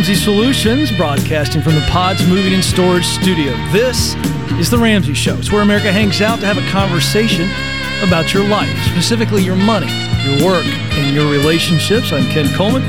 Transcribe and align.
Ramsey 0.00 0.14
Solutions, 0.14 0.90
broadcasting 0.92 1.60
from 1.60 1.74
the 1.74 1.86
Pods 1.90 2.26
Moving 2.26 2.54
and 2.54 2.64
Storage 2.64 3.04
Studio. 3.04 3.52
This 3.70 4.14
is 4.58 4.70
The 4.70 4.78
Ramsey 4.78 5.12
Show. 5.12 5.36
It's 5.36 5.52
where 5.52 5.60
America 5.60 5.92
hangs 5.92 6.22
out 6.22 6.40
to 6.40 6.46
have 6.46 6.56
a 6.56 6.66
conversation 6.70 7.50
about 8.02 8.32
your 8.32 8.48
life, 8.48 8.74
specifically 8.90 9.42
your 9.42 9.56
money, 9.56 9.88
your 10.24 10.52
work, 10.52 10.64
and 10.64 11.14
your 11.14 11.30
relationships. 11.30 12.14
I'm 12.14 12.24
Ken 12.30 12.48
Coleman, 12.56 12.82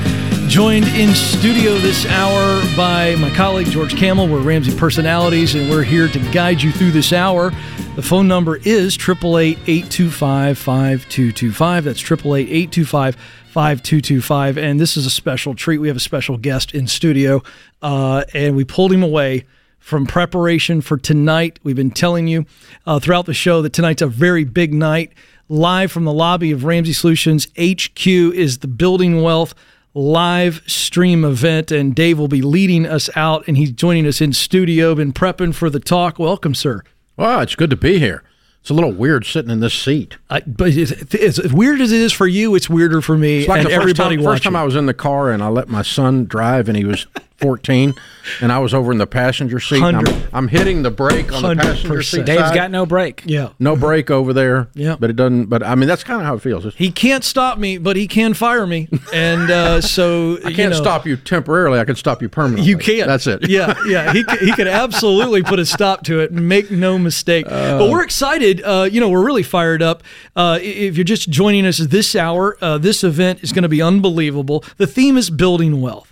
joined 0.50 0.86
in 0.86 1.14
studio 1.14 1.78
this 1.80 2.06
hour 2.06 2.62
by 2.78 3.18
my 3.18 3.30
colleague 3.32 3.68
George 3.68 3.98
Kamel. 3.98 4.30
We're 4.30 4.40
Ramsey 4.40 4.74
personalities, 4.74 5.54
and 5.54 5.70
we're 5.70 5.84
here 5.84 6.08
to 6.08 6.20
guide 6.32 6.62
you 6.62 6.72
through 6.72 6.92
this 6.92 7.12
hour. 7.12 7.52
The 7.98 8.02
phone 8.02 8.30
number 8.30 8.56
is 8.56 8.96
888 8.96 9.60
825 9.68 10.58
5225. 10.58 11.84
That's 11.84 12.02
888 12.02 12.78
825 12.78 13.18
5225. 13.52 14.58
And 14.58 14.80
this 14.80 14.96
is 14.96 15.06
a 15.06 15.10
special 15.10 15.54
treat. 15.54 15.80
We 15.80 15.88
have 15.90 15.98
a 15.98 16.02
special 16.02 16.38
guest 16.38 16.74
in 16.74 16.88
studio, 16.88 17.44
uh, 17.82 18.24
and 18.34 18.56
we 18.56 18.64
pulled 18.64 18.92
him 18.92 19.04
away 19.04 19.46
from 19.80 20.06
preparation 20.06 20.82
for 20.82 20.98
tonight. 20.98 21.60
We've 21.64 21.76
been 21.76 21.92
telling 21.92 22.28
you 22.28 22.46
uh, 22.86 23.00
throughout 23.00 23.26
the 23.26 23.34
show 23.34 23.62
that 23.62 23.74
tonight's 23.74 24.02
a 24.02 24.08
very 24.08 24.44
big 24.44 24.74
night. 24.74 25.12
Live 25.50 25.92
from 25.92 26.06
the 26.06 26.14
lobby 26.14 26.52
of 26.52 26.64
Ramsey 26.64 26.94
Solutions 26.94 27.48
HQ 27.60 28.08
is 28.08 28.60
the 28.60 28.68
Building 28.68 29.22
Wealth 29.22 29.54
live 29.94 30.62
stream 30.66 31.26
event, 31.26 31.72
and 31.72 31.94
Dave 31.94 32.18
will 32.18 32.28
be 32.28 32.42
leading 32.42 32.86
us 32.86 33.10
out, 33.16 33.46
and 33.48 33.58
he's 33.58 33.72
joining 33.72 34.08
us 34.08 34.22
in 34.22 34.34
studio. 34.34 34.96
Been 34.96 35.14
prepping 35.14 35.54
for 35.54 35.70
the 35.70 35.80
talk. 35.80 36.18
Welcome, 36.18 36.56
sir. 36.56 36.84
Well, 37.18 37.42
it's 37.42 37.56
good 37.56 37.70
to 37.72 37.76
be 37.76 38.00
here. 38.00 38.24
It's 38.62 38.70
a 38.70 38.74
little 38.76 38.92
weird 38.92 39.26
sitting 39.26 39.50
in 39.50 39.60
this 39.60 39.74
seat. 39.74 40.18
I, 40.30 40.42
but 40.42 40.70
it's, 40.70 40.92
it's, 40.92 41.40
as 41.40 41.52
weird 41.52 41.82
as 41.82 41.92
it 41.92 42.00
is 42.00 42.14
for 42.14 42.28
you, 42.28 42.54
it's 42.54 42.70
weirder 42.70 43.02
for 43.02 43.18
me 43.18 43.40
It's 43.40 43.48
like 43.48 43.62
and 43.62 43.66
the 43.66 43.72
first 43.72 43.82
everybody 43.82 44.16
time, 44.18 44.24
first 44.26 44.44
time 44.44 44.56
I 44.56 44.64
was 44.64 44.76
in 44.76 44.86
the 44.86 44.94
car 44.94 45.32
and 45.32 45.42
I 45.42 45.48
let 45.48 45.68
my 45.68 45.82
son 45.82 46.26
drive 46.26 46.70
and 46.70 46.78
he 46.78 46.86
was 46.86 47.08
14 47.42 47.94
and 48.42 48.52
I 48.52 48.60
was 48.60 48.74
over 48.74 48.92
in 48.92 49.00
the 49.00 49.08
passenger 49.08 49.60
seat. 49.60 49.82
and 49.82 49.98
I'm, 50.08 50.24
I'm 50.32 50.48
hitting 50.48 50.84
the 50.84 50.92
brake 50.92 51.32
on 51.34 51.42
the 51.42 51.56
passenger 51.62 51.96
100%. 52.00 52.04
seat. 52.04 52.26
Dave's 52.26 52.42
side. 52.42 52.56
got 52.56 52.72
no 52.72 52.86
break. 52.86 53.24
yeah. 53.26 53.50
no 53.60 53.76
brake 53.76 54.12
over 54.12 54.32
there. 54.32 54.68
Yeah. 54.76 54.96
But 55.00 55.10
it 55.10 55.16
doesn't, 55.16 55.46
but 55.48 55.64
I 55.64 55.74
mean, 55.76 55.88
that's 55.88 56.04
kind 56.04 56.22
of 56.22 56.28
how 56.28 56.36
it 56.36 56.42
feels. 56.42 56.66
It's- 56.66 56.78
He 56.78 56.92
can't 56.92 57.24
stop 57.24 57.58
me, 57.58 57.78
but 57.80 57.96
he 57.96 58.08
can 58.08 58.34
fire 58.36 58.68
me, 58.68 58.88
and 59.12 59.50
uh, 59.50 59.82
so 59.96 60.38
I 60.46 60.54
can't 60.54 60.76
stop 60.76 61.06
you 61.08 61.18
temporarily. 61.18 61.80
I 61.80 61.86
can 61.86 61.96
stop 61.96 62.22
you 62.22 62.30
permanently. 62.30 62.70
You 62.70 62.78
can't. 62.78 63.08
That's 63.08 63.26
it. 63.28 63.50
Yeah, 63.50 63.74
yeah. 63.88 64.14
He, 64.14 64.24
he 64.40 64.54
could 64.54 64.68
absolutely 64.68 65.42
put 65.44 65.58
a 65.60 65.66
stop 65.66 66.04
to 66.04 66.20
it. 66.20 66.32
Make 66.32 66.70
no 66.72 66.98
mistake. 67.00 67.46
but 67.48 67.90
we're 67.90 68.04
excited. 68.04 68.62
Uh, 68.64 68.88
you 68.92 69.00
know, 69.02 69.10
we're 69.10 69.26
really 69.26 69.44
fired 69.44 69.82
up. 69.82 70.04
Uh, 70.36 70.60
if 70.62 70.96
you're 70.96 71.04
just 71.04 71.30
joining 71.30 71.66
us 71.66 71.78
this 71.80 72.16
hour, 72.16 72.58
uh, 72.62 72.78
this 72.78 73.04
event 73.04 73.44
is 73.44 73.52
going 73.52 73.64
to 73.64 73.70
be 73.70 73.82
unbelievable. 73.82 74.64
The 74.78 74.88
theme 74.88 75.18
is 75.18 75.30
building 75.30 75.82
wealth, 75.82 76.11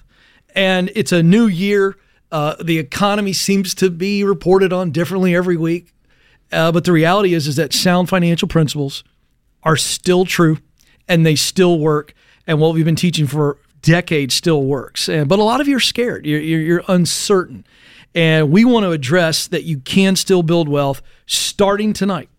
and 0.55 0.92
it's 0.95 1.11
a 1.11 1.23
new 1.23 1.47
year. 1.47 1.97
Uh, 2.31 2.55
the 2.61 2.78
economy 2.78 3.33
seems 3.33 3.73
to 3.75 3.89
be 3.89 4.23
reported 4.23 4.72
on 4.72 4.92
differently 4.92 5.36
every 5.36 5.58
week, 5.58 5.94
uh, 6.52 6.72
but 6.72 6.83
the 6.83 6.92
reality 6.92 7.33
is 7.33 7.47
is 7.47 7.55
that 7.55 7.73
sound 7.73 8.09
financial 8.09 8.47
principles 8.47 9.04
are 9.64 9.77
still 9.77 10.26
true 10.26 10.58
and 11.08 11.26
they 11.26 11.36
still 11.36 11.80
work. 11.80 12.14
And 12.48 12.60
what 12.60 12.73
we've 12.73 12.86
been 12.86 12.95
teaching 12.95 13.27
for 13.27 13.58
decades 13.82 14.36
still 14.36 14.64
works. 14.64 15.10
And, 15.10 15.27
but 15.27 15.39
a 15.39 15.43
lot 15.43 15.61
of 15.61 15.67
you 15.67 15.77
are 15.77 15.82
scared, 15.82 16.26
you're, 16.26 16.39
you're, 16.39 16.61
you're 16.61 16.83
uncertain. 16.87 17.66
And 18.16 18.52
we 18.52 18.66
want 18.66 18.86
to 18.86 18.92
address 18.92 19.48
that 19.48 19.64
you 19.64 19.80
can 19.80 20.16
still 20.16 20.43
build 20.43 20.67
wealth 20.67 21.02
starting 21.26 21.93
tonight. 21.93 22.30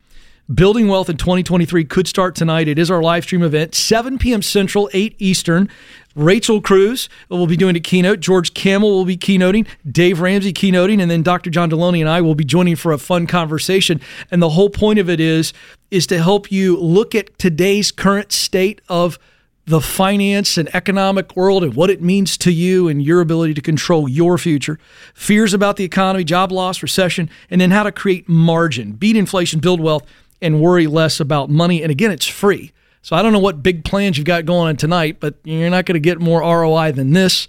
Building 0.53 0.89
Wealth 0.89 1.09
in 1.09 1.17
2023 1.17 1.85
could 1.85 2.09
start 2.09 2.35
tonight. 2.35 2.67
It 2.67 2.77
is 2.77 2.91
our 2.91 3.01
live 3.01 3.23
stream 3.23 3.45
event, 3.45 3.73
7 3.77 4.19
p.m. 4.19 4.43
Central, 4.43 4.91
8 4.93 5.15
Eastern. 5.21 5.69
Rachel 6.15 6.61
Cruz 6.61 7.09
will 7.29 7.47
be 7.47 7.57
doing 7.57 7.77
a 7.77 7.81
keynote. 7.81 8.21
George 8.21 8.53
Kamel 8.55 8.91
will 8.91 9.05
be 9.05 9.17
keynoting. 9.17 9.67
Dave 9.91 10.21
Ramsey 10.21 10.53
keynoting, 10.53 11.01
and 11.01 11.11
then 11.11 11.23
Dr. 11.23 11.51
John 11.51 11.71
Deloney 11.71 12.01
and 12.01 12.09
I 12.09 12.21
will 12.21 12.35
be 12.35 12.45
joining 12.45 12.77
for 12.77 12.93
a 12.93 12.99
fun 12.99 13.27
conversation. 13.27 14.01
And 14.31 14.43
the 14.43 14.51
whole 14.51 14.71
point 14.71 14.99
of 14.99 15.09
it 15.09 15.21
is 15.21 15.53
is 15.91 16.07
to 16.09 16.23
help 16.23 16.53
you 16.53 16.77
look 16.77 17.15
at 17.15 17.37
today's 17.39 17.91
current 17.91 18.33
state 18.33 18.81
of 18.89 19.19
the 19.67 19.81
finance 19.81 20.57
and 20.59 20.73
economic 20.75 21.37
world 21.37 21.63
and 21.63 21.75
what 21.75 21.91
it 21.91 22.03
means 22.03 22.37
to 22.39 22.53
you 22.53 22.89
and 22.89 23.03
your 23.03 23.21
ability 23.21 23.55
to 23.55 23.61
control 23.61 24.09
your 24.09 24.37
future, 24.37 24.79
fears 25.15 25.55
about 25.55 25.77
the 25.77 25.85
economy, 25.85 26.25
job 26.25 26.51
loss, 26.51 26.83
recession, 26.83 27.31
and 27.51 27.61
then 27.61 27.71
how 27.71 27.85
to 27.85 27.93
create 27.93 28.29
margin, 28.29 28.93
beat 28.93 29.17
inflation, 29.17 29.61
build 29.61 29.81
wealth, 29.81 30.05
and 30.43 30.61
worry 30.61 30.87
less 30.87 31.21
about 31.21 31.51
money. 31.51 31.83
And 31.83 31.91
again, 31.91 32.11
it's 32.11 32.27
free. 32.27 32.73
So 33.03 33.17
I 33.17 33.23
don't 33.23 33.33
know 33.33 33.39
what 33.39 33.63
big 33.63 33.85
plans 33.85 34.19
you've 34.19 34.27
got 34.27 34.45
going 34.45 34.69
on 34.69 34.77
tonight, 34.77 35.19
but 35.21 35.35
you're 35.45 35.71
not 35.71 35.87
going 35.87 35.95
to 35.95 36.01
get 36.01 36.21
more 36.21 36.41
ROI 36.41 36.93
than 36.93 37.13
this. 37.13 37.49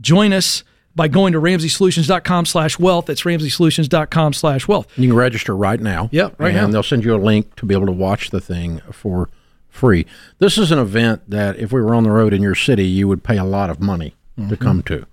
Join 0.00 0.32
us 0.32 0.64
by 0.96 1.08
going 1.08 1.32
to 1.32 1.40
ramseysolutions.com 1.40 2.46
slash 2.46 2.78
wealth. 2.78 3.06
That's 3.06 3.22
ramseysolutions.com 3.22 4.32
slash 4.32 4.66
wealth. 4.68 4.86
You 4.96 5.08
can 5.08 5.16
register 5.16 5.56
right 5.56 5.80
now. 5.80 6.08
Yeah, 6.12 6.30
right 6.38 6.54
and 6.54 6.66
now. 6.68 6.72
they'll 6.72 6.82
send 6.82 7.04
you 7.04 7.14
a 7.14 7.18
link 7.18 7.54
to 7.56 7.66
be 7.66 7.74
able 7.74 7.86
to 7.86 7.92
watch 7.92 8.30
the 8.30 8.40
thing 8.40 8.80
for 8.92 9.28
free. 9.68 10.06
This 10.38 10.56
is 10.58 10.70
an 10.70 10.78
event 10.78 11.28
that 11.28 11.56
if 11.58 11.72
we 11.72 11.80
were 11.80 11.94
on 11.94 12.04
the 12.04 12.10
road 12.12 12.32
in 12.32 12.42
your 12.42 12.54
city, 12.54 12.86
you 12.86 13.08
would 13.08 13.24
pay 13.24 13.36
a 13.38 13.44
lot 13.44 13.70
of 13.70 13.80
money 13.80 14.14
Mm-hmm. 14.36 14.48
to 14.48 14.56
come 14.56 14.82
to. 14.82 15.06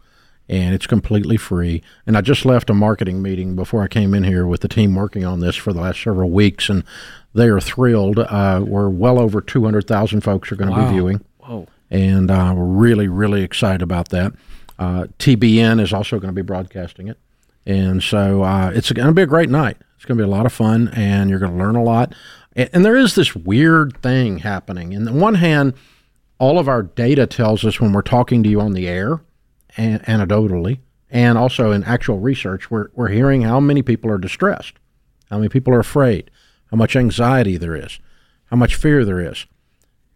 And 0.50 0.74
it's 0.74 0.88
completely 0.88 1.38
free. 1.38 1.84
And 2.08 2.18
I 2.18 2.22
just 2.22 2.44
left 2.44 2.72
a 2.72 2.74
marketing 2.74 3.22
meeting 3.22 3.56
before 3.56 3.84
I 3.84 3.88
came 3.88 4.16
in 4.16 4.24
here 4.24 4.48
with 4.48 4.62
the 4.62 4.68
team 4.68 4.96
working 4.96 5.24
on 5.24 5.42
this 5.42 5.56
for 5.56 5.72
the 5.74 5.80
last 5.80 6.02
several 6.02 6.32
weeks, 6.32 6.70
and 6.70 6.84
they 7.34 7.48
are 7.48 7.60
thrilled. 7.60 8.20
Uh, 8.20 8.64
we're 8.66 8.90
well 8.90 9.20
over 9.20 9.42
200,000 9.42 10.22
folks 10.22 10.52
are 10.52 10.56
going 10.56 10.74
to 10.74 10.86
be 10.86 10.92
viewing. 10.92 11.24
Whoa. 11.40 11.68
And 11.90 12.32
uh, 12.32 12.54
we're 12.56 12.66
really, 12.66 13.08
really 13.08 13.44
excited 13.44 13.82
about 13.82 14.10
that. 14.10 14.34
Uh, 14.80 15.08
TBN 15.20 15.82
is 15.82 15.94
also 15.94 16.20
going 16.20 16.34
to 16.34 16.36
be 16.36 16.42
broadcasting 16.42 17.08
it. 17.08 17.18
And 17.66 18.02
so 18.02 18.44
uh, 18.44 18.72
it's 18.74 18.92
going 18.92 19.08
to 19.08 19.14
be 19.14 19.22
a 19.22 19.28
great 19.28 19.50
night. 19.50 19.78
It's 19.96 20.06
going 20.06 20.18
to 20.18 20.24
be 20.24 20.28
a 20.28 20.32
lot 20.32 20.46
of 20.46 20.54
fun, 20.54 20.88
and 20.90 21.30
you're 21.30 21.38
going 21.38 21.52
to 21.52 21.58
learn 21.58 21.76
a 21.76 21.84
lot. 21.84 22.16
And, 22.56 22.70
and 22.74 22.86
there 22.86 22.96
is 22.96 23.16
this 23.16 23.36
weird 23.36 23.98
thing 24.02 24.40
happening. 24.40 24.94
And 24.94 25.08
on 25.08 25.20
one 25.20 25.36
hand, 25.36 25.74
all 26.40 26.58
of 26.58 26.68
our 26.68 26.82
data 26.82 27.28
tells 27.28 27.64
us 27.64 27.80
when 27.80 27.94
we're 27.94 28.02
talking 28.02 28.42
to 28.44 28.50
you 28.50 28.60
on 28.60 28.74
the 28.74 28.88
air, 28.88 29.22
and 29.78 30.02
anecdotally, 30.04 30.80
and 31.10 31.38
also 31.38 31.72
in 31.72 31.84
actual 31.84 32.20
research, 32.20 32.72
we're, 32.72 32.90
we're 32.94 33.10
hearing 33.10 33.44
how 33.44 33.60
many 33.60 33.82
people 33.82 34.10
are 34.10 34.18
distressed, 34.18 34.74
how 35.30 35.38
many 35.38 35.50
people 35.50 35.74
are 35.74 35.80
afraid, 35.80 36.32
how 36.72 36.78
much 36.78 36.96
anxiety 36.96 37.58
there 37.58 37.76
is, 37.76 38.00
how 38.46 38.58
much 38.58 38.76
fear 38.76 39.04
there 39.04 39.20
is. 39.20 39.46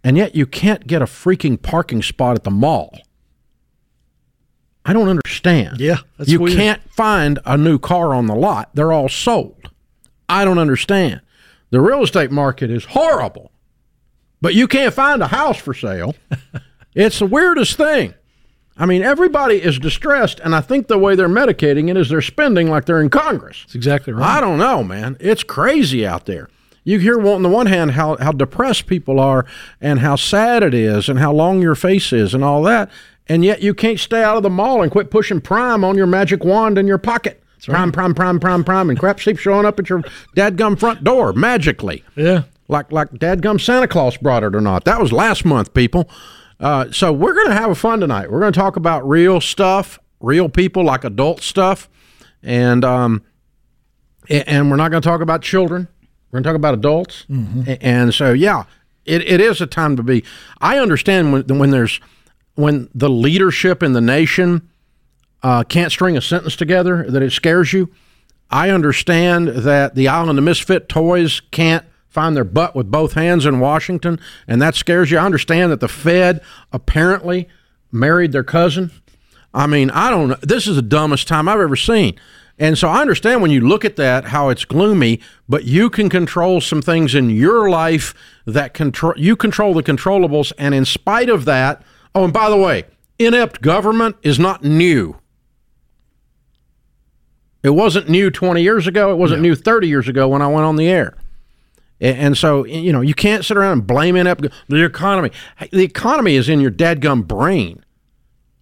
And 0.03 0.17
yet 0.17 0.35
you 0.35 0.45
can't 0.45 0.88
get 0.88 1.01
a 1.01 1.05
freaking 1.05 1.61
parking 1.61 2.01
spot 2.01 2.35
at 2.35 2.43
the 2.43 2.51
mall. 2.51 2.97
I 4.85 4.93
don't 4.93 5.09
understand. 5.09 5.79
Yeah, 5.79 5.97
that's 6.17 6.29
you 6.29 6.39
weird. 6.39 6.57
can't 6.57 6.93
find 6.93 7.39
a 7.45 7.57
new 7.57 7.79
car 7.79 8.13
on 8.13 8.27
the 8.27 8.35
lot. 8.35 8.69
They're 8.75 8.93
all 8.93 9.09
sold. 9.09 9.71
I 10.29 10.45
don't 10.45 10.59
understand. 10.59 11.21
The 11.71 11.81
real 11.81 12.03
estate 12.03 12.31
market 12.31 12.69
is 12.69 12.85
horrible, 12.85 13.51
but 14.41 14.53
you 14.53 14.67
can't 14.67 14.93
find 14.93 15.22
a 15.23 15.27
house 15.27 15.57
for 15.57 15.73
sale. 15.73 16.16
it's 16.95 17.19
the 17.19 17.25
weirdest 17.25 17.77
thing. 17.77 18.13
I 18.77 18.85
mean, 18.85 19.03
everybody 19.03 19.61
is 19.61 19.79
distressed, 19.79 20.39
and 20.41 20.53
I 20.53 20.59
think 20.59 20.87
the 20.87 20.97
way 20.97 21.16
they're 21.16 21.29
medicating 21.29 21.89
it 21.89 21.95
is 21.95 22.09
they're 22.09 22.22
spending 22.22 22.69
like 22.69 22.85
they're 22.85 23.01
in 23.01 23.09
Congress. 23.09 23.61
That's 23.61 23.75
exactly 23.75 24.11
right. 24.11 24.37
I 24.37 24.41
don't 24.41 24.57
know, 24.57 24.83
man. 24.83 25.16
It's 25.19 25.43
crazy 25.43 26.05
out 26.05 26.25
there. 26.25 26.49
You 26.83 26.99
hear 26.99 27.25
on 27.25 27.41
the 27.41 27.49
one 27.49 27.67
hand 27.67 27.91
how, 27.91 28.17
how 28.17 28.31
depressed 28.31 28.85
people 28.85 29.19
are 29.19 29.45
and 29.81 29.99
how 29.99 30.17
sad 30.17 30.61
it 30.61 30.73
is 30.73 31.09
and 31.09 31.19
how 31.19 31.33
long 31.33 31.61
your 31.61 31.73
face 31.73 32.13
is 32.13 32.33
and 32.33 32.43
all 32.43 32.61
that, 32.63 32.91
and 33.27 33.45
yet 33.45 33.63
you 33.63 33.73
can't 33.73 33.99
stay 33.99 34.22
out 34.22 34.37
of 34.37 34.43
the 34.43 34.49
mall 34.49 34.83
and 34.83 34.91
quit 34.91 35.09
pushing 35.09 35.41
prime 35.41 35.83
on 35.83 35.95
your 35.97 36.05
magic 36.05 36.43
wand 36.43 36.78
in 36.78 36.85
your 36.85 36.97
pocket. 36.97 37.41
Prime, 37.63 37.91
prime, 37.91 38.13
prime, 38.13 38.39
prime, 38.39 38.63
prime, 38.63 38.91
and 38.91 38.99
crap 38.99 39.17
keeps 39.17 39.39
showing 39.39 39.66
up 39.66 39.79
at 39.79 39.89
your 39.89 40.01
dadgum 40.35 40.79
front 40.79 41.03
door 41.03 41.33
magically 41.33 42.03
yeah. 42.16 42.43
like 42.67 42.91
like 42.91 43.09
dadgum 43.09 43.59
Santa 43.59 43.87
Claus 43.87 44.17
brought 44.17 44.43
it 44.43 44.53
or 44.53 44.61
not. 44.61 44.83
That 44.85 45.01
was 45.01 45.11
last 45.11 45.45
month, 45.45 45.73
people. 45.73 46.07
Uh, 46.66 46.91
so 46.91 47.14
we're 47.14 47.35
going 47.35 47.46
to 47.50 47.53
have 47.53 47.70
a 47.70 47.76
fun 47.76 48.00
tonight. 48.00 48.32
We're 48.32 48.40
going 48.40 48.52
to 48.52 48.59
talk 48.59 48.76
about 48.76 49.08
real 49.08 49.40
stuff, 49.40 50.00
real 50.20 50.50
people, 50.50 50.84
like 50.84 51.03
adult 51.03 51.41
stuff, 51.41 51.88
and 52.41 52.84
um, 52.84 53.22
and 54.28 54.72
we're 54.72 54.76
not 54.76 54.90
going 54.90 55.00
to 55.00 55.08
talk 55.08 55.22
about 55.22 55.44
children. 55.44 55.88
We're 56.32 56.38
going 56.38 56.44
to 56.44 56.50
talk 56.50 56.56
about 56.56 56.73
adults, 56.73 57.28
A- 57.67 57.85
and 57.85 58.12
so 58.16 58.34
yeah, 58.34 58.64
it, 59.06 59.22
it 59.29 59.40
is 59.41 59.62
a 59.62 59.67
time 59.67 59.96
to 59.96 60.02
be. 60.02 60.23
I 60.59 60.79
understand 60.79 61.32
when 61.34 61.59
when 61.59 61.70
there's 61.70 62.00
when 62.56 62.90
the 62.96 63.12
leadership 63.12 63.84
in 63.84 63.94
the 63.94 64.02
nation 64.02 64.67
uh, 65.44 65.66
can't 65.66 65.91
string 65.91 66.17
a 66.17 66.22
sentence 66.22 66.56
together 66.56 67.06
that 67.12 67.22
it 67.22 67.32
scares 67.32 67.73
you. 67.73 67.91
I 68.50 68.72
understand 68.72 69.50
that 69.50 69.94
the 69.94 70.08
Island 70.08 70.40
of 70.40 70.46
Misfit 70.46 70.90
Toys 70.90 71.44
can't 71.52 71.85
find 72.16 72.35
their 72.35 72.46
butt 72.46 72.76
with 72.76 72.90
both 72.90 73.14
hands 73.14 73.46
in 73.46 73.59
Washington, 73.59 74.20
and 74.47 74.62
that 74.62 74.73
scares 74.73 75.12
you. 75.12 75.17
I 75.17 75.26
understand 75.26 75.72
that 75.72 75.82
the 75.82 75.90
Fed 75.90 76.41
apparently 76.72 77.47
married 77.91 78.32
their 78.32 78.44
cousin. 78.44 78.90
I 79.53 79.67
mean, 79.67 79.91
I 79.91 80.09
don't 80.09 80.29
know. 80.29 80.38
This 80.41 80.66
is 80.66 80.78
the 80.78 80.82
dumbest 80.82 81.28
time 81.28 81.50
I've 81.50 81.59
ever 81.59 81.76
seen. 81.76 82.17
And 82.58 82.78
so 82.78 82.88
I 82.88 83.02
understand 83.02 83.41
when 83.41 83.52
you 83.52 83.59
look 83.59 83.84
at 83.84 83.97
that 83.97 84.26
how 84.26 84.47
it's 84.47 84.64
gloomy, 84.64 85.20
but 85.50 85.66
you 85.66 85.90
can 85.90 86.09
control 86.09 86.62
some 86.62 86.82
things 86.82 87.14
in 87.14 87.29
your 87.29 87.70
life 87.70 88.14
that 88.46 88.73
control 88.73 89.14
you 89.17 89.35
control 89.35 89.73
the 89.73 89.84
controllables 89.84 90.53
and 90.58 90.73
in 90.73 90.85
spite 90.85 91.29
of 91.29 91.44
that, 91.46 91.84
oh 92.14 92.23
and 92.23 92.32
by 92.32 92.50
the 92.50 92.56
way, 92.56 92.85
inept 93.20 93.62
government 93.62 94.16
is 94.23 94.40
not 94.40 94.64
new. 94.64 95.20
It 97.62 97.72
wasn't 97.72 98.08
new 98.08 98.32
20 98.32 98.62
years 98.62 98.88
ago. 98.88 99.12
It 99.12 99.17
wasn't 99.17 99.41
new 99.41 99.56
30 99.56 99.90
years 99.90 100.08
ago 100.08 100.29
when 100.29 100.41
I 100.41 100.47
went 100.47 100.66
on 100.66 100.78
the 100.78 100.88
air. 100.88 101.17
And 102.01 102.37
so, 102.37 102.65
you 102.65 102.91
know, 102.91 103.01
you 103.01 103.13
can't 103.13 103.45
sit 103.45 103.55
around 103.55 103.71
and 103.73 103.87
blame 103.87 104.15
inept 104.15 104.45
the 104.67 104.83
economy. 104.83 105.31
The 105.71 105.83
economy 105.83 106.35
is 106.35 106.49
in 106.49 106.59
your 106.59 106.71
dadgum 106.71 107.25
brain. 107.25 107.83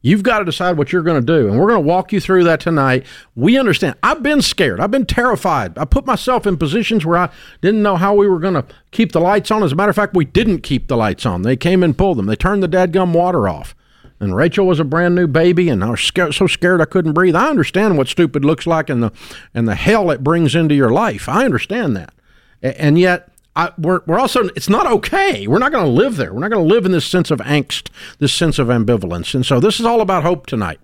You've 0.06 0.22
got 0.22 0.40
to 0.40 0.46
decide 0.46 0.78
what 0.78 0.92
you're 0.92 1.02
going 1.02 1.26
to 1.26 1.26
do. 1.26 1.48
And 1.48 1.58
we're 1.58 1.70
going 1.70 1.82
to 1.82 1.88
walk 1.88 2.12
you 2.12 2.20
through 2.20 2.44
that 2.44 2.60
tonight. 2.60 3.06
We 3.36 3.58
understand. 3.58 3.96
I've 4.04 4.22
been 4.22 4.42
scared. 4.42 4.82
I've 4.82 4.92
been 4.92 5.06
terrified. 5.06 5.78
I 5.78 5.86
put 5.86 6.06
myself 6.06 6.46
in 6.46 6.58
positions 6.58 7.06
where 7.06 7.18
I 7.18 7.30
didn't 7.62 7.82
know 7.82 7.96
how 7.96 8.14
we 8.14 8.28
were 8.28 8.40
going 8.40 8.56
to 8.56 8.66
keep 8.92 9.14
the 9.14 9.22
lights 9.22 9.50
on. 9.50 9.64
As 9.64 9.72
a 9.72 9.76
matter 9.76 9.90
of 9.90 9.96
fact, 9.96 10.14
we 10.14 10.26
didn't 10.26 10.60
keep 10.60 10.88
the 10.88 10.98
lights 10.98 11.26
on. 11.26 11.44
They 11.44 11.56
came 11.56 11.84
and 11.84 11.98
pulled 11.98 12.18
them. 12.18 12.26
They 12.26 12.36
turned 12.36 12.62
the 12.62 12.68
dadgum 12.68 13.14
water 13.14 13.48
off. 13.48 13.74
And 14.20 14.36
Rachel 14.36 14.68
was 14.68 14.80
a 14.80 14.86
brand 14.86 15.16
new 15.16 15.28
baby, 15.28 15.70
and 15.70 15.84
I 15.84 15.90
was 15.90 16.02
scared, 16.02 16.34
so 16.34 16.48
scared 16.48 16.82
I 16.82 16.86
couldn't 16.86 17.14
breathe. 17.14 17.36
I 17.36 17.50
understand 17.50 17.98
what 17.98 18.08
stupid 18.08 18.46
looks 18.46 18.66
like 18.66 18.90
and 18.90 19.04
the 19.04 19.12
and 19.54 19.68
the 19.68 19.76
hell 19.76 20.12
it 20.12 20.24
brings 20.24 20.56
into 20.56 20.76
your 20.76 20.92
life. 20.92 21.28
I 21.28 21.44
understand 21.44 21.98
that, 21.98 22.14
and 22.64 22.98
yet 22.98 23.30
I, 23.56 23.72
we're 23.78 24.02
we're 24.08 24.20
also 24.20 24.46
it's 24.56 24.70
not 24.70 24.88
okay. 24.88 25.46
We're 25.48 25.60
not 25.60 25.72
going 25.72 25.86
to 25.86 25.92
live 25.92 26.16
there. 26.16 26.34
We're 26.34 26.40
not 26.40 26.52
going 26.52 26.68
to 26.68 26.74
live 26.74 26.86
in 26.86 26.92
this 26.92 27.06
sense 27.06 27.30
of 27.30 27.40
angst, 27.40 27.90
this 28.20 28.34
sense 28.34 28.58
of 28.58 28.68
ambivalence. 28.68 29.36
And 29.36 29.46
so 29.46 29.60
this 29.60 29.80
is 29.80 29.86
all 29.86 30.02
about 30.02 30.24
hope 30.24 30.48
tonight. 30.48 30.80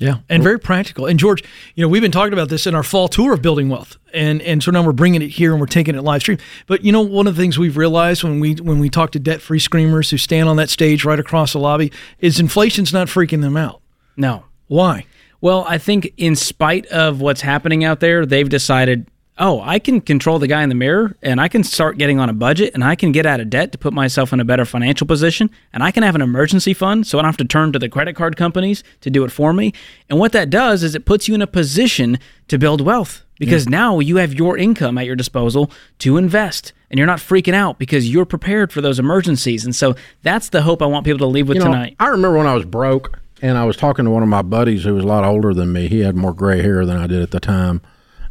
Yeah, 0.00 0.16
and 0.28 0.42
very 0.42 0.58
practical. 0.58 1.06
And 1.06 1.20
George, 1.20 1.44
you 1.76 1.82
know, 1.82 1.88
we've 1.88 2.02
been 2.02 2.10
talking 2.10 2.32
about 2.32 2.48
this 2.48 2.66
in 2.66 2.74
our 2.74 2.82
fall 2.82 3.06
tour 3.06 3.34
of 3.34 3.42
Building 3.42 3.68
Wealth, 3.68 3.96
and 4.12 4.42
and 4.42 4.60
so 4.60 4.72
now 4.72 4.82
we're 4.82 4.92
bringing 4.92 5.22
it 5.22 5.28
here 5.28 5.52
and 5.52 5.60
we're 5.60 5.68
taking 5.68 5.94
it 5.94 6.02
live 6.02 6.22
stream. 6.22 6.38
But 6.66 6.84
you 6.84 6.90
know, 6.90 7.02
one 7.02 7.28
of 7.28 7.36
the 7.36 7.42
things 7.42 7.58
we've 7.58 7.76
realized 7.76 8.24
when 8.24 8.40
we 8.40 8.54
when 8.54 8.80
we 8.80 8.90
talk 8.90 9.12
to 9.12 9.20
debt 9.20 9.40
free 9.40 9.60
screamers 9.60 10.10
who 10.10 10.18
stand 10.18 10.48
on 10.48 10.56
that 10.56 10.68
stage 10.68 11.04
right 11.04 11.20
across 11.20 11.52
the 11.52 11.60
lobby 11.60 11.92
is 12.18 12.40
inflation's 12.40 12.92
not 12.92 13.06
freaking 13.06 13.40
them 13.40 13.56
out. 13.56 13.82
No. 14.16 14.44
Why? 14.66 15.06
Well, 15.40 15.64
I 15.68 15.78
think 15.78 16.12
in 16.16 16.34
spite 16.34 16.86
of 16.86 17.20
what's 17.20 17.42
happening 17.42 17.84
out 17.84 18.00
there, 18.00 18.24
they've 18.24 18.48
decided, 18.48 19.06
oh, 19.38 19.60
I 19.60 19.78
can 19.78 20.00
control 20.00 20.38
the 20.38 20.46
guy 20.46 20.62
in 20.62 20.68
the 20.68 20.74
mirror 20.74 21.16
and 21.20 21.40
I 21.40 21.48
can 21.48 21.64
start 21.64 21.98
getting 21.98 22.20
on 22.20 22.28
a 22.28 22.32
budget 22.32 22.72
and 22.74 22.84
I 22.84 22.94
can 22.94 23.10
get 23.10 23.26
out 23.26 23.40
of 23.40 23.50
debt 23.50 23.72
to 23.72 23.78
put 23.78 23.92
myself 23.92 24.32
in 24.32 24.38
a 24.38 24.44
better 24.44 24.64
financial 24.64 25.06
position 25.06 25.50
and 25.72 25.82
I 25.82 25.90
can 25.90 26.02
have 26.04 26.14
an 26.14 26.22
emergency 26.22 26.72
fund 26.72 27.06
so 27.06 27.18
I 27.18 27.22
don't 27.22 27.28
have 27.28 27.36
to 27.38 27.44
turn 27.44 27.72
to 27.72 27.78
the 27.78 27.88
credit 27.88 28.14
card 28.14 28.36
companies 28.36 28.84
to 29.00 29.10
do 29.10 29.24
it 29.24 29.32
for 29.32 29.52
me. 29.52 29.72
And 30.08 30.18
what 30.18 30.32
that 30.32 30.50
does 30.50 30.82
is 30.82 30.94
it 30.94 31.04
puts 31.04 31.26
you 31.26 31.34
in 31.34 31.42
a 31.42 31.46
position 31.46 32.18
to 32.48 32.58
build 32.58 32.80
wealth 32.80 33.24
because 33.38 33.68
now 33.68 33.98
you 33.98 34.16
have 34.16 34.32
your 34.32 34.56
income 34.56 34.96
at 34.96 35.06
your 35.06 35.16
disposal 35.16 35.70
to 35.98 36.16
invest 36.16 36.72
and 36.88 36.98
you're 36.98 37.06
not 37.06 37.18
freaking 37.18 37.54
out 37.54 37.78
because 37.78 38.08
you're 38.08 38.24
prepared 38.24 38.72
for 38.72 38.80
those 38.80 39.00
emergencies. 39.00 39.64
And 39.64 39.74
so 39.74 39.96
that's 40.22 40.50
the 40.50 40.62
hope 40.62 40.80
I 40.80 40.86
want 40.86 41.04
people 41.04 41.18
to 41.18 41.26
leave 41.26 41.48
with 41.48 41.56
You 41.56 41.64
know, 41.64 41.72
tonight. 41.72 41.96
I 41.98 42.08
remember 42.08 42.38
when 42.38 42.46
I 42.46 42.54
was 42.54 42.64
broke 42.64 43.18
and 43.42 43.58
I 43.58 43.64
was 43.64 43.76
talking 43.76 44.04
to 44.04 44.10
one 44.12 44.22
of 44.22 44.28
my 44.28 44.42
buddies 44.42 44.84
who 44.84 44.94
was 44.94 45.02
a 45.02 45.08
lot 45.08 45.24
older 45.24 45.52
than 45.52 45.72
me. 45.72 45.88
He 45.88 46.00
had 46.00 46.14
more 46.14 46.32
gray 46.32 46.62
hair 46.62 46.86
than 46.86 46.96
I 46.96 47.08
did 47.08 47.22
at 47.22 47.32
the 47.32 47.40
time. 47.40 47.82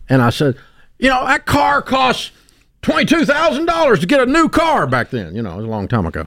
And 0.07 0.21
I 0.21 0.29
said, 0.29 0.55
You 1.03 1.09
know, 1.09 1.25
that 1.27 1.45
car 1.45 1.81
costs 1.81 2.31
$22,000 2.81 3.99
to 3.99 4.05
get 4.07 4.21
a 4.21 4.25
new 4.25 4.47
car 4.47 4.87
back 4.87 5.09
then. 5.09 5.35
You 5.35 5.41
know, 5.41 5.53
it 5.53 5.57
was 5.57 5.65
a 5.65 5.69
long 5.69 5.87
time 5.89 6.05
ago. 6.05 6.25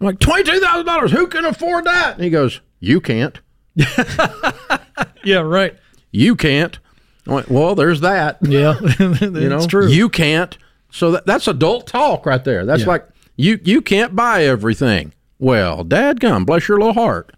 I'm 0.00 0.06
like, 0.06 0.18
$22,000? 0.20 1.10
Who 1.10 1.26
can 1.26 1.44
afford 1.44 1.84
that? 1.86 2.14
And 2.14 2.24
he 2.24 2.30
goes, 2.30 2.60
You 2.80 3.00
can't. 3.00 3.40
Yeah, 5.24 5.38
right. 5.38 5.76
You 6.10 6.34
can't. 6.34 6.78
I 7.28 7.32
went, 7.34 7.48
Well, 7.50 7.74
there's 7.74 8.00
that. 8.00 8.38
Yeah, 8.42 8.74
you 9.00 9.48
know, 9.48 9.56
it's 9.56 9.66
true. 9.66 9.88
you 9.88 10.08
can't. 10.08 10.56
So 10.90 11.12
that, 11.12 11.26
that's 11.26 11.46
adult 11.48 11.86
talk 11.86 12.26
right 12.26 12.42
there. 12.44 12.64
That's 12.66 12.82
Yeah. 12.82 12.88
like 12.88 13.08
you 13.36 13.58
you 13.64 13.80
can't 13.80 14.14
buy 14.16 14.44
everything. 14.44 15.12
Well, 15.38 15.84
dadgum, 15.84 16.44
bless 16.46 16.68
your 16.68 16.78
little 16.78 16.92
heart. 16.94 17.32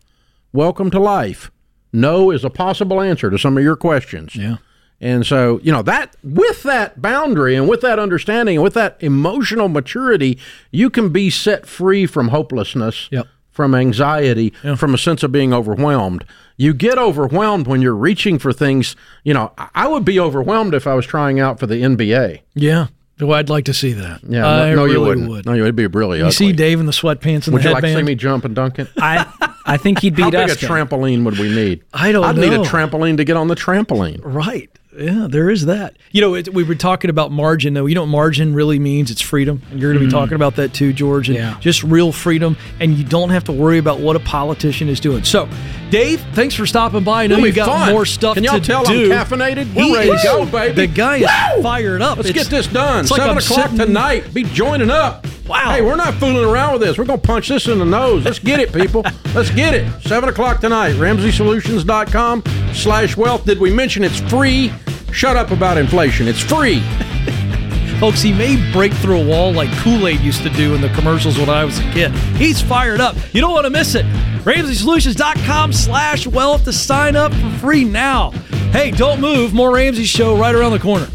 Welcome 0.53 0.91
to 0.93 0.99
life. 1.01 1.51
No 1.93 2.31
is 2.31 2.45
a 2.45 2.51
possible 2.51 3.01
answer 3.01 3.31
to 3.31 3.39
some 3.39 3.57
of 3.57 3.63
your 3.63 3.77
questions. 3.77 4.35
yeah. 4.37 4.57
And 5.05 5.27
so, 5.27 5.61
you 5.63 5.71
know, 5.71 5.83
that 5.83 6.17
with 6.25 6.63
that 6.63 7.03
boundary 7.03 7.55
and 7.57 7.69
with 7.69 7.83
that 7.83 7.99
understanding 7.99 8.57
and 8.57 8.65
with 8.65 8.73
that 8.73 8.97
emotional 9.01 9.69
maturity, 9.69 10.39
you 10.71 10.89
can 10.89 11.11
be 11.11 11.29
set 11.29 11.67
free 11.67 12.07
from 12.07 12.29
hopelessness, 12.29 13.09
Yep. 13.13 13.27
from 13.51 13.75
anxiety, 13.75 14.55
from 14.77 14.95
a 14.95 14.99
sense 14.99 15.23
of 15.23 15.31
being 15.31 15.53
overwhelmed. 15.53 16.25
You 16.57 16.73
get 16.73 16.97
overwhelmed 16.97 17.67
when 17.67 17.83
you're 17.83 17.95
reaching 17.95 18.39
for 18.39 18.51
things. 18.53 18.97
You 19.25 19.35
know, 19.35 19.53
I- 19.75 19.87
would 19.89 20.07
be 20.07 20.19
overwhelmed 20.19 20.73
if 20.75 20.87
I 20.87 20.95
was 20.95 21.05
trying 21.05 21.39
out 21.39 21.61
for 21.61 21.67
the 21.67 21.83
NBA. 21.83 22.41
Yeah. 22.55 22.87
Well, 23.21 23.35
I'd 23.35 23.49
like 23.51 23.67
to 23.67 23.75
see 23.75 23.93
that. 23.93 24.21
Yeah, 24.29 24.45
I 24.49 24.71
no, 24.71 24.75
no 24.77 24.83
really 24.85 24.93
you 24.95 25.01
wouldn't. 25.03 25.29
would. 25.29 25.47
No, 25.47 25.53
you 25.53 25.63
would 25.65 25.77
be 25.77 25.87
really 25.87 26.19
You 26.19 26.25
ugly. 26.25 26.33
see 26.33 26.53
Dave 26.53 26.81
in 26.81 26.87
the 26.87 26.93
sweatpants 26.93 27.47
and 27.47 27.53
would 27.55 27.63
the 27.63 27.69
you 27.69 27.75
like 27.75 27.85
to 27.85 27.95
see 27.95 28.03
me 28.03 28.15
jump 28.17 28.45
and 28.45 28.55
dunk 28.57 28.79
it? 28.81 28.89
I 28.99 29.25
I 29.67 29.77
think 29.77 30.01
he'd 30.01 30.19
How 30.19 30.31
beat 30.31 30.37
big 30.37 30.51
a 30.51 30.55
trampoline 30.55 31.25
would 31.25 31.39
we 31.39 31.49
need? 31.55 31.83
I 31.93 32.11
don't 32.11 32.25
I'd 32.25 32.37
need 32.37 32.53
a 32.55 32.59
trampoline 32.59 33.17
to 33.19 33.25
get 33.25 33.37
on 33.37 33.47
the 33.49 33.55
trampoline. 33.55 34.21
Right. 34.25 34.69
Yeah, 34.97 35.27
there 35.29 35.51
is 35.51 35.67
that. 35.67 35.97
You 36.13 36.21
know, 36.21 36.35
it, 36.35 36.53
we 36.55 36.63
were 36.63 36.75
talking 36.75 37.11
about 37.11 37.33
margin, 37.33 37.75
though. 37.75 37.87
You 37.87 37.95
know 37.97 38.03
what 38.03 38.09
margin 38.09 38.55
really 38.55 38.79
means? 38.79 39.11
It's 39.11 39.21
freedom. 39.21 39.61
And 39.71 39.81
you're 39.81 39.93
going 39.93 40.01
to 40.01 40.07
be 40.07 40.11
mm. 40.11 40.19
talking 40.19 40.35
about 40.35 40.57
that 40.57 40.73
too, 40.73 40.93
George. 40.93 41.29
And 41.29 41.37
Yeah. 41.37 41.59
Just 41.61 41.83
real 41.83 42.13
freedom. 42.13 42.57
And 42.81 42.97
you 42.97 43.05
don't 43.05 43.31
have 43.31 43.45
to 43.45 43.53
worry 43.53 43.79
about 43.79 44.01
what 44.01 44.15
a 44.15 44.21
politician 44.21 44.89
is 44.89 45.01
doing. 45.01 45.25
So, 45.25 45.49
Dave, 45.91 46.21
thanks 46.33 46.55
for 46.55 46.67
stopping 46.67 47.03
by. 47.03 47.25
I 47.25 47.27
know 47.27 47.35
It'll 47.35 47.47
you 47.47 47.53
be 47.53 47.57
got 47.57 47.67
fun. 47.67 47.93
more 47.93 48.05
stuff 48.07 48.35
Can 48.35 48.45
y'all 48.45 48.61
to 48.61 48.65
tell 48.65 48.85
do. 48.85 49.13
I'm 49.13 49.27
caffeinated? 49.27 49.75
We're 49.75 49.83
He 49.85 49.95
ready 49.95 50.11
is. 50.11 50.23
to 50.23 50.27
go, 50.29 50.47
baby. 50.47 50.75
The 50.75 50.87
guy 50.87 51.17
is 51.17 51.57
Woo! 51.57 51.63
fired 51.63 52.03
up. 52.03 52.17
Let's 52.19 52.29
It's- 52.31 52.45
get 52.45 52.57
this 52.57 52.67
done. 52.69 53.01
it's 53.01 53.11
like 53.11 53.19
Seven 53.19 53.33
I'm 53.33 53.39
o'clock 53.39 53.71
sitting- 53.71 53.79
tonight. 53.87 54.33
Be 54.33 54.45
joining 54.45 54.91
up. 54.91 55.27
Wow. 55.47 55.73
Hey, 55.73 55.83
we're 55.83 55.97
not 55.97 56.15
fooling 56.15 56.45
around 56.45 56.73
with 56.75 56.83
this. 56.83 56.97
We're 56.97 57.05
going 57.05 57.21
to 57.21 57.27
punch 57.27 57.49
this 57.49 57.69
in 57.69 57.79
the 57.79 57.85
nose. 57.85 58.25
Let's 58.25 58.39
get 58.39 58.61
it, 58.61 58.73
people. 58.73 59.05
Let's 59.35 59.51
get 59.51 59.75
it. 59.75 59.87
Seven 60.03 60.29
o'clock 60.31 60.61
tonight. 60.61 60.95
RamseySolutions.com 60.95 62.43
slash 62.73 63.17
wealth. 63.17 63.45
Did 63.45 63.59
we 63.61 63.71
mention 63.73 64.05
it's 64.05 64.21
free? 64.21 64.73
Shut 65.15 65.37
up 65.37 65.53
about 65.53 65.79
inflation. 65.79 66.27
It's 66.27 66.41
free. 66.41 66.81
Folks, 68.01 68.21
he 68.21 68.33
may 68.33 68.57
break 68.73 68.93
through 68.95 69.21
a 69.21 69.25
wall 69.25 69.53
like 69.53 69.71
Kool 69.79 70.09
Aid 70.09 70.19
used 70.21 70.43
to 70.43 70.51
do 70.51 70.75
in 70.75 70.81
the 70.81 70.89
commercials 70.89 71.39
when 71.39 71.49
I 71.49 71.65
was 71.65 71.79
a 71.79 71.83
kid. 71.93 72.11
He's 72.37 72.61
fired 72.61 73.01
up. 73.01 73.15
You 73.33 73.41
don't 73.41 73.53
want 73.53 73.65
to 73.65 73.71
miss 73.71 73.95
it. 73.95 74.05
RamseySolutions.com 74.45 75.73
slash 75.73 76.27
wealth 76.27 76.65
to 76.65 76.73
sign 76.73 77.15
up 77.15 77.33
for 77.33 77.51
free 77.61 77.85
now. 77.85 78.33
Hey, 78.73 78.91
don't 78.91 79.21
move. 79.21 79.55
More 79.55 79.73
Ramsey 79.73 80.05
Show 80.05 80.37
right 80.37 80.53
around 80.53 80.73
the 80.73 80.81
corner. 80.81 81.07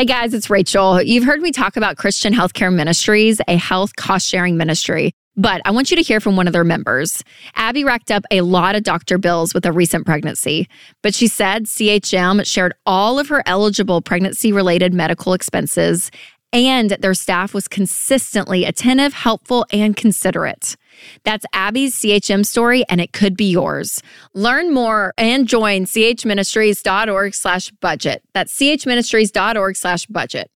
Hey 0.00 0.06
guys, 0.06 0.32
it's 0.32 0.48
Rachel. 0.48 1.02
You've 1.02 1.24
heard 1.24 1.42
me 1.42 1.52
talk 1.52 1.76
about 1.76 1.98
Christian 1.98 2.32
Healthcare 2.32 2.72
Ministries, 2.72 3.38
a 3.46 3.56
health 3.56 3.96
cost 3.96 4.26
sharing 4.26 4.56
ministry. 4.56 5.12
But 5.36 5.60
I 5.66 5.72
want 5.72 5.90
you 5.90 5.96
to 5.98 6.02
hear 6.02 6.20
from 6.20 6.36
one 6.36 6.46
of 6.46 6.54
their 6.54 6.64
members. 6.64 7.22
Abby 7.54 7.84
racked 7.84 8.10
up 8.10 8.24
a 8.30 8.40
lot 8.40 8.76
of 8.76 8.82
doctor 8.82 9.18
bills 9.18 9.52
with 9.52 9.66
a 9.66 9.72
recent 9.72 10.06
pregnancy, 10.06 10.70
but 11.02 11.14
she 11.14 11.26
said 11.26 11.66
CHM 11.66 12.46
shared 12.46 12.72
all 12.86 13.18
of 13.18 13.28
her 13.28 13.42
eligible 13.44 14.00
pregnancy 14.00 14.54
related 14.54 14.94
medical 14.94 15.34
expenses, 15.34 16.10
and 16.50 16.92
their 16.92 17.12
staff 17.12 17.52
was 17.52 17.68
consistently 17.68 18.64
attentive, 18.64 19.12
helpful, 19.12 19.66
and 19.70 19.98
considerate. 19.98 20.76
That's 21.24 21.44
Abby's 21.52 21.94
CHM 21.96 22.44
story, 22.44 22.84
and 22.88 23.00
it 23.00 23.12
could 23.12 23.36
be 23.36 23.50
yours. 23.50 24.00
Learn 24.34 24.72
more 24.72 25.12
and 25.18 25.46
join 25.46 25.84
chministries.org 25.84 27.34
slash 27.34 27.70
budget. 27.80 28.22
That's 28.34 28.56
chministries.org 28.56 29.76
slash 29.76 30.06
budget. 30.06 30.50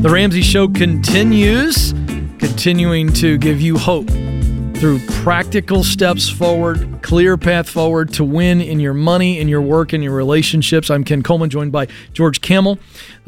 The 0.00 0.08
Ramsey 0.10 0.42
Show 0.42 0.68
continues, 0.68 1.92
continuing 2.38 3.12
to 3.14 3.36
give 3.36 3.60
you 3.60 3.76
hope 3.76 4.08
through 4.78 5.00
practical 5.24 5.82
steps 5.82 6.28
forward, 6.28 7.00
clear 7.02 7.36
path 7.36 7.68
forward 7.68 8.12
to 8.12 8.22
win 8.22 8.60
in 8.60 8.78
your 8.78 8.94
money, 8.94 9.40
in 9.40 9.48
your 9.48 9.60
work, 9.60 9.92
in 9.92 10.02
your 10.02 10.14
relationships. 10.14 10.88
I'm 10.88 11.02
Ken 11.02 11.20
Coleman, 11.20 11.50
joined 11.50 11.72
by 11.72 11.88
George 12.12 12.40
Kamel. 12.40 12.78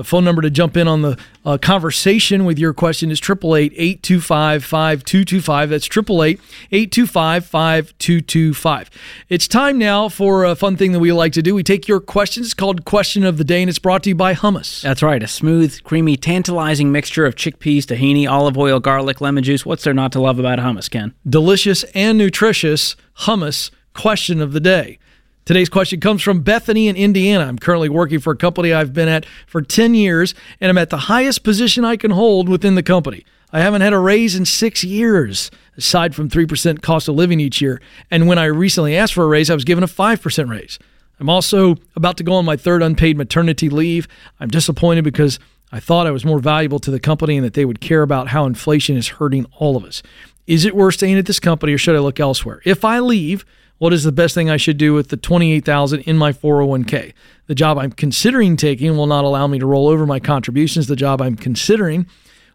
The 0.01 0.05
phone 0.05 0.25
number 0.25 0.41
to 0.41 0.49
jump 0.49 0.79
in 0.79 0.89
on 0.89 1.03
the 1.03 1.19
uh, 1.45 1.59
conversation 1.59 2.47
with 2.47 2.59
your 2.59 2.73
question 2.73 3.11
is 3.11 3.21
888 3.21 3.75
825 3.77 4.65
5225. 4.65 5.69
That's 5.69 5.87
888 5.87 6.41
825 6.73 7.45
5225. 7.45 8.91
It's 9.29 9.47
time 9.47 9.77
now 9.77 10.09
for 10.09 10.47
a 10.47 10.57
fun 10.57 10.79
thing 10.79 10.93
that 10.93 11.01
we 11.01 11.13
like 11.13 11.35
to 11.35 11.43
do. 11.43 11.55
We 11.55 11.63
take 11.63 11.87
your 11.87 12.01
questions. 12.01 12.47
It's 12.47 12.55
called 12.55 12.87
Question 12.87 13.25
of 13.25 13.37
the 13.37 13.45
Day, 13.45 13.61
and 13.61 13.69
it's 13.69 13.79
brought 13.79 14.03
to 14.05 14.09
you 14.09 14.15
by 14.15 14.33
Hummus. 14.33 14.81
That's 14.81 15.03
right. 15.03 15.23
A 15.23 15.29
smooth, 15.29 15.83
creamy, 15.85 16.17
tantalizing 16.17 16.91
mixture 16.91 17.27
of 17.27 17.35
chickpeas, 17.35 17.81
tahini, 17.81 18.27
olive 18.27 18.57
oil, 18.57 18.81
garlic, 18.81 19.21
lemon 19.21 19.45
juice. 19.45 19.67
What's 19.67 19.85
there 19.85 19.93
not 19.93 20.13
to 20.13 20.21
love 20.23 20.39
about 20.39 20.61
hummus, 20.61 20.89
Ken? 20.89 21.13
delicious 21.29 21.85
and 21.95 22.17
nutritious 22.17 22.97
hummus 23.19 23.71
question 23.93 24.41
of 24.41 24.53
the 24.53 24.61
day. 24.61 24.99
Today's 25.45 25.69
question 25.69 26.01
comes 26.01 26.23
from 26.23 26.43
Bethany 26.43 26.87
in 26.87 26.97
Indiana. 26.97 27.45
I'm 27.45 27.59
currently 27.59 27.89
working 27.89 28.21
for 28.21 28.33
a 28.33 28.37
company 28.37 28.73
I've 28.73 28.93
been 28.93 29.09
at 29.09 29.27
for 29.47 29.63
10 29.63 29.95
years, 29.95 30.35
and 30.61 30.71
I'm 30.71 30.79
at 30.79 30.91
the 30.91 30.97
highest 30.97 31.43
position 31.43 31.85
I 31.85 31.97
can 31.97 32.11
hold 32.11 32.49
within 32.49 32.75
the 32.75 32.83
company. 32.83 33.25
I 33.53 33.61
haven't 33.61 33.81
had 33.81 33.93
a 33.93 33.99
raise 33.99 34.37
in 34.37 34.45
six 34.45 34.85
years, 34.85 35.51
aside 35.77 36.15
from 36.15 36.29
3% 36.29 36.83
cost 36.83 37.09
of 37.09 37.17
living 37.17 37.41
each 37.41 37.61
year. 37.61 37.81
And 38.11 38.29
when 38.29 38.39
I 38.39 38.45
recently 38.45 38.97
asked 38.97 39.15
for 39.15 39.25
a 39.25 39.29
raise, 39.29 39.51
I 39.51 39.55
was 39.55 39.65
given 39.65 39.83
a 39.83 39.89
5% 39.89 40.51
raise. 40.51 40.79
I'm 41.19 41.29
also 41.29 41.77
about 41.97 42.17
to 42.19 42.25
go 42.25 42.35
on 42.35 42.45
my 42.45 42.57
third 42.57 42.83
unpaid 42.83 43.17
maternity 43.17 43.69
leave. 43.69 44.07
I'm 44.39 44.49
disappointed 44.49 45.05
because 45.05 45.39
I 45.73 45.81
thought 45.81 46.07
I 46.07 46.13
was 46.13 46.25
more 46.25 46.39
valuable 46.39 46.79
to 46.81 46.91
the 46.91 47.01
company 47.01 47.37
and 47.37 47.45
that 47.45 47.55
they 47.55 47.65
would 47.65 47.81
care 47.81 48.03
about 48.03 48.29
how 48.29 48.47
inflation 48.47 48.97
is 48.97 49.09
hurting 49.09 49.47
all 49.57 49.77
of 49.77 49.85
us. 49.85 50.03
Is 50.47 50.65
it 50.65 50.77
worth 50.77 50.95
staying 50.95 51.19
at 51.19 51.27
this 51.27 51.41
company 51.41 51.73
or 51.73 51.79
should 51.79 51.97
I 51.97 52.01
look 52.01 52.21
elsewhere? 52.21 52.61
If 52.65 52.85
I 52.85 53.01
leave, 53.01 53.45
what 53.81 53.95
is 53.95 54.05
the 54.05 54.13
best 54.13 54.35
thing 54.35 54.51
I 54.51 54.59
should 54.59 54.77
do 54.77 54.93
with 54.93 55.09
the 55.09 55.17
28,000 55.17 56.01
in 56.01 56.19
my 56.19 56.35
401k? 56.35 57.15
The 57.47 57.55
job 57.55 57.79
I'm 57.79 57.93
considering 57.93 58.59
taking 58.59 58.95
will 58.95 59.07
not 59.07 59.25
allow 59.25 59.47
me 59.47 59.59
to 59.59 59.65
roll 59.65 59.89
over 59.89 60.05
my 60.05 60.21
contributions. 60.21 60.87
The 60.87 60.97
job 60.97 61.23
I'm 61.23 61.35
considering 61.35 62.07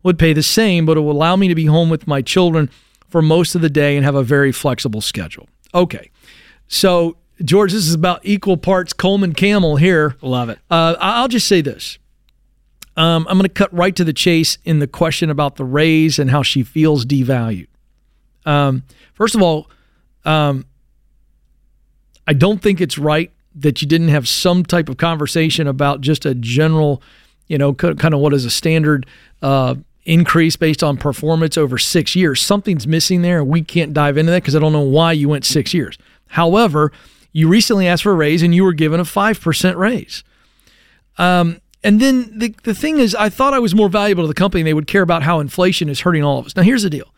would 0.03 0.19
pay 0.19 0.33
the 0.33 0.43
same, 0.43 0.85
but 0.85 0.97
it 0.97 0.99
will 0.99 1.11
allow 1.11 1.35
me 1.35 1.47
to 1.47 1.55
be 1.55 1.65
home 1.65 1.89
with 1.89 2.05
my 2.05 2.21
children 2.21 2.69
for 3.07 3.23
most 3.23 3.55
of 3.55 3.61
the 3.61 3.71
day 3.71 3.97
and 3.97 4.05
have 4.05 4.13
a 4.13 4.21
very 4.21 4.51
flexible 4.51 5.01
schedule. 5.01 5.49
Okay. 5.73 6.11
So 6.67 7.17
George, 7.43 7.73
this 7.73 7.87
is 7.87 7.95
about 7.95 8.21
equal 8.21 8.57
parts 8.57 8.93
Coleman 8.93 9.33
Kamel 9.33 9.77
here. 9.77 10.17
Love 10.21 10.49
it. 10.49 10.59
Uh, 10.69 10.95
I'll 10.99 11.27
just 11.27 11.47
say 11.47 11.61
this. 11.61 11.97
Um, 12.95 13.25
I'm 13.27 13.39
going 13.39 13.49
to 13.49 13.49
cut 13.49 13.73
right 13.73 13.95
to 13.95 14.03
the 14.03 14.13
chase 14.13 14.59
in 14.63 14.77
the 14.77 14.87
question 14.87 15.31
about 15.31 15.55
the 15.55 15.65
raise 15.65 16.19
and 16.19 16.29
how 16.29 16.43
she 16.43 16.61
feels 16.61 17.03
devalued. 17.03 17.67
Um, 18.45 18.83
first 19.15 19.33
of 19.33 19.41
all, 19.41 19.71
um, 20.23 20.65
I 22.27 22.33
don't 22.33 22.61
think 22.61 22.81
it's 22.81 22.97
right 22.97 23.31
that 23.55 23.81
you 23.81 23.87
didn't 23.87 24.09
have 24.09 24.27
some 24.27 24.63
type 24.63 24.89
of 24.89 24.97
conversation 24.97 25.67
about 25.67 26.01
just 26.01 26.25
a 26.25 26.35
general, 26.35 27.01
you 27.47 27.57
know, 27.57 27.73
kind 27.73 28.13
of 28.13 28.19
what 28.19 28.33
is 28.33 28.45
a 28.45 28.49
standard 28.49 29.05
uh, 29.41 29.75
increase 30.03 30.55
based 30.55 30.83
on 30.83 30.97
performance 30.97 31.57
over 31.57 31.77
six 31.77 32.15
years. 32.15 32.41
Something's 32.41 32.85
missing 32.85 33.21
there, 33.21 33.39
and 33.39 33.47
we 33.47 33.61
can't 33.61 33.93
dive 33.93 34.17
into 34.17 34.31
that 34.31 34.43
because 34.43 34.55
I 34.55 34.59
don't 34.59 34.73
know 34.73 34.81
why 34.81 35.13
you 35.13 35.29
went 35.29 35.45
six 35.45 35.73
years. 35.73 35.97
However, 36.27 36.91
you 37.31 37.47
recently 37.47 37.87
asked 37.87 38.03
for 38.03 38.11
a 38.11 38.15
raise 38.15 38.41
and 38.41 38.53
you 38.55 38.63
were 38.63 38.73
given 38.73 38.99
a 38.99 39.03
5% 39.03 39.75
raise. 39.75 40.23
Um, 41.17 41.61
and 41.83 41.99
then 41.99 42.39
the, 42.39 42.55
the 42.63 42.73
thing 42.73 42.97
is, 42.97 43.13
I 43.13 43.29
thought 43.29 43.53
I 43.53 43.59
was 43.59 43.75
more 43.75 43.89
valuable 43.89 44.23
to 44.23 44.27
the 44.27 44.33
company. 44.33 44.63
They 44.63 44.73
would 44.73 44.87
care 44.87 45.01
about 45.01 45.23
how 45.23 45.39
inflation 45.39 45.87
is 45.87 46.01
hurting 46.01 46.23
all 46.23 46.39
of 46.39 46.45
us. 46.45 46.55
Now, 46.55 46.63
here's 46.63 46.83
the 46.83 46.89
deal. 46.89 47.13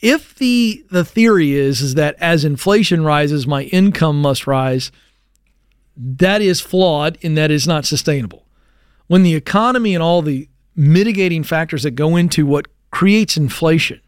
If 0.00 0.34
the, 0.36 0.84
the 0.90 1.04
theory 1.04 1.52
is, 1.52 1.80
is 1.80 1.94
that 1.94 2.16
as 2.18 2.44
inflation 2.44 3.04
rises, 3.04 3.46
my 3.46 3.64
income 3.64 4.20
must 4.20 4.46
rise, 4.46 4.90
that 5.96 6.40
is 6.40 6.60
flawed 6.60 7.18
and 7.22 7.36
that 7.36 7.50
is 7.50 7.66
not 7.66 7.84
sustainable. 7.84 8.46
When 9.08 9.22
the 9.22 9.34
economy 9.34 9.94
and 9.94 10.02
all 10.02 10.22
the 10.22 10.48
mitigating 10.74 11.42
factors 11.42 11.82
that 11.82 11.90
go 11.92 12.16
into 12.16 12.46
what 12.46 12.68
creates 12.90 13.36
inflation 13.36 14.00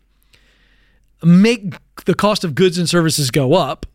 make 1.25 1.75
the 2.05 2.15
cost 2.15 2.45
of 2.45 2.55
goods 2.55 2.79
and 2.79 2.89
services 2.89 3.31
go 3.31 3.55
up, 3.55 3.87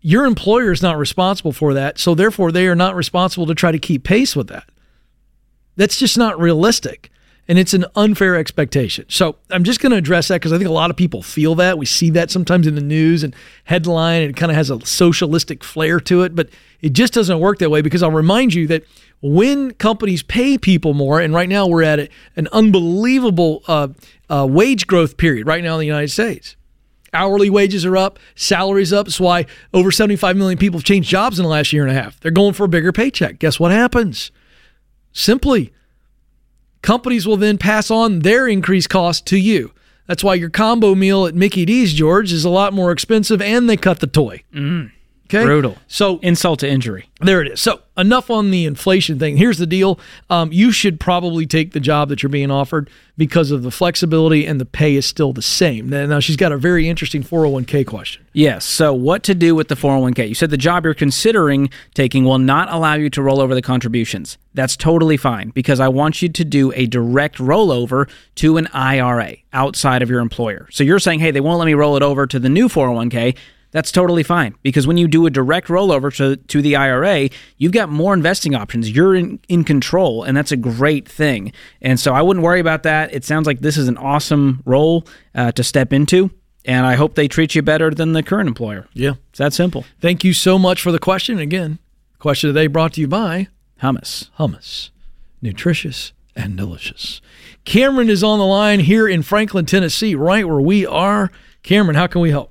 your 0.00 0.24
employer 0.24 0.72
is 0.72 0.82
not 0.82 0.96
responsible 0.96 1.52
for 1.52 1.74
that. 1.74 1.98
So 1.98 2.14
therefore, 2.14 2.52
they 2.52 2.66
are 2.66 2.76
not 2.76 2.94
responsible 2.94 3.46
to 3.46 3.54
try 3.54 3.72
to 3.72 3.78
keep 3.78 4.04
pace 4.04 4.34
with 4.34 4.48
that. 4.48 4.64
That's 5.76 5.98
just 5.98 6.16
not 6.16 6.40
realistic. 6.40 7.10
And 7.50 7.58
it's 7.58 7.74
an 7.74 7.84
unfair 7.96 8.36
expectation. 8.36 9.06
So 9.08 9.34
I'm 9.50 9.64
just 9.64 9.80
going 9.80 9.90
to 9.90 9.98
address 9.98 10.28
that 10.28 10.36
because 10.36 10.52
I 10.52 10.56
think 10.56 10.70
a 10.70 10.72
lot 10.72 10.88
of 10.88 10.96
people 10.96 11.20
feel 11.20 11.56
that. 11.56 11.78
We 11.78 11.84
see 11.84 12.08
that 12.10 12.30
sometimes 12.30 12.68
in 12.68 12.76
the 12.76 12.80
news 12.80 13.24
and 13.24 13.34
headline, 13.64 14.22
and 14.22 14.30
it 14.30 14.36
kind 14.36 14.52
of 14.52 14.56
has 14.56 14.70
a 14.70 14.78
socialistic 14.86 15.64
flair 15.64 15.98
to 15.98 16.22
it, 16.22 16.36
but 16.36 16.48
it 16.80 16.92
just 16.92 17.12
doesn't 17.12 17.40
work 17.40 17.58
that 17.58 17.68
way 17.68 17.82
because 17.82 18.04
I'll 18.04 18.12
remind 18.12 18.54
you 18.54 18.68
that 18.68 18.84
when 19.20 19.72
companies 19.72 20.22
pay 20.22 20.58
people 20.58 20.94
more, 20.94 21.20
and 21.20 21.34
right 21.34 21.48
now 21.48 21.66
we're 21.66 21.82
at 21.82 22.08
an 22.36 22.46
unbelievable 22.52 23.64
uh, 23.66 23.88
uh, 24.28 24.46
wage 24.48 24.86
growth 24.86 25.16
period 25.16 25.44
right 25.44 25.64
now 25.64 25.74
in 25.74 25.80
the 25.80 25.86
United 25.86 26.12
States. 26.12 26.54
Hourly 27.12 27.50
wages 27.50 27.84
are 27.84 27.96
up, 27.96 28.20
salaries 28.36 28.92
up. 28.92 29.06
That's 29.06 29.18
why 29.18 29.46
over 29.74 29.90
75 29.90 30.36
million 30.36 30.56
people 30.56 30.78
have 30.78 30.84
changed 30.84 31.10
jobs 31.10 31.40
in 31.40 31.42
the 31.42 31.48
last 31.48 31.72
year 31.72 31.82
and 31.82 31.90
a 31.90 32.00
half. 32.00 32.20
They're 32.20 32.30
going 32.30 32.54
for 32.54 32.62
a 32.62 32.68
bigger 32.68 32.92
paycheck. 32.92 33.40
Guess 33.40 33.58
what 33.58 33.72
happens? 33.72 34.30
Simply, 35.12 35.72
companies 36.82 37.26
will 37.26 37.36
then 37.36 37.58
pass 37.58 37.90
on 37.90 38.20
their 38.20 38.46
increased 38.48 38.90
cost 38.90 39.26
to 39.26 39.36
you. 39.38 39.72
That's 40.06 40.24
why 40.24 40.34
your 40.34 40.50
combo 40.50 40.94
meal 40.94 41.26
at 41.26 41.34
Mickey 41.34 41.64
D's, 41.64 41.92
George, 41.94 42.32
is 42.32 42.44
a 42.44 42.50
lot 42.50 42.72
more 42.72 42.90
expensive 42.90 43.40
and 43.40 43.68
they 43.68 43.76
cut 43.76 44.00
the 44.00 44.06
toy. 44.06 44.42
Mm. 44.52 44.90
Okay. 45.30 45.44
Brutal. 45.44 45.78
So 45.86 46.18
insult 46.18 46.58
to 46.60 46.68
injury. 46.68 47.08
There 47.20 47.40
it 47.40 47.52
is. 47.52 47.60
So 47.60 47.82
enough 47.96 48.30
on 48.30 48.50
the 48.50 48.66
inflation 48.66 49.16
thing. 49.20 49.36
Here's 49.36 49.58
the 49.58 49.66
deal. 49.66 50.00
Um, 50.28 50.52
you 50.52 50.72
should 50.72 50.98
probably 50.98 51.46
take 51.46 51.72
the 51.72 51.78
job 51.78 52.08
that 52.08 52.20
you're 52.20 52.30
being 52.30 52.50
offered 52.50 52.90
because 53.16 53.52
of 53.52 53.62
the 53.62 53.70
flexibility 53.70 54.44
and 54.44 54.60
the 54.60 54.64
pay 54.64 54.96
is 54.96 55.06
still 55.06 55.32
the 55.32 55.42
same. 55.42 55.88
Now 55.88 56.18
she's 56.18 56.36
got 56.36 56.50
a 56.50 56.56
very 56.56 56.88
interesting 56.88 57.22
401k 57.22 57.86
question. 57.86 58.26
Yes. 58.32 58.64
So 58.64 58.92
what 58.92 59.22
to 59.24 59.34
do 59.36 59.54
with 59.54 59.68
the 59.68 59.76
401k? 59.76 60.28
You 60.28 60.34
said 60.34 60.50
the 60.50 60.56
job 60.56 60.84
you're 60.84 60.94
considering 60.94 61.70
taking 61.94 62.24
will 62.24 62.38
not 62.38 62.72
allow 62.72 62.94
you 62.94 63.08
to 63.10 63.22
roll 63.22 63.40
over 63.40 63.54
the 63.54 63.62
contributions. 63.62 64.36
That's 64.54 64.76
totally 64.76 65.16
fine 65.16 65.50
because 65.50 65.78
I 65.78 65.86
want 65.88 66.22
you 66.22 66.28
to 66.28 66.44
do 66.44 66.72
a 66.74 66.86
direct 66.86 67.38
rollover 67.38 68.10
to 68.36 68.56
an 68.56 68.66
IRA 68.72 69.36
outside 69.52 70.02
of 70.02 70.10
your 70.10 70.20
employer. 70.20 70.66
So 70.72 70.82
you're 70.82 70.98
saying, 70.98 71.20
hey, 71.20 71.30
they 71.30 71.40
won't 71.40 71.60
let 71.60 71.66
me 71.66 71.74
roll 71.74 71.96
it 71.96 72.02
over 72.02 72.26
to 72.26 72.40
the 72.40 72.48
new 72.48 72.68
401k 72.68 73.36
that's 73.70 73.92
totally 73.92 74.22
fine 74.22 74.54
because 74.62 74.86
when 74.86 74.96
you 74.96 75.06
do 75.06 75.26
a 75.26 75.30
direct 75.30 75.68
rollover 75.68 76.14
to, 76.16 76.36
to 76.36 76.62
the 76.62 76.76
IRA, 76.76 77.28
you've 77.56 77.72
got 77.72 77.88
more 77.88 78.12
investing 78.14 78.54
options. 78.54 78.90
You're 78.90 79.14
in, 79.14 79.38
in 79.48 79.64
control, 79.64 80.24
and 80.24 80.36
that's 80.36 80.52
a 80.52 80.56
great 80.56 81.08
thing. 81.08 81.52
And 81.80 81.98
so 81.98 82.12
I 82.12 82.22
wouldn't 82.22 82.44
worry 82.44 82.60
about 82.60 82.82
that. 82.82 83.14
It 83.14 83.24
sounds 83.24 83.46
like 83.46 83.60
this 83.60 83.76
is 83.76 83.88
an 83.88 83.96
awesome 83.96 84.62
role 84.64 85.06
uh, 85.34 85.52
to 85.52 85.62
step 85.62 85.92
into. 85.92 86.30
And 86.64 86.84
I 86.84 86.94
hope 86.94 87.14
they 87.14 87.28
treat 87.28 87.54
you 87.54 87.62
better 87.62 87.90
than 87.90 88.12
the 88.12 88.22
current 88.22 88.48
employer. 88.48 88.86
Yeah. 88.92 89.14
It's 89.30 89.38
that 89.38 89.54
simple. 89.54 89.84
Thank 90.00 90.24
you 90.24 90.34
so 90.34 90.58
much 90.58 90.82
for 90.82 90.92
the 90.92 90.98
question. 90.98 91.38
Again, 91.38 91.78
question 92.18 92.48
today 92.48 92.66
brought 92.66 92.94
to 92.94 93.00
you 93.00 93.08
by 93.08 93.48
Hummus. 93.82 94.28
Hummus. 94.38 94.90
Nutritious 95.40 96.12
and 96.36 96.56
delicious. 96.56 97.20
Cameron 97.64 98.10
is 98.10 98.22
on 98.22 98.38
the 98.38 98.44
line 98.44 98.80
here 98.80 99.08
in 99.08 99.22
Franklin, 99.22 99.64
Tennessee, 99.64 100.14
right 100.14 100.46
where 100.46 100.60
we 100.60 100.84
are. 100.84 101.30
Cameron, 101.62 101.96
how 101.96 102.06
can 102.06 102.20
we 102.20 102.30
help? 102.30 102.49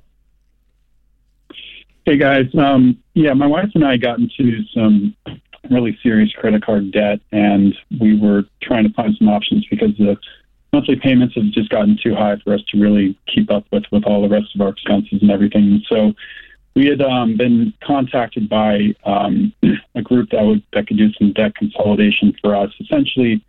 Hey 2.09 2.17
guys, 2.17 2.47
um, 2.57 2.97
yeah, 3.13 3.33
my 3.33 3.45
wife 3.45 3.69
and 3.75 3.85
I 3.85 3.95
got 3.95 4.17
into 4.17 4.63
some 4.73 5.15
really 5.69 5.95
serious 6.01 6.31
credit 6.31 6.65
card 6.65 6.91
debt, 6.91 7.19
and 7.31 7.75
we 8.01 8.19
were 8.19 8.45
trying 8.63 8.87
to 8.87 8.93
find 8.95 9.15
some 9.15 9.29
options 9.29 9.63
because 9.69 9.95
the 9.99 10.17
monthly 10.73 10.95
payments 10.95 11.35
have 11.35 11.51
just 11.51 11.69
gotten 11.69 11.99
too 12.01 12.15
high 12.15 12.37
for 12.43 12.55
us 12.55 12.61
to 12.69 12.81
really 12.81 13.15
keep 13.27 13.51
up 13.51 13.63
with 13.71 13.83
with 13.91 14.05
all 14.05 14.23
the 14.23 14.27
rest 14.27 14.55
of 14.55 14.61
our 14.61 14.69
expenses 14.69 15.21
and 15.21 15.29
everything. 15.29 15.83
so 15.87 16.11
we 16.73 16.87
had 16.87 16.99
um, 16.99 17.37
been 17.37 17.71
contacted 17.83 18.49
by 18.49 18.91
um, 19.05 19.53
a 19.93 20.01
group 20.01 20.31
that 20.31 20.41
would 20.43 20.63
that 20.73 20.87
could 20.87 20.97
do 20.97 21.13
some 21.13 21.31
debt 21.33 21.53
consolidation 21.53 22.35
for 22.41 22.55
us, 22.55 22.71
essentially 22.79 23.39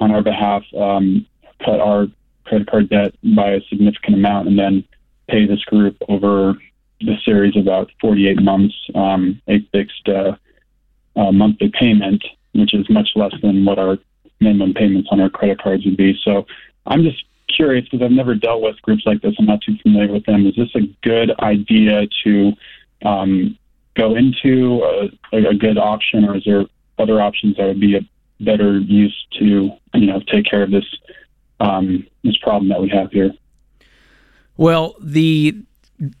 on 0.00 0.10
our 0.10 0.22
behalf, 0.22 0.62
um, 0.78 1.24
cut 1.64 1.80
our 1.80 2.08
credit 2.44 2.70
card 2.70 2.90
debt 2.90 3.14
by 3.34 3.52
a 3.52 3.60
significant 3.70 4.16
amount, 4.16 4.48
and 4.48 4.58
then 4.58 4.84
pay 5.30 5.46
this 5.46 5.64
group 5.64 5.96
over 6.10 6.58
the 7.04 7.16
series 7.24 7.56
about 7.56 7.90
48 8.00 8.42
months, 8.42 8.74
um, 8.94 9.40
a 9.48 9.60
fixed 9.72 10.08
uh, 10.08 10.36
uh, 11.16 11.32
monthly 11.32 11.70
payment, 11.70 12.24
which 12.52 12.74
is 12.74 12.88
much 12.88 13.10
less 13.14 13.32
than 13.42 13.64
what 13.64 13.78
our 13.78 13.98
minimum 14.40 14.74
payments 14.74 15.08
on 15.12 15.20
our 15.20 15.30
credit 15.30 15.60
cards 15.60 15.84
would 15.84 15.96
be. 15.96 16.18
So 16.24 16.46
I'm 16.86 17.02
just 17.02 17.24
curious 17.48 17.84
because 17.88 18.04
I've 18.04 18.10
never 18.10 18.34
dealt 18.34 18.62
with 18.62 18.80
groups 18.82 19.04
like 19.06 19.22
this. 19.22 19.34
I'm 19.38 19.46
not 19.46 19.60
too 19.62 19.76
familiar 19.82 20.12
with 20.12 20.24
them. 20.26 20.46
Is 20.46 20.56
this 20.56 20.74
a 20.74 20.86
good 21.02 21.38
idea 21.40 22.06
to 22.24 22.52
um, 23.04 23.58
go 23.94 24.14
into 24.14 24.82
a, 25.32 25.36
a 25.36 25.54
good 25.54 25.78
option, 25.78 26.24
or 26.24 26.36
is 26.36 26.44
there 26.44 26.64
other 26.98 27.20
options 27.20 27.56
that 27.56 27.66
would 27.66 27.80
be 27.80 27.96
a 27.96 28.00
better 28.40 28.78
use 28.78 29.26
to 29.38 29.70
you 29.94 30.06
know 30.06 30.20
take 30.20 30.46
care 30.46 30.62
of 30.62 30.70
this 30.70 30.84
um, 31.60 32.06
this 32.24 32.36
problem 32.38 32.68
that 32.68 32.80
we 32.80 32.88
have 32.88 33.10
here? 33.12 33.32
Well, 34.56 34.94
the 35.00 35.62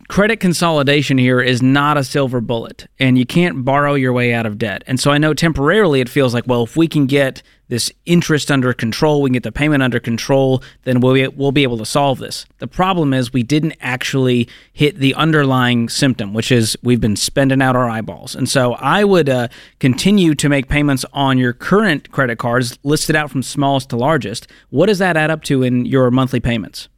credit 0.08 0.38
consolidation 0.38 1.18
here 1.18 1.40
is 1.40 1.62
not 1.62 1.96
a 1.96 2.04
silver 2.04 2.40
bullet 2.40 2.86
and 3.00 3.18
you 3.18 3.26
can't 3.26 3.64
borrow 3.64 3.94
your 3.94 4.12
way 4.12 4.32
out 4.32 4.46
of 4.46 4.58
debt. 4.58 4.84
And 4.86 5.00
so 5.00 5.10
I 5.10 5.18
know 5.18 5.34
temporarily 5.34 6.00
it 6.00 6.08
feels 6.08 6.34
like, 6.34 6.46
well, 6.46 6.62
if 6.62 6.76
we 6.76 6.86
can 6.86 7.06
get 7.06 7.42
this 7.68 7.90
interest 8.04 8.50
under 8.50 8.72
control, 8.74 9.22
we 9.22 9.30
can 9.30 9.34
get 9.34 9.42
the 9.44 9.50
payment 9.50 9.82
under 9.82 9.98
control, 9.98 10.62
then 10.82 11.00
we'll 11.00 11.14
be, 11.14 11.26
we'll 11.28 11.52
be 11.52 11.62
able 11.62 11.78
to 11.78 11.86
solve 11.86 12.18
this. 12.18 12.44
The 12.58 12.68
problem 12.68 13.14
is 13.14 13.32
we 13.32 13.42
didn't 13.42 13.74
actually 13.80 14.48
hit 14.72 14.98
the 14.98 15.14
underlying 15.14 15.88
symptom, 15.88 16.34
which 16.34 16.52
is 16.52 16.76
we've 16.82 17.00
been 17.00 17.16
spending 17.16 17.62
out 17.62 17.74
our 17.74 17.88
eyeballs. 17.88 18.34
And 18.34 18.48
so 18.48 18.74
I 18.74 19.04
would 19.04 19.28
uh, 19.28 19.48
continue 19.80 20.34
to 20.34 20.48
make 20.48 20.68
payments 20.68 21.04
on 21.12 21.38
your 21.38 21.54
current 21.54 22.12
credit 22.12 22.38
cards, 22.38 22.78
listed 22.82 23.16
out 23.16 23.30
from 23.30 23.42
smallest 23.42 23.88
to 23.90 23.96
largest. 23.96 24.46
What 24.68 24.86
does 24.86 24.98
that 24.98 25.16
add 25.16 25.30
up 25.30 25.42
to 25.44 25.62
in 25.62 25.86
your 25.86 26.10
monthly 26.10 26.40
payments? 26.40 26.88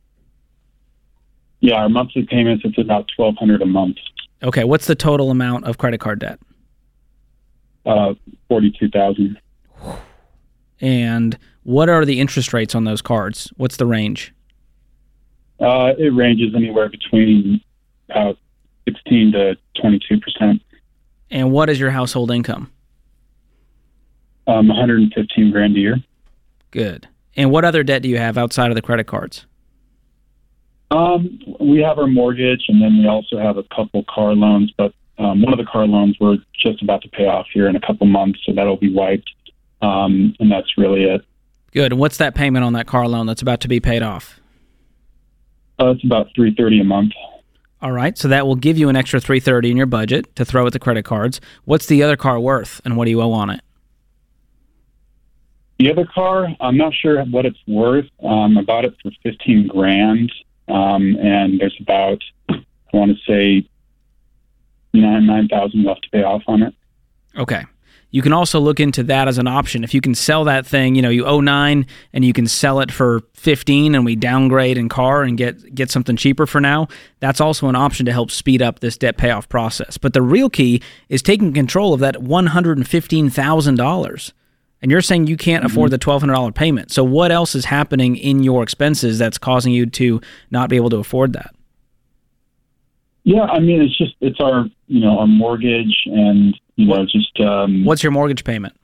Yeah, 1.65 1.77
our 1.77 1.89
monthly 1.89 2.27
payments 2.27 2.63
it's 2.67 2.77
about 2.77 3.11
twelve 3.17 3.37
hundred 3.39 3.63
a 3.63 3.67
month. 3.67 3.97
Okay, 4.43 4.65
what's 4.65 4.87
the 4.87 4.95
total 4.95 5.31
amount 5.31 5.65
of 5.65 5.79
credit 5.79 5.99
card 5.99 6.19
debt? 6.19 6.39
uh, 7.87 8.15
forty-two 8.49 8.91
thousand. 8.91 9.41
And 10.81 11.39
what 11.63 11.89
are 11.89 12.05
the 12.05 12.21
interest 12.21 12.53
rates 12.53 12.75
on 12.75 12.85
those 12.85 13.01
cards? 13.01 13.51
What's 13.57 13.77
the 13.79 13.87
range? 13.87 14.35
Uh, 15.61 15.93
it 15.99 16.13
ranges 16.15 16.55
anywhere 16.55 16.91
between 16.91 17.61
about 18.11 18.39
sixteen 18.87 19.33
to 19.33 19.57
twenty-two 19.81 20.21
percent. 20.21 20.63
And 21.31 21.51
what 21.51 21.71
is 21.71 21.81
your 21.81 21.91
household 21.91 22.31
income? 22.31 22.71
Um, 24.47 24.69
one 24.69 24.77
hundred 24.77 25.01
and 25.01 25.13
fifteen 25.15 25.51
grand 25.51 25.77
a 25.77 25.81
year. 25.81 25.97
Good. 26.71 27.09
And 27.37 27.51
what 27.51 27.65
other 27.65 27.83
debt 27.83 28.03
do 28.03 28.09
you 28.09 28.19
have 28.19 28.37
outside 28.37 28.71
of 28.71 28.75
the 28.75 28.83
credit 28.83 29.07
cards? 29.07 29.47
Um, 30.91 31.41
we 31.61 31.81
have 31.81 31.99
our 31.99 32.07
mortgage, 32.07 32.65
and 32.69 32.81
then 32.81 32.99
we 32.99 33.09
also 33.09 33.39
have 33.39 33.57
a 33.57 33.65
couple 33.75 34.05
car 34.09 34.35
loans. 34.35 34.73
But 34.77 34.95
um, 35.19 35.43
one 35.43 35.53
of 35.53 35.59
the 35.59 35.65
car 35.65 35.87
loans 35.87 36.17
we're 36.21 36.37
just 36.55 36.83
about 36.83 37.03
to 37.03 37.09
pay 37.09 37.27
off 37.27 37.47
here 37.53 37.69
in 37.69 37.77
a 37.77 37.81
couple 37.81 38.07
months, 38.07 38.41
so 38.45 38.53
that'll 38.53 38.77
be 38.77 38.93
wiped. 38.93 39.31
Um, 39.83 40.35
and 40.41 40.51
that's 40.51 40.79
really 40.79 41.05
it. 41.05 41.23
Good. 41.73 41.93
And 41.93 42.01
what's 42.01 42.19
that 42.19 42.35
payment 42.35 42.65
on 42.65 42.73
that 42.75 42.87
car 42.87 43.09
loan 43.09 43.27
that's 43.27 43.43
about 43.43 43.61
to 43.61 43.69
be 43.69 43.81
paid 43.81 44.03
off? 44.03 44.41
Uh, 45.81 45.91
it's 45.91 46.05
about 46.05 46.29
three 46.35 46.55
thirty 46.55 46.81
a 46.81 46.85
month. 46.85 47.13
All 47.83 47.93
right. 47.93 48.17
So 48.17 48.29
that 48.29 48.47
will 48.47 48.57
give 48.57 48.79
you 48.79 48.89
an 48.89 48.97
extra 48.97 49.21
330 49.21 49.73
in 49.73 49.77
your 49.77 49.85
budget 49.85 50.35
to 50.37 50.45
throw 50.47 50.67
at 50.67 50.73
the 50.73 50.79
credit 50.79 51.05
cards. 51.05 51.39
What's 51.67 51.85
the 51.85 52.03
other 52.03 52.17
car 52.17 52.41
worth 52.41 52.81
and 52.83 52.97
what 52.97 53.05
do 53.05 53.11
you 53.11 53.21
owe 53.21 53.33
on 53.33 53.51
it? 53.51 53.61
The 55.79 55.91
other 55.91 56.07
car, 56.07 56.49
I'm 56.61 56.79
not 56.79 56.95
sure 56.95 57.23
what 57.25 57.45
it's 57.45 57.59
worth. 57.67 58.07
Um, 58.23 58.57
I 58.57 58.63
bought 58.63 58.87
it 58.87 58.95
for 59.03 59.11
fifteen 59.23 59.67
grand, 59.67 60.33
um, 60.69 61.17
and 61.17 61.61
there's 61.61 61.77
about 61.81 62.23
I 62.49 62.63
want 62.93 63.17
to 63.17 63.19
say 63.27 63.69
nine 64.93 65.27
nine 65.27 65.49
thousand 65.49 65.85
left 65.85 66.05
to 66.05 66.11
pay 66.11 66.23
off 66.23 66.43
on 66.47 66.63
it. 66.63 66.75
Okay. 67.37 67.65
You 68.15 68.23
can 68.23 68.33
also 68.33 68.61
look 68.61 68.79
into 68.79 69.03
that 69.03 69.27
as 69.27 69.39
an 69.39 69.49
option. 69.49 69.83
If 69.83 69.93
you 69.93 70.01
can 70.01 70.15
sell 70.15 70.45
that 70.45 70.65
thing, 70.65 70.95
you 70.95 71.03
know, 71.03 71.09
you 71.11 71.27
owe 71.27 71.41
nine 71.41 71.85
and 72.13 72.25
you 72.25 72.33
can 72.33 72.47
sell 72.47 72.79
it 72.79 72.93
for 72.93 73.23
15 73.33 73.97
and 73.97 74.05
we 74.05 74.15
downgrade 74.15 74.79
in 74.79 74.89
car 74.89 75.25
and 75.25 75.37
get, 75.37 75.75
get 75.75 75.91
something 75.91 76.15
cheaper 76.15 76.47
for 76.47 76.61
now, 76.61 76.87
that's 77.19 77.41
also 77.41 77.67
an 77.67 77.75
option 77.75 78.07
to 78.07 78.13
help 78.13 78.31
speed 78.31 78.63
up 78.63 78.79
this 78.79 78.97
debt 78.97 79.17
payoff 79.17 79.49
process. 79.49 79.99
But 79.99 80.13
the 80.13 80.23
real 80.23 80.49
key 80.49 80.81
is 81.09 81.23
taking 81.23 81.53
control 81.53 81.93
of 81.93 81.99
that 81.99 82.15
$115,000. 82.15 83.69
And 83.69 84.31
you're 84.91 85.01
saying 85.01 85.27
you 85.27 85.37
can't 85.37 85.65
afford 85.65 85.91
the 85.91 85.99
$1,200 85.99 86.55
payment. 86.55 86.93
So 86.93 87.03
what 87.05 87.33
else 87.33 87.55
is 87.55 87.65
happening 87.65 88.17
in 88.17 88.43
your 88.43 88.63
expenses 88.63 89.19
that's 89.19 89.39
causing 89.39 89.73
you 89.73 89.87
to 89.87 90.21
not 90.51 90.69
be 90.69 90.77
able 90.77 90.91
to 90.91 90.99
afford 90.99 91.33
that? 91.33 91.55
Yeah, 93.25 93.45
I 93.45 93.59
mean 93.59 93.81
it's 93.81 93.97
just 93.97 94.15
it's 94.21 94.39
our 94.39 94.67
you 94.87 95.01
know 95.01 95.19
our 95.19 95.27
mortgage 95.27 96.03
and 96.05 96.55
you 96.77 96.87
know 96.87 97.07
just 97.07 97.41
um, 97.41 97.85
What's 97.85 98.03
your 98.03 98.13
mortgage 98.13 98.45
payment? 98.45 98.75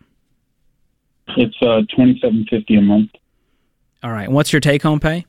it's 1.36 1.56
uh 1.62 1.82
twenty 1.94 2.18
seven 2.20 2.46
fifty 2.48 2.76
a 2.76 2.80
month. 2.80 3.10
All 4.02 4.10
right. 4.10 4.24
And 4.24 4.34
what's 4.34 4.52
your 4.52 4.60
take 4.60 4.82
home 4.82 4.98
pay? 4.98 5.26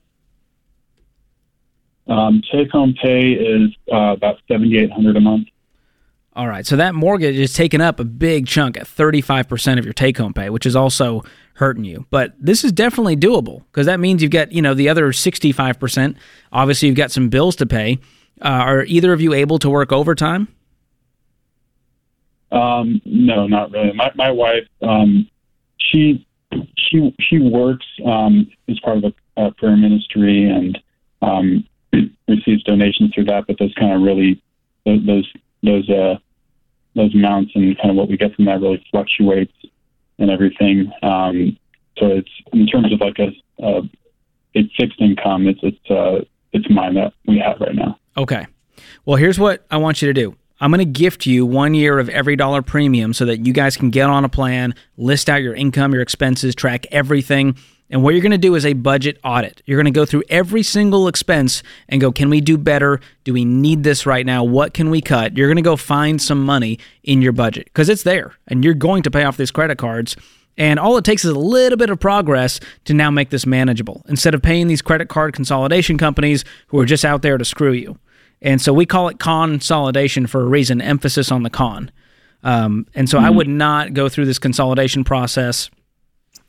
Um, 2.08 2.42
take 2.51 2.72
home 2.72 2.96
pay 3.01 3.34
is 3.34 3.70
uh, 3.92 4.14
about 4.14 4.38
seventy 4.48 4.77
eight 4.77 4.92
hundred 4.92 5.18
a 5.18 5.20
month. 5.22 5.48
All 6.33 6.48
right. 6.48 6.65
So 6.65 6.77
that 6.77 6.96
mortgage 6.96 7.35
is 7.35 7.53
taking 7.53 7.81
up 7.81 8.00
a 8.00 8.05
big 8.05 8.48
chunk 8.48 8.77
at 8.77 8.85
35% 8.87 9.77
of 9.77 9.83
your 9.85 9.94
take 9.94 10.17
home 10.17 10.33
pay, 10.33 10.50
which 10.50 10.65
is 10.65 10.77
also 10.77 11.24
hurting 11.55 11.83
you. 11.83 12.05
But 12.09 12.33
this 12.39 12.63
is 12.63 12.72
definitely 12.72 13.17
doable 13.17 13.63
because 13.72 13.85
that 13.87 14.00
means 14.00 14.22
you've 14.22 14.31
got, 14.31 14.51
you 14.51 14.61
know, 14.61 14.74
the 14.74 14.87
other 14.87 15.09
65%. 15.11 16.15
Obviously, 16.53 16.87
you've 16.87 16.98
got 16.98 17.11
some 17.11 17.27
bills 17.27 17.57
to 17.57 17.65
pay. 17.65 18.00
Uh, 18.41 18.48
are 18.48 18.83
either 18.85 19.11
of 19.11 19.20
you 19.20 19.33
able 19.33 19.59
to 19.59 19.70
work 19.70 19.91
overtime? 19.91 20.48
Um, 22.51 23.01
no, 23.05 23.48
not 23.48 23.72
really. 23.72 23.94
My 23.94 24.11
my 24.15 24.31
wife, 24.31 24.67
um, 24.81 25.29
she 25.77 26.25
she 26.77 27.15
she 27.20 27.39
works 27.39 27.85
um, 28.05 28.50
as 28.67 28.79
part 28.79 28.98
of 28.98 29.03
a, 29.05 29.41
a 29.41 29.51
prayer 29.51 29.77
ministry 29.77 30.50
and 30.50 30.77
um, 31.22 31.65
receives 32.27 32.63
donations 32.63 33.13
through 33.13 33.25
that. 33.25 33.48
But 33.48 33.57
those 33.59 33.74
kind 33.75 33.94
of 33.94 34.01
really 34.01 34.41
those 34.85 35.05
those 35.05 35.31
those 35.63 35.89
uh, 35.89 36.15
those 36.95 37.13
amounts 37.15 37.51
and 37.55 37.77
kind 37.77 37.89
of 37.89 37.95
what 37.95 38.09
we 38.09 38.17
get 38.17 38.33
from 38.35 38.45
that 38.45 38.61
really 38.61 38.85
fluctuates 38.91 39.53
and 40.19 40.29
everything. 40.29 40.91
Um, 41.01 41.57
so 41.97 42.07
it's 42.07 42.29
in 42.53 42.67
terms 42.67 42.93
of 42.93 43.00
like 43.00 43.17
a, 43.19 43.31
a, 43.63 43.81
a 44.55 44.71
fixed 44.77 45.00
income. 45.00 45.47
It's 45.47 45.59
it's 45.63 45.91
uh, 45.91 46.25
it's 46.53 46.69
mine 46.69 46.95
that 46.95 47.13
we 47.25 47.39
have 47.39 47.59
right 47.59 47.75
now. 47.75 47.97
Okay. 48.17 48.45
Well, 49.05 49.17
here's 49.17 49.39
what 49.39 49.65
I 49.71 49.77
want 49.77 50.01
you 50.01 50.07
to 50.07 50.13
do. 50.13 50.35
I'm 50.59 50.69
going 50.69 50.79
to 50.79 50.85
gift 50.85 51.25
you 51.25 51.45
one 51.45 51.74
year 51.74 51.97
of 51.97 52.07
EveryDollar 52.07 52.65
premium 52.65 53.13
so 53.13 53.25
that 53.25 53.47
you 53.47 53.53
guys 53.53 53.75
can 53.75 53.89
get 53.89 54.09
on 54.11 54.24
a 54.24 54.29
plan, 54.29 54.75
list 54.95 55.27
out 55.27 55.41
your 55.41 55.55
income, 55.55 55.91
your 55.91 56.03
expenses, 56.03 56.53
track 56.53 56.85
everything. 56.91 57.57
And 57.92 58.04
what 58.04 58.14
you're 58.14 58.24
going 58.24 58.32
to 58.32 58.38
do 58.38 58.56
is 58.56 58.66
a 58.66 58.74
budget 58.74 59.20
audit. 59.24 59.62
You're 59.66 59.77
going 59.77 59.94
to 59.94 59.98
go 59.98 60.06
through 60.06 60.24
every 60.30 60.64
single 60.64 61.10
expense 61.10 61.62
and 61.90 62.00
go, 62.00 62.12
can 62.12 62.30
we 62.30 62.40
do 62.40 62.58
better? 62.58 63.01
Do 63.25 63.34
we 63.34 63.44
need 63.44 63.84
this 63.84 64.06
right 64.06 64.25
now? 64.25 64.46
What 64.46 64.74
can 64.74 64.90
we 64.90 65.01
cut? 65.01 65.38
You're 65.38 65.50
going 65.50 65.58
to 65.58 65.62
go 65.62 65.75
find 65.75 66.22
some 66.22 66.44
money 66.44 66.80
in 67.04 67.22
your 67.22 67.34
budget 67.34 67.66
because 67.66 67.90
it's 67.90 68.04
there 68.04 68.34
and 68.48 68.64
you're 68.64 68.74
going 68.74 69.04
to 69.04 69.12
pay 69.12 69.25
off 69.25 69.36
these 69.36 69.51
credit 69.51 69.77
cards. 69.77 70.16
And 70.58 70.80
all 70.80 70.98
it 70.98 71.06
takes 71.06 71.25
is 71.25 71.32
a 71.32 71.40
little 71.40 71.77
bit 71.77 71.90
of 71.90 72.00
progress 72.00 72.60
to 72.86 72.94
now 72.94 73.12
make 73.12 73.30
this 73.30 73.46
manageable 73.46 74.04
instead 74.08 74.34
of 74.34 74.42
paying 74.42 74.68
these 74.68 74.82
credit 74.82 75.10
card 75.10 75.34
consolidation 75.34 75.98
companies 75.98 76.46
who 76.68 76.80
are 76.80 76.86
just 76.86 77.04
out 77.04 77.22
there 77.22 77.38
to 77.38 77.46
screw 77.46 77.74
you. 77.74 77.98
And 78.42 78.62
so 78.62 78.74
we 78.74 78.86
call 78.86 79.08
it 79.10 79.20
consolidation 79.20 80.27
for 80.27 80.42
a 80.42 80.46
reason, 80.46 80.82
emphasis 80.82 81.32
on 81.32 81.44
the 81.44 81.50
con. 81.50 81.92
Um, 82.44 82.88
and 82.96 83.08
so 83.08 83.20
I 83.20 83.30
would 83.30 83.48
not 83.48 83.94
go 83.94 84.10
through 84.10 84.25
this 84.25 84.40
consolidation 84.40 85.04
process. 85.04 85.70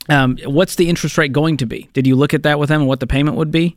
Um, 0.09 0.37
what's 0.45 0.75
the 0.77 0.89
interest 0.89 1.17
rate 1.19 1.33
going 1.33 1.57
to 1.59 1.67
be? 1.67 1.89
Did 1.93 2.07
you 2.07 2.17
look 2.17 2.35
at 2.35 2.43
that 2.43 2.59
with 2.59 2.69
them 2.69 2.83
and 2.83 2.89
what 2.89 3.01
the 3.01 3.07
payment 3.07 3.37
would 3.37 3.51
be? 3.51 3.77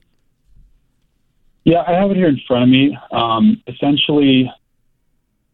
Yeah, 1.63 1.83
I 1.88 1.93
have 1.93 2.11
it 2.11 2.17
here 2.17 2.27
in 2.27 2.39
front 2.47 2.63
of 2.63 2.69
me. 2.69 2.97
Um, 3.11 3.61
essentially, 3.67 4.51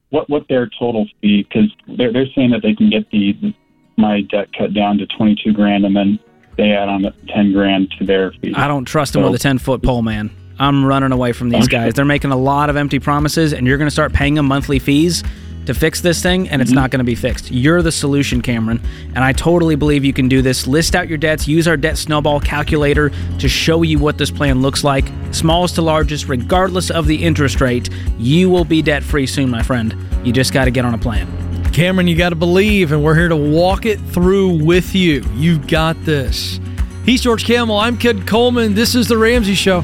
what 0.09 0.29
what 0.29 0.47
their 0.49 0.69
total 0.77 1.07
fee 1.21 1.43
because 1.43 1.71
they're 1.97 2.11
they're 2.11 2.27
saying 2.35 2.51
that 2.51 2.61
they 2.61 2.73
can 2.73 2.89
get 2.89 3.09
the 3.11 3.53
my 3.97 4.21
debt 4.21 4.49
cut 4.57 4.73
down 4.73 4.97
to 4.97 5.07
twenty 5.07 5.35
two 5.41 5.53
grand 5.53 5.85
and 5.85 5.95
then 5.95 6.19
they 6.57 6.71
add 6.71 6.89
on 6.89 7.05
ten 7.29 7.53
grand 7.53 7.91
to 7.97 8.05
their 8.05 8.31
fee. 8.33 8.53
I 8.55 8.67
don't 8.67 8.85
trust 8.85 9.13
them 9.13 9.23
So- 9.23 9.31
with 9.31 9.39
a 9.39 9.43
10 9.43 9.57
foot 9.57 9.81
pole, 9.81 10.01
man. 10.01 10.29
I'm 10.59 10.85
running 10.85 11.11
away 11.11 11.31
from 11.31 11.49
these 11.49 11.67
guys. 11.67 11.95
They're 11.95 12.05
making 12.05 12.29
a 12.31 12.35
lot 12.37 12.69
of 12.69 12.75
empty 12.75 12.99
promises, 12.99 13.51
and 13.51 13.65
you're 13.65 13.79
going 13.79 13.87
to 13.87 13.91
start 13.91 14.13
paying 14.13 14.35
them 14.35 14.45
monthly 14.45 14.77
fees 14.77 15.23
to 15.65 15.73
fix 15.73 16.01
this 16.01 16.21
thing, 16.21 16.49
and 16.49 16.61
it's 16.61 16.71
mm-hmm. 16.71 16.75
not 16.75 16.91
going 16.91 16.99
to 16.99 17.05
be 17.05 17.15
fixed. 17.15 17.51
You're 17.51 17.81
the 17.81 17.91
solution, 17.91 18.41
Cameron, 18.41 18.81
and 19.15 19.23
I 19.23 19.33
totally 19.33 19.75
believe 19.75 20.03
you 20.03 20.13
can 20.13 20.27
do 20.27 20.41
this. 20.41 20.67
List 20.67 20.95
out 20.95 21.07
your 21.07 21.17
debts, 21.17 21.47
use 21.47 21.67
our 21.67 21.77
debt 21.77 21.97
snowball 21.97 22.39
calculator 22.39 23.11
to 23.39 23.49
show 23.49 23.83
you 23.83 23.99
what 23.99 24.17
this 24.17 24.31
plan 24.31 24.61
looks 24.61 24.83
like, 24.83 25.05
smallest 25.31 25.75
to 25.75 25.81
largest, 25.81 26.27
regardless 26.27 26.89
of 26.89 27.07
the 27.07 27.23
interest 27.23 27.61
rate. 27.61 27.89
You 28.17 28.49
will 28.49 28.65
be 28.65 28.81
debt 28.81 29.03
free 29.03 29.27
soon, 29.27 29.49
my 29.49 29.61
friend. 29.63 29.95
You 30.23 30.31
just 30.33 30.53
got 30.53 30.65
to 30.65 30.71
get 30.71 30.85
on 30.85 30.93
a 30.93 30.97
plan. 30.97 31.27
Cameron, 31.71 32.07
you 32.07 32.17
got 32.17 32.29
to 32.29 32.35
believe, 32.35 32.91
and 32.91 33.03
we're 33.03 33.15
here 33.15 33.29
to 33.29 33.35
walk 33.35 33.85
it 33.85 33.99
through 33.99 34.63
with 34.63 34.93
you. 34.93 35.23
You've 35.35 35.67
got 35.67 36.03
this. 36.03 36.59
He's 37.05 37.21
George 37.21 37.45
Kamel. 37.45 37.77
I'm 37.77 37.97
Ken 37.97 38.25
Coleman. 38.25 38.75
This 38.75 38.93
is 38.93 39.07
The 39.07 39.17
Ramsey 39.17 39.55
Show. 39.55 39.83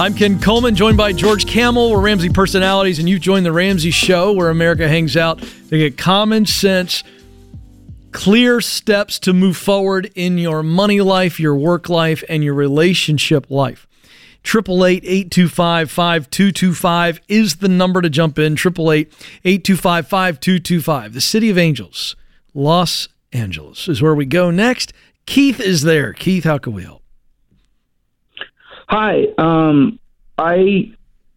I'm 0.00 0.14
Ken 0.14 0.40
Coleman, 0.40 0.76
joined 0.76 0.96
by 0.96 1.12
George 1.12 1.44
Kamel. 1.44 1.90
We're 1.90 2.00
Ramsey 2.00 2.28
personalities, 2.28 3.00
and 3.00 3.08
you've 3.08 3.20
joined 3.20 3.44
the 3.44 3.50
Ramsey 3.50 3.90
Show, 3.90 4.32
where 4.32 4.48
America 4.48 4.86
hangs 4.86 5.16
out 5.16 5.40
to 5.40 5.76
get 5.76 5.98
common 5.98 6.46
sense, 6.46 7.02
clear 8.12 8.60
steps 8.60 9.18
to 9.18 9.32
move 9.32 9.56
forward 9.56 10.08
in 10.14 10.38
your 10.38 10.62
money 10.62 11.00
life, 11.00 11.40
your 11.40 11.56
work 11.56 11.88
life, 11.88 12.22
and 12.28 12.44
your 12.44 12.54
relationship 12.54 13.50
life. 13.50 13.88
888-825-5225 14.44 17.18
is 17.26 17.56
the 17.56 17.66
number 17.66 18.00
to 18.00 18.08
jump 18.08 18.38
in. 18.38 18.54
888-825-5225. 18.54 21.12
The 21.12 21.20
City 21.20 21.50
of 21.50 21.58
Angels, 21.58 22.14
Los 22.54 23.08
Angeles 23.32 23.88
is 23.88 24.00
where 24.00 24.14
we 24.14 24.26
go 24.26 24.52
next. 24.52 24.92
Keith 25.26 25.58
is 25.58 25.82
there. 25.82 26.12
Keith, 26.12 26.44
how 26.44 26.58
can 26.58 26.72
we 26.72 26.84
help? 26.84 27.02
Hi. 28.88 29.24
Um, 29.36 29.98
I 30.38 30.92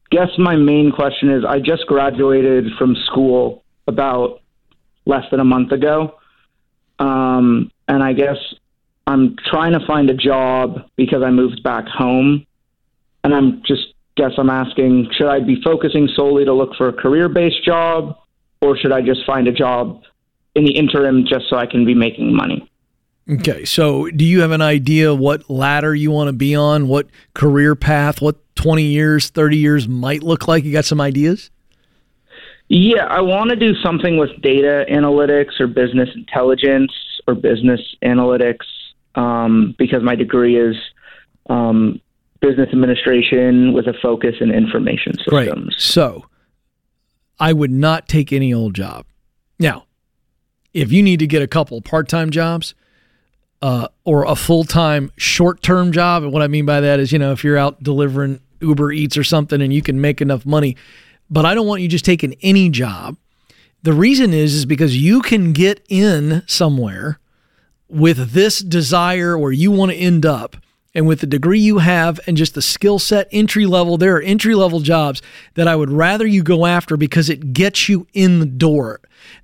guess 0.10 0.30
my 0.38 0.56
main 0.56 0.92
question 0.92 1.30
is 1.30 1.44
I 1.46 1.60
just 1.60 1.86
graduated 1.86 2.74
from 2.78 2.96
school 3.08 3.64
about 3.88 4.42
less 5.06 5.26
than 5.32 5.40
a 5.40 5.46
month 5.46 5.72
ago. 5.72 6.18
Um, 7.00 7.72
and 7.88 8.02
I 8.02 8.14
guess 8.14 8.38
I'm 9.06 9.36
trying 9.50 9.74
to 9.74 9.86
find 9.86 10.10
a 10.10 10.14
job 10.14 10.86
because 10.96 11.24
I 11.24 11.30
moved 11.30 11.62
back 11.64 11.88
home. 11.88 12.46
And 13.24 13.34
I'm 13.34 13.64
just 13.66 13.94
guess 14.16 14.32
I'm 14.38 14.50
asking 14.50 15.10
should 15.18 15.28
I 15.28 15.40
be 15.40 15.62
focusing 15.62 16.08
solely 16.16 16.46
to 16.46 16.54
look 16.54 16.76
for 16.76 16.90
a 16.90 16.94
career 16.94 17.30
based 17.30 17.64
job 17.66 18.18
or 18.62 18.78
should 18.78 18.92
I 18.92 19.02
just 19.02 19.26
find 19.26 19.48
a 19.48 19.52
job 19.52 20.04
in 20.56 20.66
the 20.66 20.72
interim 20.72 21.26
just 21.26 21.50
so 21.50 21.56
I 21.58 21.66
can 21.66 21.86
be 21.86 21.94
making 21.94 22.36
money? 22.36 22.71
Okay, 23.32 23.64
so 23.64 24.10
do 24.10 24.26
you 24.26 24.42
have 24.42 24.52
an 24.52 24.62
idea 24.62 25.16
what 25.16 25.50
ladder 25.50 25.96
you 25.96 26.12
want 26.12 26.28
to 26.28 26.34
be 26.34 26.54
on, 26.54 26.88
what 26.90 27.08
career 27.34 27.76
path, 27.76 28.22
what 28.22 28.38
20 28.56 28.84
years, 28.84 29.30
30 29.30 29.58
years 29.58 29.88
might 29.88 30.22
look 30.22 30.48
like? 30.48 30.66
You 30.66 30.74
got 30.74 30.84
some 30.84 31.00
ideas? 31.00 31.50
Yeah, 32.68 33.06
I 33.06 33.22
want 33.22 33.50
to 33.52 33.56
do 33.56 33.74
something 33.76 34.18
with 34.18 34.30
data 34.42 34.86
analytics 34.90 35.60
or 35.60 35.68
business 35.68 36.10
intelligence 36.16 36.92
or 37.28 37.36
business 37.36 37.80
analytics 38.04 38.66
um, 39.16 39.76
because 39.78 40.04
my 40.04 40.16
degree 40.16 40.58
is 40.58 40.76
um, 41.50 42.02
business 42.42 42.70
administration 42.72 43.72
with 43.72 43.88
a 43.88 43.94
focus 44.02 44.36
in 44.42 44.52
information 44.52 45.14
systems. 45.18 45.32
Right. 45.32 45.74
So 45.78 46.26
I 47.40 47.54
would 47.54 47.72
not 47.72 48.08
take 48.08 48.34
any 48.34 48.54
old 48.54 48.74
job. 48.74 49.06
Now, 49.60 49.86
if 50.74 50.92
you 50.92 51.04
need 51.04 51.20
to 51.20 51.28
get 51.28 51.42
a 51.42 51.48
couple 51.48 51.82
part 51.82 52.08
time 52.08 52.30
jobs, 52.30 52.74
uh, 53.62 53.88
or 54.04 54.26
a 54.26 54.36
full 54.36 54.64
time 54.64 55.12
short 55.18 55.62
term 55.62 55.92
job. 55.92 56.24
And 56.24 56.32
what 56.32 56.42
I 56.42 56.48
mean 56.48 56.66
by 56.66 56.82
that 56.82 57.00
is, 57.00 57.12
you 57.12 57.20
know, 57.20 57.32
if 57.32 57.44
you're 57.44 57.58
out 57.58 57.82
delivering 57.84 58.40
Uber 58.60 58.92
Eats 58.92 59.18
or 59.18 59.24
something 59.24 59.62
and 59.62 59.74
you 59.74 59.82
can 59.82 60.02
make 60.02 60.22
enough 60.22 60.46
money, 60.46 60.78
but 61.30 61.46
I 61.46 61.54
don't 61.54 61.68
want 61.68 61.82
you 61.82 61.88
just 61.88 62.06
taking 62.06 62.36
any 62.42 62.70
job. 62.70 63.18
The 63.84 63.94
reason 63.94 64.34
is 64.34 64.54
is 64.54 64.66
because 64.66 64.98
you 64.98 65.22
can 65.22 65.54
get 65.54 65.84
in 65.90 66.44
somewhere 66.48 67.20
with 67.88 68.32
this 68.32 68.60
desire 68.60 69.38
where 69.38 69.52
you 69.52 69.72
want 69.72 69.92
to 69.92 69.98
end 69.98 70.26
up 70.26 70.56
and 70.94 71.08
with 71.08 71.22
the 71.22 71.28
degree 71.28 71.60
you 71.60 71.80
have 71.80 72.20
and 72.28 72.38
just 72.38 72.54
the 72.54 72.62
skill 72.62 73.00
set 73.00 73.28
entry 73.32 73.66
level 73.66 73.98
there 73.98 74.16
are 74.18 74.22
entry 74.22 74.56
level 74.56 74.80
jobs 74.80 75.22
that 75.56 75.68
I 75.68 75.76
would 75.76 75.90
rather 75.90 76.26
you 76.26 76.44
go 76.44 76.66
after 76.66 76.98
because 76.98 77.30
it 77.30 77.54
gets 77.54 77.90
you 77.90 78.08
in 78.14 78.40
the 78.40 78.46
door 78.46 79.02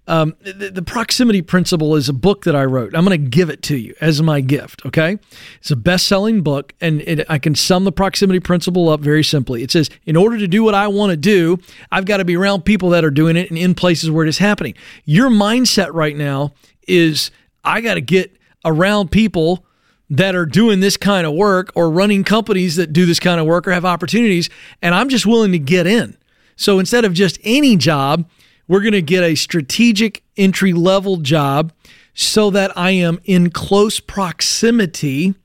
um, 0.08 0.36
the, 0.42 0.72
the, 0.72 0.82
proximity 0.82 1.42
principle 1.42 1.96
is 1.96 2.08
a 2.08 2.14
book 2.14 2.46
that 2.46 2.56
I 2.56 2.64
wrote. 2.64 2.96
I'm 2.96 3.06
going 3.06 3.22
to 3.22 3.30
give 3.30 3.50
it 3.50 3.62
to 3.64 3.78
you 3.78 3.94
as 4.00 4.22
my 4.22 4.42
gift. 4.42 4.86
Okay, 4.86 5.18
it's 5.60 5.72
a 5.72 5.76
best-selling 5.76 6.42
book, 6.42 6.74
and 6.80 7.02
it, 7.02 7.26
I 7.30 7.40
can 7.40 7.56
sum 7.56 7.84
the 7.84 7.92
proximity 7.92 8.40
principle 8.40 8.90
up 8.90 9.02
very 9.02 9.24
simply. 9.24 9.64
It 9.64 9.72
says, 9.72 9.90
in 10.06 10.16
order 10.16 10.38
to 10.38 10.48
do 10.48 10.64
what 10.64 10.74
I 10.74 10.88
want 10.88 11.12
to 11.12 11.18
do, 11.18 11.58
I've 11.92 12.06
got 12.06 12.18
to 12.18 12.26
be 12.26 12.38
around 12.38 12.64
people 12.64 12.90
that 12.92 13.04
are 13.04 13.12
doing 13.12 13.36
it 13.36 13.50
and 13.50 13.58
in 13.58 13.76
places 13.76 14.10
where 14.10 14.26
it 14.26 14.30
is 14.30 14.38
happening. 14.38 14.76
Your 15.06 15.30
mindset 15.30 15.94
right 15.94 16.16
now 16.16 16.54
is, 16.88 17.30
I 17.64 17.82
got 17.82 17.96
to 17.96 18.02
get 18.02 18.36
around 18.64 19.12
people 19.12 19.66
that 20.10 20.36
are 20.36 20.46
doing 20.46 20.80
this 20.80 20.98
kind 20.98 21.28
of 21.28 21.34
work 21.34 21.72
or 21.76 21.90
running 21.90 22.24
companies 22.24 22.76
that 22.78 22.94
do 22.94 23.06
this 23.06 23.20
kind 23.20 23.40
of 23.40 23.46
work 23.46 23.68
or 23.68 23.72
have 23.72 23.86
opportunities, 23.86 24.50
and 24.82 24.96
I'm 24.96 25.10
just 25.10 25.26
willing 25.26 25.52
to 25.52 25.60
get 25.60 25.86
in. 25.86 26.18
So 26.56 26.80
instead 26.80 27.06
of 27.06 27.14
just 27.14 27.40
any 27.44 27.76
job, 27.76 28.30
we're 28.68 28.82
going 28.82 28.94
to 28.94 29.02
get 29.02 29.24
a 29.24 29.36
strategic 29.36 30.24
entry 30.36 30.74
level 30.74 31.18
job 31.18 31.74
so 32.14 32.50
that 32.50 32.76
I 32.78 32.92
am 32.92 33.20
in 33.26 33.52
close 33.52 34.00
proximity 34.00 35.36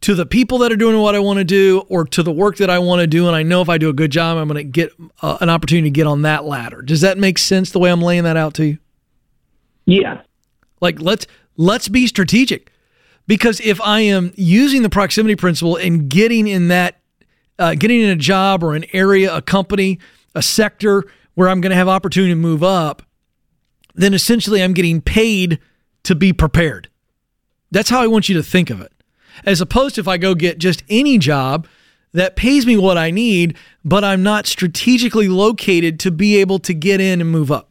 to 0.00 0.14
the 0.14 0.24
people 0.24 0.58
that 0.58 0.72
are 0.72 0.76
doing 0.76 0.98
what 0.98 1.14
I 1.14 1.18
want 1.18 1.38
to 1.38 1.44
do 1.44 1.84
or 1.88 2.06
to 2.06 2.22
the 2.22 2.32
work 2.32 2.56
that 2.56 2.70
I 2.70 2.78
want 2.78 3.00
to 3.00 3.06
do. 3.06 3.26
And 3.26 3.36
I 3.36 3.42
know 3.42 3.60
if 3.60 3.68
I 3.68 3.76
do 3.76 3.90
a 3.90 3.92
good 3.92 4.10
job, 4.10 4.38
I'm 4.38 4.48
going 4.48 4.56
to 4.56 4.64
get 4.64 4.90
uh, 5.20 5.36
an 5.40 5.50
opportunity 5.50 5.90
to 5.90 5.94
get 5.94 6.06
on 6.06 6.22
that 6.22 6.44
ladder. 6.44 6.80
Does 6.80 7.02
that 7.02 7.18
make 7.18 7.36
sense 7.36 7.70
the 7.70 7.78
way 7.78 7.90
I'm 7.90 8.00
laying 8.00 8.24
that 8.24 8.36
out 8.36 8.54
to 8.54 8.64
you? 8.64 8.78
Yeah. 9.84 10.22
Like 10.80 11.00
let's 11.00 11.26
let's 11.56 11.88
be 11.88 12.06
strategic 12.06 12.70
because 13.30 13.60
if 13.60 13.80
I 13.80 14.00
am 14.00 14.32
using 14.34 14.82
the 14.82 14.90
proximity 14.90 15.36
principle 15.36 15.76
and 15.76 16.10
getting 16.10 16.48
in 16.48 16.66
that, 16.66 16.96
uh, 17.60 17.76
getting 17.76 18.00
in 18.00 18.08
a 18.08 18.16
job 18.16 18.64
or 18.64 18.74
an 18.74 18.84
area, 18.92 19.32
a 19.32 19.40
company, 19.40 20.00
a 20.34 20.42
sector 20.42 21.04
where 21.34 21.48
I'm 21.48 21.60
going 21.60 21.70
to 21.70 21.76
have 21.76 21.86
opportunity 21.86 22.32
to 22.32 22.36
move 22.36 22.64
up, 22.64 23.04
then 23.94 24.14
essentially 24.14 24.60
I'm 24.60 24.72
getting 24.72 25.00
paid 25.00 25.60
to 26.02 26.16
be 26.16 26.32
prepared. 26.32 26.88
That's 27.70 27.88
how 27.88 28.00
I 28.00 28.08
want 28.08 28.28
you 28.28 28.34
to 28.34 28.42
think 28.42 28.68
of 28.68 28.80
it. 28.80 28.90
As 29.46 29.60
opposed 29.60 29.94
to 29.94 30.00
if 30.00 30.08
I 30.08 30.18
go 30.18 30.34
get 30.34 30.58
just 30.58 30.82
any 30.88 31.16
job 31.16 31.68
that 32.12 32.34
pays 32.34 32.66
me 32.66 32.76
what 32.76 32.98
I 32.98 33.12
need, 33.12 33.56
but 33.84 34.02
I'm 34.02 34.24
not 34.24 34.48
strategically 34.48 35.28
located 35.28 36.00
to 36.00 36.10
be 36.10 36.38
able 36.38 36.58
to 36.58 36.74
get 36.74 37.00
in 37.00 37.20
and 37.20 37.30
move 37.30 37.52
up. 37.52 37.69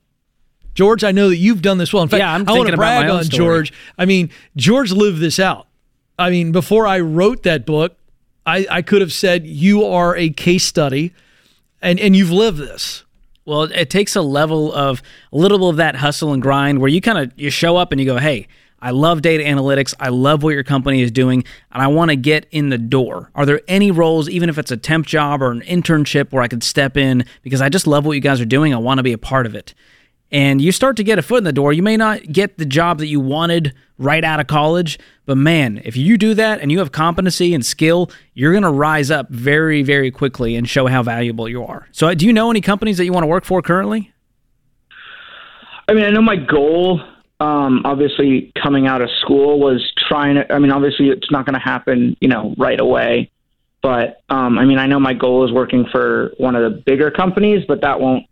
George, 0.80 1.04
I 1.04 1.12
know 1.12 1.28
that 1.28 1.36
you've 1.36 1.62
done 1.62 1.78
this 1.78 1.92
well. 1.92 2.04
In 2.04 2.08
fact, 2.08 2.20
yeah, 2.20 2.34
I'm 2.34 2.48
I 2.48 2.54
want 2.54 2.70
to 2.70 2.78
brag 2.78 3.10
on 3.10 3.26
story. 3.26 3.38
George. 3.38 3.74
I 3.98 4.06
mean, 4.06 4.30
George 4.56 4.94
lived 4.94 5.20
this 5.20 5.38
out. 5.38 5.68
I 6.18 6.30
mean, 6.30 6.54
before 6.54 6.88
I 6.88 7.02
wrote 7.02 7.44
that 7.44 7.66
book, 7.66 7.98
I, 8.46 8.66
I 8.72 8.82
could 8.82 9.02
have 9.02 9.12
said 9.12 9.46
you 9.46 9.84
are 9.84 10.16
a 10.16 10.30
case 10.30 10.66
study 10.66 11.14
and, 11.82 12.00
and 12.00 12.16
you've 12.16 12.32
lived 12.32 12.60
this. 12.60 13.04
Well, 13.44 13.64
it 13.64 13.90
takes 13.90 14.16
a 14.16 14.22
level 14.22 14.72
of 14.72 15.02
a 15.34 15.38
little 15.38 15.68
of 15.68 15.76
that 15.76 15.98
hustle 15.98 16.32
and 16.32 16.42
grind 16.42 16.80
where 16.80 16.88
you 16.88 17.02
kind 17.02 17.18
of 17.18 17.34
you 17.38 17.50
show 17.50 17.76
up 17.76 17.92
and 17.92 18.00
you 18.00 18.08
go, 18.08 18.18
"Hey, 18.18 18.48
I 18.82 18.92
love 18.92 19.22
data 19.22 19.44
analytics. 19.44 19.94
I 20.00 20.08
love 20.08 20.44
what 20.44 20.54
your 20.54 20.64
company 20.64 21.02
is 21.02 21.12
doing, 21.12 21.44
and 21.74 21.84
I 21.84 21.88
want 21.88 22.12
to 22.12 22.16
get 22.16 22.46
in 22.52 22.70
the 22.70 22.78
door. 22.78 23.32
Are 23.36 23.46
there 23.46 23.60
any 23.68 23.92
roles, 23.92 24.30
even 24.30 24.48
if 24.48 24.58
it's 24.58 24.72
a 24.72 24.78
temp 24.78 25.08
job 25.08 25.42
or 25.42 25.52
an 25.52 25.60
internship, 25.64 26.32
where 26.32 26.42
I 26.42 26.48
could 26.48 26.64
step 26.64 26.96
in 26.96 27.26
because 27.42 27.60
I 27.60 27.68
just 27.68 27.86
love 27.86 28.06
what 28.06 28.14
you 28.14 28.22
guys 28.22 28.40
are 28.40 28.46
doing? 28.46 28.74
I 28.74 28.78
want 28.78 29.00
to 29.00 29.04
be 29.04 29.12
a 29.12 29.18
part 29.18 29.46
of 29.46 29.56
it 29.56 29.74
and 30.32 30.62
you 30.62 30.72
start 30.72 30.98
to 30.98 31.04
get 31.04 31.18
a 31.18 31.22
foot 31.22 31.40
in 31.40 31.44
the 31.44 31.54
door. 31.54 31.74
You 31.74 31.84
may 31.84 31.98
not 31.98 32.24
get 32.32 32.58
the 32.58 32.66
job 32.66 33.00
that 33.00 33.08
you 33.08 33.20
wanted 33.20 33.74
right 33.98 34.24
out 34.24 34.40
of 34.40 34.48
college, 34.48 35.00
but 35.26 35.38
man, 35.38 35.82
if 35.84 35.98
you 35.98 36.18
do 36.18 36.34
that 36.36 36.62
and 36.62 36.72
you 36.72 36.80
have 36.80 36.92
competency 36.92 37.54
and 37.54 37.66
skill, 37.66 38.12
you're 38.34 38.52
going 38.52 38.64
to 38.64 38.70
rise 38.70 39.12
up 39.12 39.30
very, 39.30 39.84
very 39.84 40.12
quickly 40.12 40.56
and 40.56 40.70
show 40.70 40.88
how 40.88 41.04
valuable 41.04 41.50
you 41.50 41.64
are. 41.64 41.88
So, 41.92 42.14
do 42.14 42.26
you 42.26 42.34
know 42.34 42.50
any 42.50 42.62
companies 42.62 42.98
that 42.98 43.06
you 43.06 43.14
want 43.14 43.24
to 43.24 43.28
work 43.28 43.46
for 43.46 43.62
currently? 43.62 44.14
I 45.88 45.94
mean, 45.94 46.06
I 46.06 46.12
know 46.12 46.22
my 46.22 46.36
goal, 46.36 47.02
um, 47.40 47.82
obviously, 47.84 48.52
coming 48.62 48.86
out 48.86 49.02
of 49.02 49.10
school 49.22 49.60
was 49.60 49.82
trying 50.08 50.36
to, 50.36 50.54
I 50.54 50.60
mean, 50.60 50.72
obviously, 50.72 51.10
it's 51.10 51.32
not 51.32 51.46
going 51.46 51.56
to 51.56 51.60
happen, 51.60 52.16
you 52.22 52.28
know, 52.28 52.54
right 52.58 52.80
away. 52.80 53.32
But, 53.82 54.22
um, 54.30 54.60
I 54.60 54.66
mean, 54.66 54.78
I 54.78 54.88
know 54.88 55.00
my 55.00 55.14
goal 55.14 55.46
is 55.46 55.52
working 55.52 55.86
for 55.92 56.34
one 56.38 56.56
of 56.56 56.72
the 56.72 56.82
bigger 56.86 57.12
companies, 57.12 57.64
but 57.68 57.82
that 57.82 58.00
won't, 58.02 58.26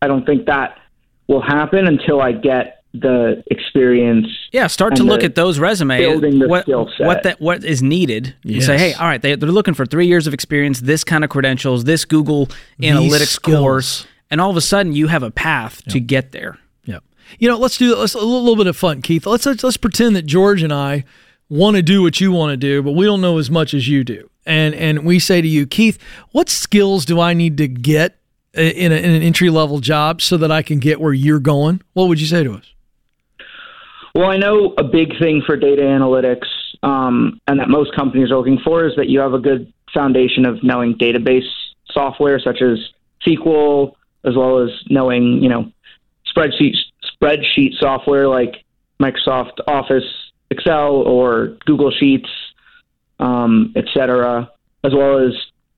I 0.00 0.06
don't 0.06 0.24
think 0.24 0.46
that 0.46 0.78
will 1.26 1.42
happen 1.42 1.86
until 1.86 2.20
I 2.20 2.32
get 2.32 2.84
the 2.94 3.42
experience. 3.50 4.28
Yeah, 4.52 4.68
start 4.68 4.96
to 4.96 5.04
look 5.04 5.24
at 5.24 5.34
those 5.34 5.58
resumes. 5.58 6.00
Building 6.00 6.38
the 6.38 6.48
what, 6.48 6.62
skill 6.62 6.88
set. 6.96 7.06
What 7.06 7.22
that 7.24 7.40
what 7.40 7.64
is 7.64 7.82
needed. 7.82 8.36
Yes. 8.44 8.54
You 8.54 8.60
say, 8.62 8.78
hey, 8.78 8.94
all 8.94 9.06
right, 9.06 9.20
they, 9.20 9.34
they're 9.34 9.50
looking 9.50 9.74
for 9.74 9.84
three 9.84 10.06
years 10.06 10.26
of 10.26 10.34
experience, 10.34 10.80
this 10.80 11.02
kind 11.02 11.24
of 11.24 11.30
credentials, 11.30 11.84
this 11.84 12.04
Google 12.04 12.46
These 12.78 12.92
Analytics 12.92 13.26
skills. 13.26 13.60
course, 13.60 14.06
and 14.30 14.40
all 14.40 14.50
of 14.50 14.56
a 14.56 14.60
sudden 14.60 14.92
you 14.92 15.08
have 15.08 15.22
a 15.22 15.30
path 15.30 15.82
to 15.86 15.98
get 15.98 16.32
there. 16.32 16.58
Yeah. 16.84 17.00
You 17.38 17.48
know, 17.48 17.58
let's 17.58 17.76
do 17.76 17.96
let's 17.96 18.14
a 18.14 18.18
little, 18.18 18.40
little 18.40 18.56
bit 18.56 18.68
of 18.68 18.76
fun, 18.76 19.02
Keith. 19.02 19.26
Let's, 19.26 19.44
let's 19.44 19.64
let's 19.64 19.76
pretend 19.76 20.14
that 20.14 20.26
George 20.26 20.62
and 20.62 20.72
I 20.72 21.04
want 21.48 21.76
to 21.76 21.82
do 21.82 22.00
what 22.00 22.20
you 22.20 22.30
want 22.30 22.52
to 22.52 22.56
do, 22.56 22.82
but 22.82 22.92
we 22.92 23.04
don't 23.06 23.20
know 23.20 23.38
as 23.38 23.50
much 23.50 23.74
as 23.74 23.88
you 23.88 24.04
do. 24.04 24.30
And 24.46 24.72
and 24.74 25.04
we 25.04 25.18
say 25.18 25.42
to 25.42 25.48
you, 25.48 25.66
Keith, 25.66 25.98
what 26.30 26.48
skills 26.48 27.04
do 27.04 27.18
I 27.18 27.34
need 27.34 27.56
to 27.58 27.66
get 27.66 28.18
in, 28.54 28.92
a, 28.92 28.96
in 28.96 29.10
an 29.10 29.22
entry 29.22 29.50
level 29.50 29.80
job 29.80 30.20
so 30.22 30.36
that 30.36 30.50
I 30.50 30.62
can 30.62 30.78
get 30.78 31.00
where 31.00 31.12
you're 31.12 31.40
going? 31.40 31.82
What 31.92 32.08
would 32.08 32.20
you 32.20 32.26
say 32.26 32.44
to 32.44 32.54
us? 32.54 32.74
Well, 34.14 34.30
I 34.30 34.36
know 34.36 34.74
a 34.78 34.84
big 34.84 35.18
thing 35.18 35.42
for 35.44 35.56
data 35.56 35.82
analytics, 35.82 36.46
um, 36.82 37.40
and 37.48 37.58
that 37.58 37.68
most 37.68 37.94
companies 37.96 38.30
are 38.30 38.36
looking 38.36 38.60
for, 38.64 38.86
is 38.86 38.94
that 38.96 39.08
you 39.08 39.18
have 39.18 39.34
a 39.34 39.40
good 39.40 39.72
foundation 39.92 40.46
of 40.46 40.62
knowing 40.62 40.94
database 40.94 41.48
software 41.90 42.38
such 42.38 42.62
as 42.62 42.78
SQL, 43.26 43.94
as 44.24 44.36
well 44.36 44.58
as 44.58 44.70
knowing, 44.88 45.42
you 45.42 45.48
know, 45.48 45.70
spreadsheet 46.34 46.74
spreadsheet 47.20 47.74
software 47.78 48.28
like 48.28 48.64
Microsoft 49.00 49.58
Office, 49.66 50.04
Excel, 50.50 50.94
or 50.94 51.56
Google 51.66 51.90
Sheets, 51.90 52.28
um, 53.18 53.72
et 53.76 53.84
cetera, 53.92 54.50
as 54.84 54.92
well 54.94 55.18
as 55.18 55.32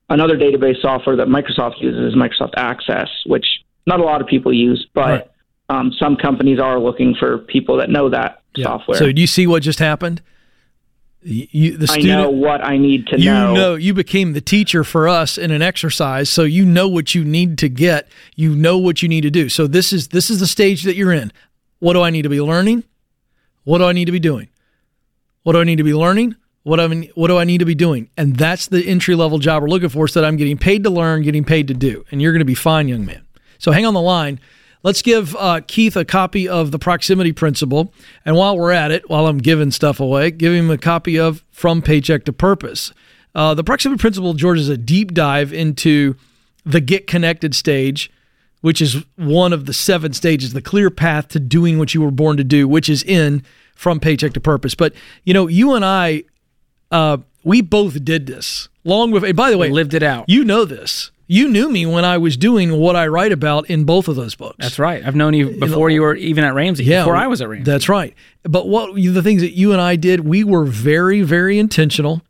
another 0.09 0.37
database 0.37 0.81
software 0.81 1.17
that 1.17 1.29
Microsoft 1.29 1.81
uses 1.81 2.13
is 2.13 2.15
Microsoft 2.15 2.55
Access, 2.57 3.09
which 3.27 3.47
not 3.87 4.01
a 4.01 4.05
lot 4.05 4.21
of 4.21 4.27
people 4.27 4.53
use, 4.53 4.87
but 4.95 5.01
Right. 5.07 5.31
um, 5.69 5.93
some 5.99 6.17
companies 6.17 6.59
are 6.61 6.79
looking 6.81 7.15
for 7.15 7.39
people 7.39 7.77
that 7.79 7.91
know 7.91 8.11
that 8.11 8.43
software. 8.57 8.99
So 8.99 9.13
do 9.13 9.21
you 9.21 9.27
see 9.27 9.47
what 9.47 9.63
just 9.63 9.79
happened? 9.79 10.23
You, 11.23 11.77
the 11.77 11.89
I 11.91 11.99
know 12.03 12.31
what 12.31 12.65
I 12.65 12.77
need 12.79 13.09
to 13.09 13.17
know. 13.17 13.23
you 13.25 13.31
know. 13.31 13.55
know 13.55 13.75
you 13.75 13.93
became 13.95 14.33
the 14.33 14.41
teacher 14.41 14.85
for 14.85 15.09
us 15.09 15.37
in 15.37 15.51
an 15.51 15.61
exercise 15.61 16.31
so 16.31 16.45
you 16.45 16.65
know 16.65 16.87
what 16.87 17.17
you 17.17 17.25
need 17.25 17.59
to 17.59 17.69
get 17.69 18.07
you 18.37 18.55
know 18.55 18.79
what 18.79 19.03
you 19.03 19.09
need 19.09 19.23
to 19.23 19.31
do 19.31 19.49
so 19.49 19.67
this 19.67 19.93
is 19.93 20.09
this 20.09 20.31
is 20.31 20.39
the 20.39 20.47
stage 20.47 20.85
that 20.85 20.95
you're 20.95 21.11
in 21.11 21.33
what 21.81 21.95
do 21.95 22.03
i 22.03 22.11
need 22.11 22.23
to 22.23 22.29
be 22.29 22.41
learning 22.41 22.85
what 23.65 23.79
do 23.79 23.85
i 23.87 23.93
need 23.93 24.05
to 24.05 24.13
be 24.13 24.21
doing 24.21 24.49
what 25.43 25.55
do 25.55 25.61
i 25.61 25.65
need 25.65 25.79
to 25.79 25.83
be 25.85 25.95
learning 25.95 26.37
what 26.67 26.81
I 26.81 26.89
mean, 26.89 27.09
what 27.15 27.29
do 27.29 27.39
I 27.39 27.45
need 27.45 27.59
to 27.59 27.65
be 27.65 27.77
doing? 27.77 28.11
And 28.17 28.35
that's 28.35 28.67
the 28.67 28.85
entry 28.85 29.15
level 29.15 29.39
job 29.39 29.63
we're 29.63 29.69
looking 29.69 29.89
for, 29.89 30.09
so 30.09 30.21
that 30.21 30.27
I'm 30.27 30.37
getting 30.37 30.59
paid 30.59 30.83
to 30.83 30.91
learn, 30.91 31.23
getting 31.23 31.45
paid 31.45 31.69
to 31.69 31.75
do. 31.75 32.05
And 32.11 32.21
you're 32.21 32.33
going 32.33 32.41
to 32.41 32.45
be 32.45 32.57
fine, 32.57 32.89
young 32.89 33.07
man. 33.07 33.25
So 33.59 33.71
hang 33.71 33.87
on 33.87 33.95
the 33.95 34.01
line. 34.01 34.41
Let's 34.83 35.01
give 35.01 35.37
uh, 35.37 35.61
Keith 35.65 35.97
a 35.97 36.05
copy 36.05 36.49
of 36.49 36.73
the 36.73 36.79
proximity 36.81 37.31
principle. 37.31 37.93
And 38.25 38.35
while 38.35 38.59
we're 38.59 38.73
at 38.73 38.91
it, 38.91 39.09
while 39.09 39.29
I'm 39.29 39.39
giving 39.39 39.71
stuff 39.71 40.01
away, 40.01 40.33
give 40.33 40.53
him 40.53 40.69
a 40.69 40.77
copy 40.77 41.21
of 41.21 41.45
From 41.53 41.83
Paycheck 41.83 42.25
to 42.25 42.33
Purpose. 42.33 42.93
Uh, 43.33 43.55
the 43.55 43.63
proximity 43.63 44.01
principle, 44.01 44.35
George, 44.35 44.59
is 44.59 44.69
a 44.69 44.77
deep 44.77 45.15
dive 45.15 45.53
into 45.53 46.17
the 46.65 46.81
get 46.81 47.07
connected 47.07 47.55
stage, 47.55 48.11
which 48.61 48.81
is 48.81 49.05
one 49.15 49.53
of 49.53 49.67
the 49.67 49.73
seven 49.73 50.13
stages, 50.13 50.53
the 50.53 50.61
clear 50.61 50.91
path 50.91 51.29
to 51.29 51.39
doing 51.39 51.79
what 51.79 51.95
you 51.95 52.03
were 52.03 52.11
born 52.11 52.37
to 52.37 52.45
do, 52.45 52.67
which 52.67 52.89
is 52.89 53.05
in 53.05 53.45
From 53.77 54.01
Paycheck 54.01 54.33
to 54.33 54.41
Purpose. 54.41 54.75
But, 54.75 54.95
you 55.23 55.33
know, 55.33 55.47
you 55.47 55.75
and 55.75 55.85
I, 55.85 56.25
uh, 56.91 57.19
we 57.45 57.61
both 57.61 58.05
did 58.05 58.27
this 58.27 58.69
long 58.85 59.11
with, 59.11 59.25
and 59.25 59.37
by 59.37 59.51
the 59.51 59.59
way, 59.59 59.71
lived 59.71 59.95
it 59.95 60.03
out. 60.03 60.25
you 60.29 60.45
know 60.45 60.65
this. 60.65 61.11
You 61.29 61.49
knew 61.49 61.69
me 61.69 61.87
when 61.87 62.05
I 62.05 62.19
was 62.19 62.37
doing 62.37 62.79
what 62.79 62.95
I 62.95 63.09
write 63.09 63.33
about 63.33 63.69
in 63.69 63.83
both 63.83 64.07
of 64.07 64.15
those 64.15 64.37
books. 64.37 64.59
That's 64.61 64.79
right. 64.79 65.05
I've 65.05 65.17
known 65.17 65.35
you 65.35 65.59
before 65.59 65.91
you 65.91 66.03
were 66.03 66.15
even 66.15 66.45
at 66.45 66.55
Ramsey. 66.55 66.85
Yeah, 66.85 67.03
before 67.03 67.17
I 67.17 67.27
was 67.27 67.41
at 67.41 67.49
Ramsey. 67.49 67.65
That's 67.69 67.89
right. 67.89 68.15
But 68.45 68.69
what 68.69 68.95
the 68.95 69.23
things 69.23 69.43
that 69.43 69.51
you 69.57 69.73
and 69.73 69.81
I 69.81 69.97
did, 69.97 70.21
we 70.21 70.45
were 70.45 70.65
very, 70.65 71.23
very 71.23 71.59
intentional 71.59 72.23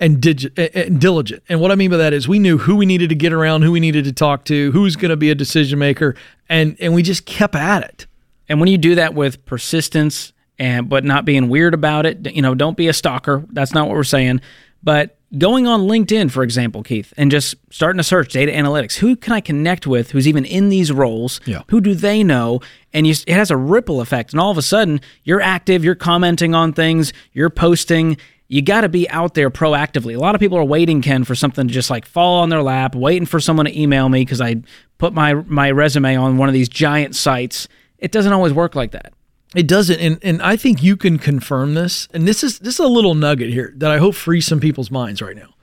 and, 0.00 0.20
dig- 0.20 0.52
and 0.58 1.00
diligent. 1.00 1.44
And 1.48 1.60
what 1.60 1.70
I 1.70 1.76
mean 1.76 1.92
by 1.92 1.96
that 1.98 2.12
is 2.12 2.26
we 2.26 2.40
knew 2.40 2.58
who 2.58 2.74
we 2.74 2.86
needed 2.86 3.08
to 3.10 3.14
get 3.14 3.32
around, 3.32 3.62
who 3.62 3.70
we 3.70 3.78
needed 3.78 4.04
to 4.06 4.12
talk 4.12 4.44
to, 4.46 4.72
who's 4.72 4.96
going 4.96 5.10
to 5.10 5.16
be 5.16 5.30
a 5.30 5.36
decision 5.36 5.78
maker, 5.78 6.16
and 6.48 6.76
and 6.80 6.92
we 6.92 7.04
just 7.04 7.26
kept 7.26 7.54
at 7.54 7.84
it. 7.84 8.06
And 8.48 8.58
when 8.58 8.68
you 8.68 8.78
do 8.78 8.96
that 8.96 9.14
with 9.14 9.46
persistence 9.46 10.32
and 10.58 10.88
but 10.88 11.04
not 11.04 11.24
being 11.24 11.48
weird 11.48 11.74
about 11.74 12.06
it, 12.06 12.32
you 12.34 12.42
know, 12.42 12.54
don't 12.54 12.76
be 12.76 12.88
a 12.88 12.92
stalker. 12.92 13.44
That's 13.50 13.74
not 13.74 13.86
what 13.88 13.96
we're 13.96 14.04
saying. 14.04 14.40
But 14.82 15.16
going 15.38 15.66
on 15.66 15.82
LinkedIn, 15.82 16.30
for 16.30 16.42
example, 16.42 16.82
Keith, 16.82 17.12
and 17.16 17.30
just 17.30 17.54
starting 17.70 17.98
to 17.98 18.04
search 18.04 18.32
data 18.32 18.52
analytics. 18.52 18.96
Who 18.96 19.16
can 19.16 19.32
I 19.32 19.40
connect 19.40 19.86
with 19.86 20.10
who's 20.10 20.28
even 20.28 20.44
in 20.44 20.68
these 20.68 20.92
roles? 20.92 21.40
Yeah. 21.46 21.62
Who 21.68 21.80
do 21.80 21.94
they 21.94 22.22
know? 22.22 22.60
And 22.92 23.06
you, 23.06 23.14
it 23.26 23.34
has 23.34 23.50
a 23.50 23.56
ripple 23.56 24.00
effect. 24.00 24.32
And 24.32 24.40
all 24.40 24.50
of 24.50 24.58
a 24.58 24.62
sudden, 24.62 25.00
you're 25.24 25.40
active, 25.40 25.84
you're 25.84 25.94
commenting 25.94 26.54
on 26.54 26.72
things, 26.72 27.12
you're 27.32 27.50
posting. 27.50 28.16
You 28.46 28.60
got 28.60 28.82
to 28.82 28.90
be 28.90 29.08
out 29.08 29.34
there 29.34 29.50
proactively. 29.50 30.14
A 30.14 30.18
lot 30.18 30.34
of 30.34 30.40
people 30.40 30.58
are 30.58 30.64
waiting, 30.64 31.00
Ken, 31.00 31.24
for 31.24 31.34
something 31.34 31.66
to 31.66 31.72
just 31.72 31.88
like 31.88 32.04
fall 32.04 32.40
on 32.40 32.50
their 32.50 32.62
lap, 32.62 32.94
waiting 32.94 33.26
for 33.26 33.40
someone 33.40 33.64
to 33.66 33.80
email 33.80 34.08
me 34.10 34.20
because 34.20 34.40
I 34.40 34.56
put 34.98 35.14
my 35.14 35.34
my 35.34 35.70
resume 35.70 36.14
on 36.16 36.36
one 36.36 36.48
of 36.48 36.52
these 36.52 36.68
giant 36.68 37.16
sites. 37.16 37.68
It 37.98 38.12
doesn't 38.12 38.32
always 38.32 38.52
work 38.52 38.74
like 38.74 38.90
that. 38.90 39.14
It 39.54 39.68
doesn't, 39.68 40.00
and, 40.00 40.18
and 40.22 40.42
I 40.42 40.56
think 40.56 40.82
you 40.82 40.96
can 40.96 41.18
confirm 41.18 41.74
this. 41.74 42.08
And 42.12 42.26
this 42.26 42.42
is 42.42 42.58
this 42.58 42.74
is 42.74 42.80
a 42.80 42.88
little 42.88 43.14
nugget 43.14 43.50
here 43.50 43.72
that 43.76 43.90
I 43.90 43.98
hope 43.98 44.14
frees 44.14 44.46
some 44.46 44.60
people's 44.60 44.90
minds 44.90 45.22
right 45.22 45.36
now. 45.36 45.54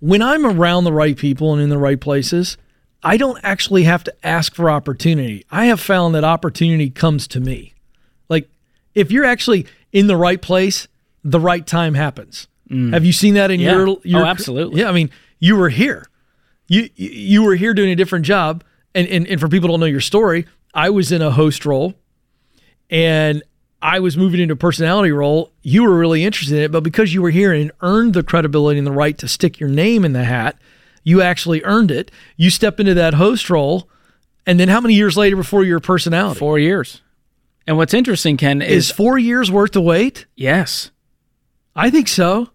When 0.00 0.22
I'm 0.22 0.46
around 0.46 0.84
the 0.84 0.92
right 0.92 1.16
people 1.16 1.52
and 1.52 1.60
in 1.62 1.68
the 1.68 1.78
right 1.78 2.00
places, 2.00 2.56
I 3.02 3.16
don't 3.16 3.38
actually 3.42 3.82
have 3.84 4.02
to 4.04 4.14
ask 4.26 4.54
for 4.54 4.70
opportunity. 4.70 5.44
I 5.50 5.66
have 5.66 5.80
found 5.80 6.14
that 6.14 6.24
opportunity 6.24 6.88
comes 6.90 7.26
to 7.28 7.40
me. 7.40 7.74
Like 8.28 8.48
if 8.94 9.10
you're 9.10 9.24
actually 9.26 9.66
in 9.92 10.06
the 10.06 10.16
right 10.16 10.40
place, 10.40 10.88
the 11.24 11.40
right 11.40 11.66
time 11.66 11.94
happens. 11.94 12.46
Have 12.70 13.04
you 13.04 13.12
seen 13.12 13.34
that 13.34 13.50
in 13.50 13.60
Mm. 13.60 13.64
Yeah. 13.64 13.72
your, 13.76 13.98
your 14.04 14.20
Oh, 14.22 14.26
absolutely. 14.26 14.80
Yeah, 14.82 14.88
I 14.90 14.92
mean, 14.92 15.10
you 15.38 15.56
were 15.56 15.70
here. 15.70 16.06
You 16.68 16.88
you- 16.96 17.42
were 17.42 17.54
here 17.56 17.72
doing 17.74 17.90
a 17.90 17.96
different 17.96 18.24
job. 18.26 18.62
And, 18.94 19.06
and 19.08 19.26
and 19.26 19.38
for 19.40 19.48
people 19.48 19.68
don't 19.68 19.80
know 19.80 19.86
your 19.86 20.00
story, 20.00 20.46
I 20.74 20.90
was 20.90 21.12
in 21.12 21.22
a 21.22 21.30
host 21.30 21.64
role 21.66 21.94
and 22.90 23.42
I 23.80 24.00
was 24.00 24.16
moving 24.16 24.40
into 24.40 24.54
a 24.54 24.56
personality 24.56 25.12
role. 25.12 25.52
You 25.62 25.84
were 25.84 25.96
really 25.96 26.24
interested 26.24 26.56
in 26.58 26.64
it, 26.64 26.72
but 26.72 26.82
because 26.82 27.14
you 27.14 27.22
were 27.22 27.30
here 27.30 27.52
and 27.52 27.70
earned 27.80 28.14
the 28.14 28.22
credibility 28.22 28.78
and 28.78 28.86
the 28.86 28.92
right 28.92 29.16
to 29.18 29.28
stick 29.28 29.60
your 29.60 29.68
name 29.68 30.04
in 30.04 30.12
the 30.14 30.24
hat, 30.24 30.58
you 31.04 31.22
actually 31.22 31.62
earned 31.64 31.90
it. 31.90 32.10
You 32.36 32.50
step 32.50 32.80
into 32.80 32.94
that 32.94 33.14
host 33.14 33.48
role, 33.50 33.88
and 34.46 34.58
then 34.58 34.68
how 34.68 34.80
many 34.80 34.94
years 34.94 35.16
later 35.16 35.36
before 35.36 35.64
your 35.64 35.80
personality? 35.80 36.38
Four 36.38 36.58
years. 36.58 37.02
And 37.66 37.76
what's 37.76 37.94
interesting, 37.94 38.36
Ken, 38.36 38.62
Is 38.62 38.86
is 38.86 38.90
four 38.90 39.18
years 39.18 39.50
worth 39.50 39.76
of 39.76 39.84
wait? 39.84 40.26
yes. 40.36 40.90
I 41.76 41.90
think 41.90 42.08
so. 42.08 42.50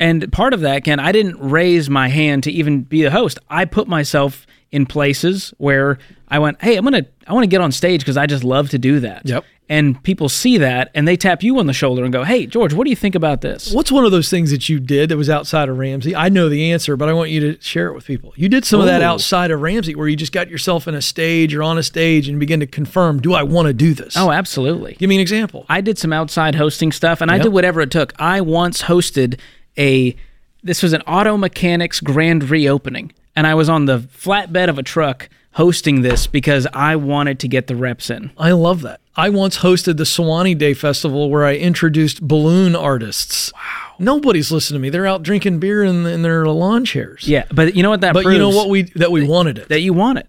And 0.00 0.32
part 0.32 0.54
of 0.54 0.60
that, 0.60 0.84
Ken, 0.84 1.00
I 1.00 1.12
didn't 1.12 1.38
raise 1.50 1.90
my 1.90 2.08
hand 2.08 2.44
to 2.44 2.52
even 2.52 2.82
be 2.82 3.02
the 3.02 3.10
host. 3.10 3.38
I 3.50 3.64
put 3.66 3.88
myself 3.88 4.46
in 4.70 4.86
places 4.86 5.52
where 5.58 5.98
I 6.28 6.38
went, 6.38 6.62
"Hey, 6.62 6.76
I'm 6.76 6.84
gonna, 6.84 7.06
I 7.28 7.34
want 7.34 7.44
to 7.44 7.48
get 7.48 7.60
on 7.60 7.70
stage 7.70 8.00
because 8.00 8.16
I 8.16 8.26
just 8.26 8.42
love 8.42 8.70
to 8.70 8.78
do 8.78 9.00
that." 9.00 9.22
Yep. 9.24 9.44
And 9.70 10.02
people 10.02 10.30
see 10.30 10.56
that, 10.56 10.90
and 10.94 11.06
they 11.06 11.14
tap 11.14 11.42
you 11.42 11.58
on 11.58 11.66
the 11.66 11.74
shoulder 11.74 12.02
and 12.02 12.10
go, 12.10 12.24
"Hey, 12.24 12.46
George, 12.46 12.72
what 12.72 12.84
do 12.84 12.90
you 12.90 12.96
think 12.96 13.14
about 13.14 13.42
this?" 13.42 13.70
What's 13.70 13.92
one 13.92 14.06
of 14.06 14.10
those 14.10 14.30
things 14.30 14.50
that 14.50 14.70
you 14.70 14.80
did 14.80 15.10
that 15.10 15.18
was 15.18 15.28
outside 15.28 15.68
of 15.68 15.76
Ramsey? 15.76 16.16
I 16.16 16.30
know 16.30 16.48
the 16.48 16.72
answer, 16.72 16.96
but 16.96 17.08
I 17.08 17.12
want 17.12 17.28
you 17.28 17.40
to 17.40 17.62
share 17.62 17.88
it 17.88 17.94
with 17.94 18.06
people. 18.06 18.32
You 18.34 18.48
did 18.48 18.64
some 18.64 18.80
of 18.80 18.86
that 18.86 19.02
outside 19.02 19.50
of 19.50 19.60
Ramsey 19.60 19.94
where 19.94 20.08
you 20.08 20.16
just 20.16 20.32
got 20.32 20.48
yourself 20.48 20.88
in 20.88 20.94
a 20.94 21.02
stage 21.02 21.54
or 21.54 21.62
on 21.62 21.76
a 21.76 21.82
stage 21.82 22.28
and 22.28 22.40
begin 22.40 22.60
to 22.60 22.66
confirm, 22.66 23.20
do 23.20 23.34
I 23.34 23.42
want 23.42 23.66
to 23.66 23.74
do 23.74 23.92
this? 23.92 24.16
Oh, 24.16 24.30
absolutely. 24.30 24.96
Give 24.98 25.08
me 25.10 25.16
an 25.16 25.20
example. 25.20 25.66
I 25.68 25.82
did 25.82 25.98
some 25.98 26.14
outside 26.14 26.54
hosting 26.54 26.90
stuff 26.90 27.20
and 27.20 27.30
I 27.30 27.36
did 27.36 27.52
whatever 27.52 27.82
it 27.82 27.90
took. 27.90 28.14
I 28.18 28.40
once 28.40 28.82
hosted 28.82 29.38
a 29.76 30.16
this 30.62 30.82
was 30.82 30.92
an 30.92 31.02
auto 31.02 31.36
mechanics 31.36 32.00
grand 32.00 32.50
reopening 32.50 33.12
and 33.36 33.46
I 33.46 33.54
was 33.54 33.68
on 33.68 33.84
the 33.84 33.98
flatbed 33.98 34.68
of 34.68 34.78
a 34.78 34.82
truck 34.82 35.28
hosting 35.52 36.02
this 36.02 36.26
because 36.26 36.66
I 36.72 36.96
wanted 36.96 37.40
to 37.40 37.48
get 37.48 37.66
the 37.66 37.76
reps 37.76 38.10
in. 38.10 38.30
I 38.38 38.52
love 38.52 38.82
that. 38.82 39.00
I 39.16 39.30
once 39.30 39.58
hosted 39.58 39.96
the 39.96 40.04
Sewanee 40.04 40.56
Day 40.56 40.74
Festival 40.74 41.28
where 41.30 41.44
I 41.44 41.56
introduced 41.56 42.22
balloon 42.22 42.76
artists. 42.76 43.52
Wow. 43.52 43.60
Nobody's 43.98 44.52
listening 44.52 44.78
to 44.78 44.82
me. 44.82 44.90
They're 44.90 45.06
out 45.06 45.24
drinking 45.24 45.58
beer 45.58 45.82
in, 45.82 46.06
in 46.06 46.22
their 46.22 46.46
lawn 46.46 46.84
chairs. 46.84 47.26
Yeah, 47.28 47.44
but 47.52 47.74
you 47.74 47.82
know 47.82 47.90
what 47.90 48.02
that 48.02 48.14
But 48.14 48.24
you 48.26 48.38
know 48.38 48.50
what 48.50 48.68
we 48.68 48.82
that 48.94 49.10
we 49.10 49.26
wanted 49.26 49.58
it. 49.58 49.68
that 49.70 49.80
you 49.80 49.92
want 49.92 50.18
it. 50.18 50.28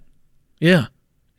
yeah. 0.60 0.88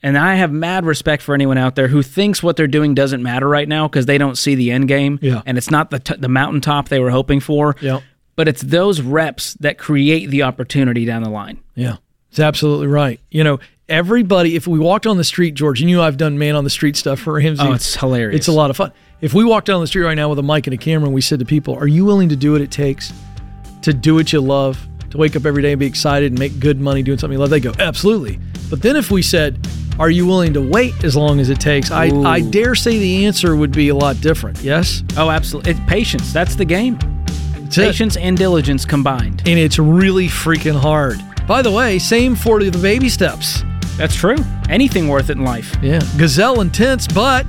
And 0.02 0.16
I 0.16 0.36
have 0.36 0.50
mad 0.50 0.86
respect 0.86 1.22
for 1.22 1.34
anyone 1.34 1.58
out 1.58 1.74
there 1.74 1.88
who 1.88 2.02
thinks 2.02 2.42
what 2.42 2.56
they're 2.56 2.66
doing 2.66 2.94
doesn't 2.94 3.22
matter 3.22 3.46
right 3.46 3.68
now 3.68 3.86
because 3.86 4.06
they 4.06 4.16
don't 4.16 4.38
see 4.38 4.54
the 4.54 4.70
end 4.70 4.88
game. 4.88 5.18
Yeah. 5.20 5.42
And 5.44 5.58
it's 5.58 5.70
not 5.70 5.90
the 5.90 5.98
t- 5.98 6.14
the 6.16 6.28
mountaintop 6.28 6.88
they 6.88 7.00
were 7.00 7.10
hoping 7.10 7.38
for. 7.38 7.76
Yeah. 7.82 8.00
But 8.34 8.48
it's 8.48 8.62
those 8.62 9.02
reps 9.02 9.52
that 9.60 9.76
create 9.76 10.30
the 10.30 10.44
opportunity 10.44 11.04
down 11.04 11.22
the 11.22 11.28
line. 11.28 11.60
Yeah. 11.74 11.96
It's 12.30 12.38
absolutely 12.38 12.86
right. 12.86 13.20
You 13.30 13.44
know, 13.44 13.60
everybody 13.88 14.54
if 14.56 14.66
we 14.66 14.78
walked 14.78 15.06
on 15.06 15.16
the 15.16 15.24
street, 15.24 15.54
George, 15.54 15.80
and 15.80 15.90
you 15.90 15.96
know 15.96 16.02
I've 16.02 16.16
done 16.16 16.38
man 16.38 16.54
on 16.54 16.64
the 16.64 16.70
street 16.70 16.96
stuff 16.96 17.20
for 17.20 17.34
Ramsey. 17.34 17.62
Oh, 17.62 17.72
it's 17.72 17.96
hilarious. 17.96 18.36
It's 18.36 18.48
a 18.48 18.52
lot 18.52 18.70
of 18.70 18.76
fun. 18.76 18.92
If 19.20 19.34
we 19.34 19.44
walked 19.44 19.66
down 19.66 19.80
the 19.80 19.86
street 19.86 20.04
right 20.04 20.14
now 20.14 20.30
with 20.30 20.38
a 20.38 20.42
mic 20.42 20.66
and 20.66 20.72
a 20.72 20.78
camera 20.78 21.06
and 21.06 21.14
we 21.14 21.20
said 21.20 21.40
to 21.40 21.44
people, 21.44 21.74
Are 21.74 21.88
you 21.88 22.04
willing 22.04 22.28
to 22.30 22.36
do 22.36 22.52
what 22.52 22.60
it 22.60 22.70
takes 22.70 23.12
to 23.82 23.92
do 23.92 24.14
what 24.14 24.32
you 24.32 24.40
love, 24.40 24.86
to 25.10 25.18
wake 25.18 25.36
up 25.36 25.44
every 25.44 25.62
day 25.62 25.72
and 25.72 25.80
be 25.80 25.86
excited 25.86 26.32
and 26.32 26.38
make 26.38 26.58
good 26.60 26.80
money 26.80 27.02
doing 27.02 27.18
something 27.18 27.34
you 27.34 27.40
love? 27.40 27.50
They 27.50 27.60
go, 27.60 27.72
Absolutely. 27.78 28.38
But 28.70 28.80
then 28.80 28.96
if 28.96 29.10
we 29.10 29.20
said, 29.22 29.66
Are 29.98 30.10
you 30.10 30.26
willing 30.26 30.54
to 30.54 30.62
wait 30.62 31.04
as 31.04 31.16
long 31.16 31.40
as 31.40 31.50
it 31.50 31.60
takes? 31.60 31.90
I, 31.90 32.08
Ooh. 32.08 32.24
I 32.24 32.40
dare 32.40 32.74
say 32.74 32.98
the 32.98 33.26
answer 33.26 33.56
would 33.56 33.72
be 33.72 33.88
a 33.88 33.94
lot 33.94 34.20
different. 34.20 34.62
Yes? 34.62 35.02
Oh, 35.16 35.30
absolutely. 35.30 35.72
It's 35.72 35.80
patience. 35.86 36.32
That's 36.32 36.54
the 36.54 36.64
game. 36.64 36.98
That's 37.26 37.76
it. 37.76 37.86
Patience 37.86 38.16
and 38.16 38.38
diligence 38.38 38.84
combined. 38.84 39.42
And 39.44 39.58
it's 39.58 39.78
really 39.78 40.28
freaking 40.28 40.78
hard. 40.78 41.20
By 41.50 41.62
the 41.62 41.70
way, 41.72 41.98
same 41.98 42.36
for 42.36 42.62
the 42.62 42.70
baby 42.78 43.08
steps. 43.08 43.64
That's 43.96 44.14
true. 44.14 44.36
Anything 44.68 45.08
worth 45.08 45.30
it 45.30 45.36
in 45.36 45.42
life. 45.42 45.74
Yeah. 45.82 45.98
Gazelle 46.16 46.60
intense, 46.60 47.08
but 47.08 47.44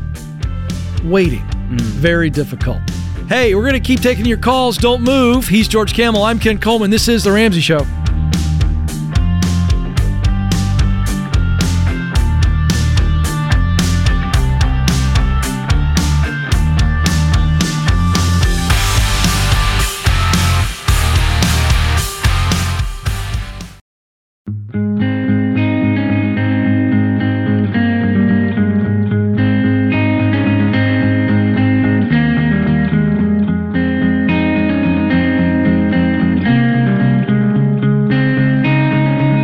waiting. 1.03 1.41
Mm. 1.69 1.79
Very 1.79 2.31
difficult. 2.31 2.79
Hey, 3.27 3.53
we're 3.53 3.61
going 3.61 3.75
to 3.75 3.79
keep 3.79 3.99
taking 3.99 4.25
your 4.25 4.39
calls. 4.39 4.75
Don't 4.75 5.03
move. 5.03 5.47
He's 5.47 5.67
George 5.67 5.93
Kamel. 5.93 6.23
I'm 6.23 6.39
Ken 6.39 6.57
Coleman. 6.57 6.89
This 6.89 7.07
is 7.07 7.23
The 7.23 7.31
Ramsey 7.31 7.61
Show. 7.61 7.85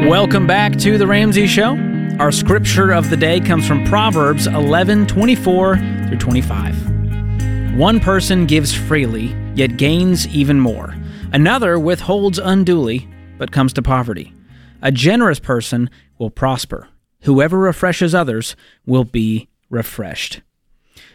Welcome 0.08 0.48
back 0.48 0.78
to 0.78 0.98
the 0.98 1.06
Ramsey 1.06 1.48
Show. 1.48 1.76
Our 2.18 2.32
scripture 2.32 2.94
of 2.94 3.10
the 3.10 3.18
day 3.18 3.42
comes 3.42 3.68
from 3.68 3.84
Proverbs 3.84 4.48
11 4.48 5.06
24 5.06 5.76
through 6.08 6.18
25. 6.18 7.78
One 7.78 8.00
person 8.00 8.46
gives 8.46 8.74
freely, 8.74 9.36
yet 9.54 9.76
gains 9.76 10.26
even 10.30 10.62
more. 10.62 10.96
Another 11.34 11.78
withholds 11.78 12.40
unduly, 12.40 13.06
but 13.38 13.52
comes 13.52 13.74
to 13.74 13.82
poverty. 13.82 14.32
A 14.82 14.94
generous 14.94 15.40
person 15.40 15.90
will 16.18 16.30
prosper. 16.32 16.88
Whoever 17.24 17.58
refreshes 17.58 18.16
others 18.16 18.56
will 18.86 19.04
be 19.04 19.50
refreshed. 19.70 20.40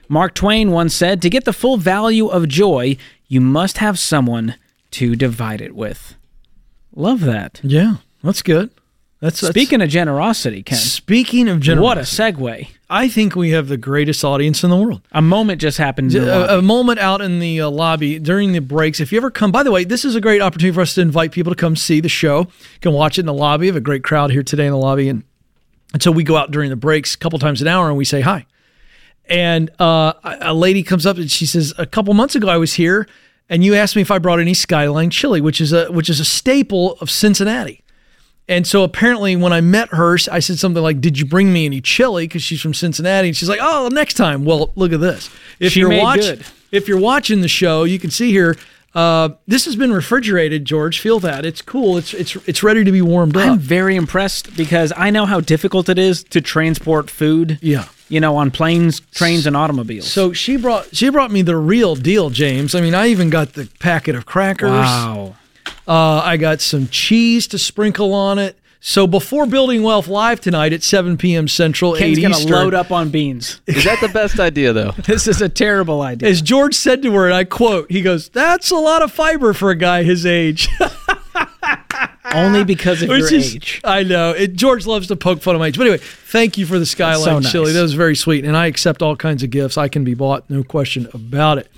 Mark 0.06 0.34
Twain 0.34 0.70
once 0.70 0.94
said, 0.94 1.22
To 1.22 1.30
get 1.30 1.46
the 1.46 1.54
full 1.54 1.78
value 1.78 2.26
of 2.26 2.46
joy, 2.46 2.98
you 3.26 3.40
must 3.40 3.78
have 3.78 3.98
someone 3.98 4.56
to 4.90 5.16
divide 5.16 5.62
it 5.62 5.74
with. 5.74 6.14
Love 6.94 7.20
that. 7.20 7.58
Yeah, 7.64 7.96
that's 8.22 8.42
good. 8.42 8.70
That's, 9.22 9.40
that's 9.40 9.52
Speaking 9.52 9.80
of 9.80 9.88
generosity, 9.88 10.64
Ken, 10.64 10.76
speaking 10.76 11.48
of 11.48 11.60
generosity. 11.60 11.84
what 11.84 11.96
a 11.96 12.00
segue. 12.00 12.68
I 12.90 13.08
think 13.08 13.36
we 13.36 13.50
have 13.50 13.68
the 13.68 13.76
greatest 13.76 14.24
audience 14.24 14.64
in 14.64 14.70
the 14.70 14.76
world. 14.76 15.00
A 15.12 15.22
moment 15.22 15.60
just 15.60 15.78
happened. 15.78 16.12
A, 16.12 16.58
a 16.58 16.60
moment 16.60 16.98
out 16.98 17.20
in 17.20 17.38
the 17.38 17.60
uh, 17.60 17.70
lobby 17.70 18.18
during 18.18 18.50
the 18.50 18.60
breaks. 18.60 18.98
If 18.98 19.12
you 19.12 19.18
ever 19.18 19.30
come, 19.30 19.52
by 19.52 19.62
the 19.62 19.70
way, 19.70 19.84
this 19.84 20.04
is 20.04 20.16
a 20.16 20.20
great 20.20 20.42
opportunity 20.42 20.74
for 20.74 20.80
us 20.80 20.94
to 20.96 21.02
invite 21.02 21.30
people 21.30 21.52
to 21.52 21.56
come 21.56 21.76
see 21.76 22.00
the 22.00 22.08
show. 22.08 22.40
You 22.40 22.80
can 22.80 22.92
watch 22.94 23.16
it 23.16 23.20
in 23.20 23.26
the 23.26 23.32
lobby. 23.32 23.62
We 23.62 23.66
have 23.68 23.76
a 23.76 23.80
great 23.80 24.02
crowd 24.02 24.32
here 24.32 24.42
today 24.42 24.66
in 24.66 24.72
the 24.72 24.76
lobby, 24.76 25.08
and 25.08 25.22
and 25.92 26.02
so 26.02 26.10
we 26.10 26.24
go 26.24 26.36
out 26.36 26.50
during 26.50 26.70
the 26.70 26.76
breaks 26.76 27.14
a 27.14 27.18
couple 27.18 27.38
times 27.38 27.62
an 27.62 27.68
hour 27.68 27.86
and 27.86 27.96
we 27.96 28.04
say 28.04 28.22
hi. 28.22 28.44
And 29.26 29.70
uh, 29.80 30.14
a 30.24 30.38
a 30.40 30.54
lady 30.54 30.82
comes 30.82 31.06
up 31.06 31.16
and 31.16 31.30
she 31.30 31.46
says, 31.46 31.72
"A 31.78 31.86
couple 31.86 32.12
months 32.12 32.34
ago, 32.34 32.48
I 32.48 32.56
was 32.56 32.74
here, 32.74 33.06
and 33.48 33.62
you 33.62 33.76
asked 33.76 33.94
me 33.94 34.02
if 34.02 34.10
I 34.10 34.18
brought 34.18 34.40
any 34.40 34.52
Skyline 34.52 35.10
chili, 35.10 35.40
which 35.40 35.60
is 35.60 35.72
a 35.72 35.92
which 35.92 36.10
is 36.10 36.18
a 36.18 36.24
staple 36.24 36.94
of 36.94 37.08
Cincinnati." 37.08 37.84
And 38.48 38.66
so 38.66 38.82
apparently, 38.82 39.36
when 39.36 39.52
I 39.52 39.60
met 39.60 39.90
her, 39.90 40.16
I 40.30 40.40
said 40.40 40.58
something 40.58 40.82
like, 40.82 41.00
"Did 41.00 41.18
you 41.18 41.24
bring 41.24 41.52
me 41.52 41.64
any 41.64 41.80
chili?" 41.80 42.24
Because 42.24 42.42
she's 42.42 42.60
from 42.60 42.74
Cincinnati, 42.74 43.28
and 43.28 43.36
she's 43.36 43.48
like, 43.48 43.60
"Oh, 43.62 43.88
next 43.92 44.14
time." 44.14 44.44
Well, 44.44 44.72
look 44.74 44.92
at 44.92 45.00
this. 45.00 45.30
If 45.60 45.72
She 45.72 45.80
you're 45.80 45.88
made 45.88 46.02
watch- 46.02 46.20
good. 46.20 46.44
if 46.72 46.88
you're 46.88 46.98
watching 46.98 47.40
the 47.40 47.48
show, 47.48 47.84
you 47.84 47.98
can 47.98 48.10
see 48.10 48.30
here. 48.30 48.56
Uh, 48.94 49.30
this 49.48 49.64
has 49.64 49.74
been 49.74 49.90
refrigerated, 49.92 50.66
George. 50.66 50.98
Feel 50.98 51.18
that 51.20 51.46
it's 51.46 51.62
cool. 51.62 51.96
It's 51.96 52.12
it's 52.12 52.36
it's 52.46 52.62
ready 52.62 52.84
to 52.84 52.92
be 52.92 53.00
warmed 53.00 53.36
up. 53.38 53.48
I'm 53.52 53.58
very 53.58 53.96
impressed 53.96 54.54
because 54.54 54.92
I 54.96 55.08
know 55.10 55.24
how 55.24 55.40
difficult 55.40 55.88
it 55.88 55.98
is 55.98 56.22
to 56.24 56.40
transport 56.42 57.08
food. 57.08 57.58
Yeah. 57.62 57.86
You 58.10 58.20
know, 58.20 58.36
on 58.36 58.50
planes, 58.50 59.00
trains, 59.14 59.46
and 59.46 59.56
automobiles. 59.56 60.06
So 60.12 60.34
she 60.34 60.56
brought 60.58 60.94
she 60.94 61.08
brought 61.08 61.30
me 61.30 61.40
the 61.40 61.56
real 61.56 61.94
deal, 61.96 62.28
James. 62.28 62.74
I 62.74 62.82
mean, 62.82 62.94
I 62.94 63.06
even 63.06 63.30
got 63.30 63.54
the 63.54 63.66
packet 63.78 64.14
of 64.14 64.26
crackers. 64.26 64.68
wow. 64.70 65.36
Uh, 65.86 66.20
I 66.24 66.36
got 66.36 66.60
some 66.60 66.88
cheese 66.88 67.46
to 67.48 67.58
sprinkle 67.58 68.14
on 68.14 68.38
it. 68.38 68.56
So 68.84 69.06
before 69.06 69.46
Building 69.46 69.84
Wealth 69.84 70.08
Live 70.08 70.40
tonight 70.40 70.72
at 70.72 70.82
7 70.82 71.16
p.m. 71.16 71.46
Central, 71.46 71.94
Ken's 71.94 72.18
8 72.18 72.22
gonna 72.22 72.34
Eastern, 72.36 72.50
load 72.52 72.74
up 72.74 72.90
on 72.90 73.10
beans. 73.10 73.60
Is 73.68 73.84
that 73.84 74.00
the 74.00 74.08
best 74.08 74.40
idea, 74.40 74.72
though? 74.72 74.90
this 75.06 75.28
is 75.28 75.40
a 75.40 75.48
terrible 75.48 76.02
idea. 76.02 76.28
As 76.28 76.42
George 76.42 76.74
said 76.74 77.00
to 77.02 77.12
her, 77.14 77.26
and 77.26 77.34
I 77.34 77.44
quote, 77.44 77.90
he 77.92 78.02
goes, 78.02 78.28
"That's 78.30 78.72
a 78.72 78.76
lot 78.76 79.02
of 79.02 79.12
fiber 79.12 79.52
for 79.52 79.70
a 79.70 79.76
guy 79.76 80.02
his 80.02 80.26
age." 80.26 80.68
Only 82.34 82.64
because 82.64 83.02
of 83.02 83.08
Which 83.10 83.30
your 83.30 83.34
is- 83.34 83.54
age. 83.54 83.80
I 83.84 84.02
know. 84.02 84.30
It, 84.30 84.54
George 84.54 84.86
loves 84.86 85.06
to 85.08 85.16
poke 85.16 85.42
fun 85.42 85.54
of 85.54 85.60
my 85.60 85.68
age. 85.68 85.76
But 85.76 85.86
anyway, 85.86 85.98
thank 86.02 86.56
you 86.58 86.66
for 86.66 86.78
the 86.78 86.86
Skyline 86.86 87.24
so 87.24 87.38
nice. 87.40 87.52
chili. 87.52 87.72
That 87.72 87.82
was 87.82 87.94
very 87.94 88.16
sweet. 88.16 88.44
And 88.44 88.56
I 88.56 88.66
accept 88.66 89.02
all 89.02 89.16
kinds 89.16 89.42
of 89.42 89.50
gifts. 89.50 89.76
I 89.76 89.88
can 89.88 90.02
be 90.04 90.14
bought, 90.14 90.48
no 90.48 90.64
question 90.64 91.08
about 91.14 91.58
it. 91.58 91.70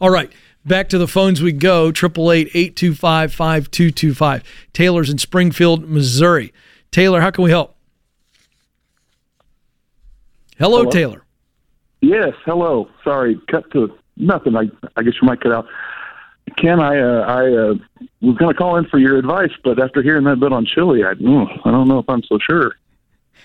All 0.00 0.10
right. 0.10 0.30
Back 0.66 0.88
to 0.88 0.98
the 0.98 1.06
phones 1.06 1.40
we 1.40 1.52
go. 1.52 1.92
888-825-5225. 1.92 4.42
Taylor's 4.72 5.08
in 5.08 5.18
Springfield, 5.18 5.88
Missouri. 5.88 6.52
Taylor, 6.90 7.20
how 7.20 7.30
can 7.30 7.44
we 7.44 7.50
help? 7.50 7.76
Hello, 10.58 10.78
Hello? 10.78 10.90
Taylor. 10.90 11.22
Yes, 12.00 12.32
hello. 12.44 12.88
Sorry, 13.04 13.40
cut 13.50 13.70
to 13.72 13.96
nothing. 14.16 14.56
I 14.56 14.70
I 14.96 15.02
guess 15.02 15.14
you 15.20 15.26
might 15.26 15.40
cut 15.40 15.52
out. 15.52 15.66
Ken, 16.56 16.80
I 16.80 16.98
uh, 16.98 17.20
I 17.20 17.46
uh, 17.46 17.74
was 18.20 18.36
going 18.36 18.52
to 18.52 18.54
call 18.54 18.76
in 18.76 18.84
for 18.86 18.98
your 18.98 19.16
advice, 19.16 19.50
but 19.64 19.80
after 19.80 20.02
hearing 20.02 20.24
that 20.24 20.38
bit 20.38 20.52
on 20.52 20.66
chili, 20.66 21.04
I 21.04 21.14
mm, 21.14 21.46
I 21.64 21.70
don't 21.70 21.88
know 21.88 21.98
if 21.98 22.08
I'm 22.08 22.22
so 22.22 22.38
sure. 22.38 22.76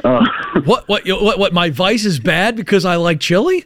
Uh, 0.03 0.25
What, 0.65 0.87
what, 0.87 1.07
what, 1.07 1.39
what, 1.39 1.53
my 1.53 1.69
vice 1.69 2.05
is 2.05 2.19
bad 2.19 2.55
because 2.55 2.85
I 2.85 2.95
like 2.95 3.19
chili? 3.19 3.65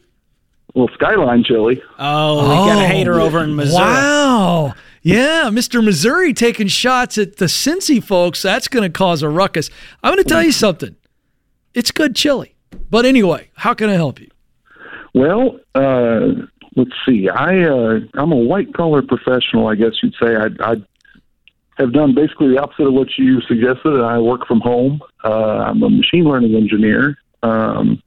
Well, 0.76 0.90
Skyline 0.94 1.44
chili. 1.44 1.82
Oh, 1.98 2.44
we 2.44 2.72
got 2.72 2.84
a 2.84 2.88
hater 2.88 3.20
over 3.20 3.44
in 3.44 3.56
Missouri. 3.56 3.82
Wow. 3.82 4.76
Yeah, 5.02 5.50
Mr. 5.52 5.84
Missouri 5.84 6.34
taking 6.34 6.68
shots 6.68 7.18
at 7.18 7.38
the 7.38 7.46
Cincy 7.46 8.04
folks. 8.04 8.42
That's 8.42 8.68
going 8.68 8.84
to 8.84 8.90
cause 8.90 9.22
a 9.22 9.30
ruckus. 9.30 9.70
I'm 10.04 10.14
going 10.14 10.24
to 10.24 10.28
tell 10.28 10.44
you 10.44 10.52
something. 10.52 10.96
It's 11.74 11.92
good 11.92 12.16
chili. 12.16 12.56
But 12.90 13.06
anyway, 13.06 13.50
how 13.56 13.74
can 13.74 13.90
I 13.90 13.94
help 13.94 14.20
you? 14.20 14.30
Well, 15.14 15.60
uh, 15.76 16.46
let's 16.76 16.92
see. 17.06 17.30
I 17.30 17.64
uh, 17.64 18.00
I'm 18.16 18.32
a 18.32 18.38
white 18.38 18.74
collar 18.74 19.02
professional, 19.02 19.68
I 19.68 19.76
guess 19.76 19.94
you'd 20.04 20.16
say. 20.22 20.36
I 20.36 20.48
I 20.60 20.76
have 21.78 21.94
done 21.94 22.16
basically 22.16 22.50
the 22.50 22.62
opposite 22.62 22.88
of 22.88 22.94
what 22.94 23.08
you 23.18 23.42
suggested. 23.42 24.02
I 24.02 24.20
work 24.20 24.46
from 24.48 24.60
home. 24.60 25.02
Uh, 25.24 25.68
I'm 25.70 25.84
a 25.84 25.90
machine 25.90 26.26
learning 26.26 26.56
engineer 26.56 27.18
um, 27.44 28.02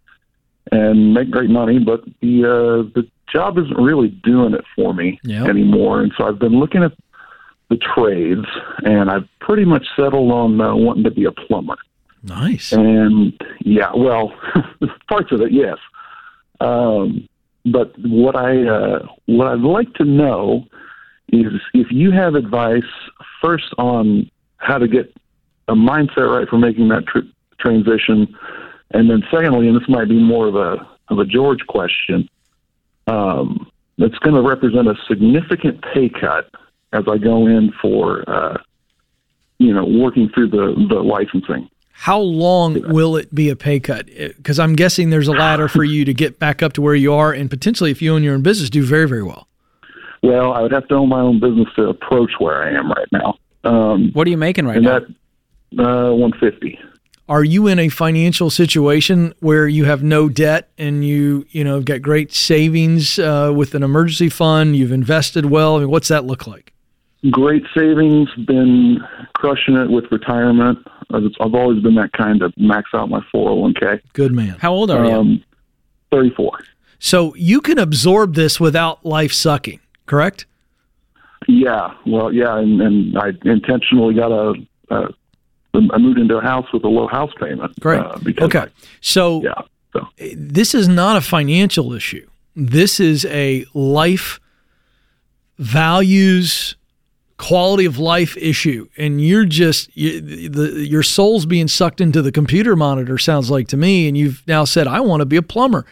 and 0.73 1.15
make 1.15 1.31
great 1.31 1.51
money, 1.51 1.79
but 1.79 2.05
the 2.21 2.45
uh, 2.45 2.91
the 2.95 3.07
job 3.33 3.59
isn't 3.59 3.77
really 3.77 4.09
doing 4.09 4.55
it 4.55 4.65
for 4.75 4.95
me 4.95 5.21
Yep. 5.25 5.49
anymore. 5.49 6.01
And 6.01 6.13
so 6.17 6.25
I've 6.25 6.39
been 6.39 6.59
looking 6.59 6.83
at 6.83 6.93
the 7.71 7.77
trades, 7.77 8.47
and 8.85 9.11
I've 9.11 9.29
pretty 9.41 9.65
much 9.65 9.87
settled 9.97 10.33
on 10.33 10.61
uh, 10.61 10.75
wanting 10.75 11.05
to 11.05 11.11
be 11.11 11.25
a 11.25 11.33
plumber. 11.33 11.77
Nice. 12.23 12.73
And 12.73 13.33
yeah, 13.61 13.91
well, 13.95 14.33
parts 15.09 15.31
of 15.33 15.41
it, 15.41 15.53
yes. 15.53 15.77
Um, 16.61 17.29
but 17.67 17.93
what 17.99 18.35
I 18.37 18.67
uh, 18.67 19.07
what 19.27 19.47
I'd 19.49 19.61
like 19.61 19.93
to 19.95 20.05
know 20.05 20.67
is 21.31 21.53
if 21.75 21.89
you 21.91 22.11
have 22.11 22.35
advice 22.35 22.83
first 23.43 23.67
on 23.77 24.31
how 24.57 24.79
to 24.79 24.89
get 24.89 25.15
a 25.69 25.75
mindset 25.75 26.29
right 26.31 26.49
for 26.49 26.59
making 26.59 26.89
that 26.89 27.07
tr- 27.07 27.19
transition, 27.61 28.35
and 28.93 29.11
then 29.11 29.23
secondly, 29.31 29.69
and 29.69 29.77
this 29.81 29.89
might 29.89 30.09
be 30.09 30.19
more 30.19 30.47
of 30.47 30.55
a 30.57 30.87
of 31.09 31.19
a 31.19 31.25
George 31.25 31.67
question, 31.67 32.29
um, 33.07 33.71
that's 33.97 34.19
going 34.19 34.35
to 34.37 34.43
represent 34.43 34.89
a 34.89 34.95
significant 35.09 35.83
pay 35.95 36.09
cut 36.09 36.51
as 36.93 37.05
I 37.11 37.19
go 37.19 37.47
in 37.47 37.73
for 37.81 38.29
uh, 38.29 38.59
you 39.59 39.73
know 39.73 39.85
working 39.85 40.29
through 40.35 40.51
the 40.51 40.87
the 40.89 41.01
licensing. 41.01 41.69
How 41.93 42.21
long 42.21 42.81
will 42.93 43.17
it 43.17 43.35
be 43.35 43.51
a 43.51 43.57
pay 43.57 43.81
cut? 43.81 44.07
Because 44.07 44.61
I'm 44.61 44.77
guessing 44.77 45.11
there's 45.11 45.27
a 45.27 45.33
ladder 45.33 45.67
for 45.67 45.83
you 45.83 46.05
to 46.05 46.15
get 46.15 46.39
back 46.39 46.63
up 46.63 46.73
to 46.75 46.83
where 46.83 46.95
you 46.95 47.13
are, 47.13 47.33
and 47.33 47.51
potentially, 47.51 47.91
if 47.91 48.01
you 48.01 48.15
own 48.15 48.23
your 48.23 48.35
own 48.35 48.43
business, 48.43 48.71
do 48.71 48.85
very, 48.85 49.09
very 49.09 49.25
well. 49.25 49.49
Well, 50.23 50.53
I 50.53 50.61
would 50.63 50.71
have 50.71 50.87
to 50.89 50.95
own 50.95 51.09
my 51.09 51.21
own 51.21 51.41
business 51.41 51.67
to 51.75 51.89
approach 51.89 52.31
where 52.39 52.63
I 52.63 52.71
am 52.71 52.89
right 52.91 53.09
now. 53.11 53.39
Um, 53.65 54.11
What 54.13 54.29
are 54.29 54.31
you 54.31 54.37
making 54.37 54.67
right 54.67 54.77
and 54.77 54.85
now? 54.85 55.01
that 55.75 56.11
uh, 56.11 56.15
150. 56.15 56.79
Are 57.29 57.45
you 57.45 57.67
in 57.67 57.79
a 57.79 57.91
financial 57.91 58.49
situation 58.49 59.35
where 59.41 59.69
you 59.69 59.85
have 59.85 60.03
no 60.03 60.29
debt 60.29 60.71
and 60.79 61.05
you, 61.05 61.47
you 61.51 61.63
know, 61.63 61.83
got 61.83 62.01
great 62.01 62.33
savings 62.33 63.19
uh, 63.19 63.53
with 63.55 63.75
an 63.75 63.83
emergency 63.83 64.31
fund? 64.31 64.77
You've 64.77 64.93
invested 64.93 65.47
well. 65.47 65.77
I 65.77 65.81
mean, 65.81 65.91
what's 65.91 66.09
that 66.09 66.25
look 66.25 66.47
like? 66.47 66.73
Great 67.31 67.65
savings, 67.77 68.29
been 68.47 68.99
crushing 69.35 69.77
it 69.77 69.91
with 69.91 70.05
retirement. 70.11 70.79
I've 71.11 71.25
I've 71.41 71.55
always 71.55 71.83
been 71.83 71.97
that 71.97 72.13
kind 72.13 72.43
of 72.43 72.53
max 72.57 72.91
out 72.95 73.09
my 73.09 73.21
401k. 73.35 74.01
Good 74.13 74.33
man. 74.33 74.57
How 74.61 74.73
old 74.73 74.91
are 74.91 75.05
you? 75.05 75.13
Um, 75.13 75.45
34. 76.13 76.61
So 76.99 77.35
you 77.35 77.61
can 77.61 77.79
absorb 77.79 78.35
this 78.35 78.59
without 78.59 79.05
life 79.05 79.33
sucking, 79.33 79.81
correct? 80.07 80.47
Yeah, 81.47 81.95
well, 82.07 82.33
yeah, 82.33 82.59
and, 82.59 82.81
and 82.81 83.19
I 83.19 83.33
intentionally 83.45 84.15
got 84.15 84.33
a, 84.33 84.55
a. 84.91 85.09
I 85.75 85.99
moved 85.99 86.19
into 86.19 86.37
a 86.37 86.43
house 86.43 86.67
with 86.73 86.85
a 86.85 86.89
low 86.89 87.07
house 87.07 87.33
payment. 87.39 87.79
Great. 87.81 88.01
Uh, 88.01 88.19
because 88.23 88.47
okay. 88.47 88.59
I- 88.61 88.69
So 89.01 89.43
yeah. 89.43 89.63
So 89.93 90.07
this 90.37 90.75
is 90.75 90.89
not 90.89 91.17
a 91.17 91.21
financial 91.21 91.93
issue. 91.93 92.29
This 92.55 93.01
is 93.01 93.25
a 93.27 93.65
life 93.75 94.41
values 95.59 96.77
quality 97.37 97.85
of 97.85 97.99
life 97.99 98.37
issue 98.37 98.89
and 98.97 99.21
you're 99.21 99.45
just 99.45 99.97
you, 99.97 100.21
the 100.49 100.85
your 100.87 101.05
soul's 101.05 101.47
being 101.47 101.69
sucked 101.69 102.01
into 102.01 102.21
the 102.21 102.33
computer 102.33 102.75
monitor 102.75 103.17
sounds 103.17 103.49
like 103.49 103.69
to 103.69 103.77
me 103.77 104.09
and 104.09 104.19
you've 104.19 104.43
now 104.49 104.65
said 104.65 104.89
I 104.89 105.01
want 105.01 105.21
to 105.21 105.27
be 105.27 105.37
a 105.37 105.43
plumber. 105.43 105.87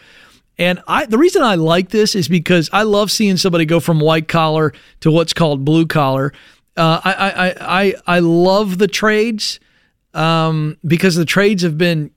And 0.59 0.81
I 0.87 1.05
the 1.05 1.17
reason 1.17 1.41
I 1.43 1.55
like 1.55 1.89
this 1.89 2.15
is 2.15 2.27
because 2.27 2.69
I 2.73 2.83
love 2.83 3.11
seeing 3.11 3.37
somebody 3.37 3.65
go 3.65 3.79
from 3.79 3.99
white 4.01 4.27
collar 4.27 4.73
to 5.01 5.11
what's 5.11 5.33
called 5.33 5.63
blue 5.63 5.85
collar. 5.85 6.33
Uh, 6.75 6.99
I, 7.03 7.13
I, 7.13 7.29
I, 7.29 7.55
I 7.59 7.93
I 8.07 8.19
love 8.19 8.77
the 8.77 8.87
trades 8.87 9.59
um, 10.17 10.77
because 10.85 11.15
the 11.15 11.25
trades 11.25 11.63
have 11.63 11.77
been 11.77 12.11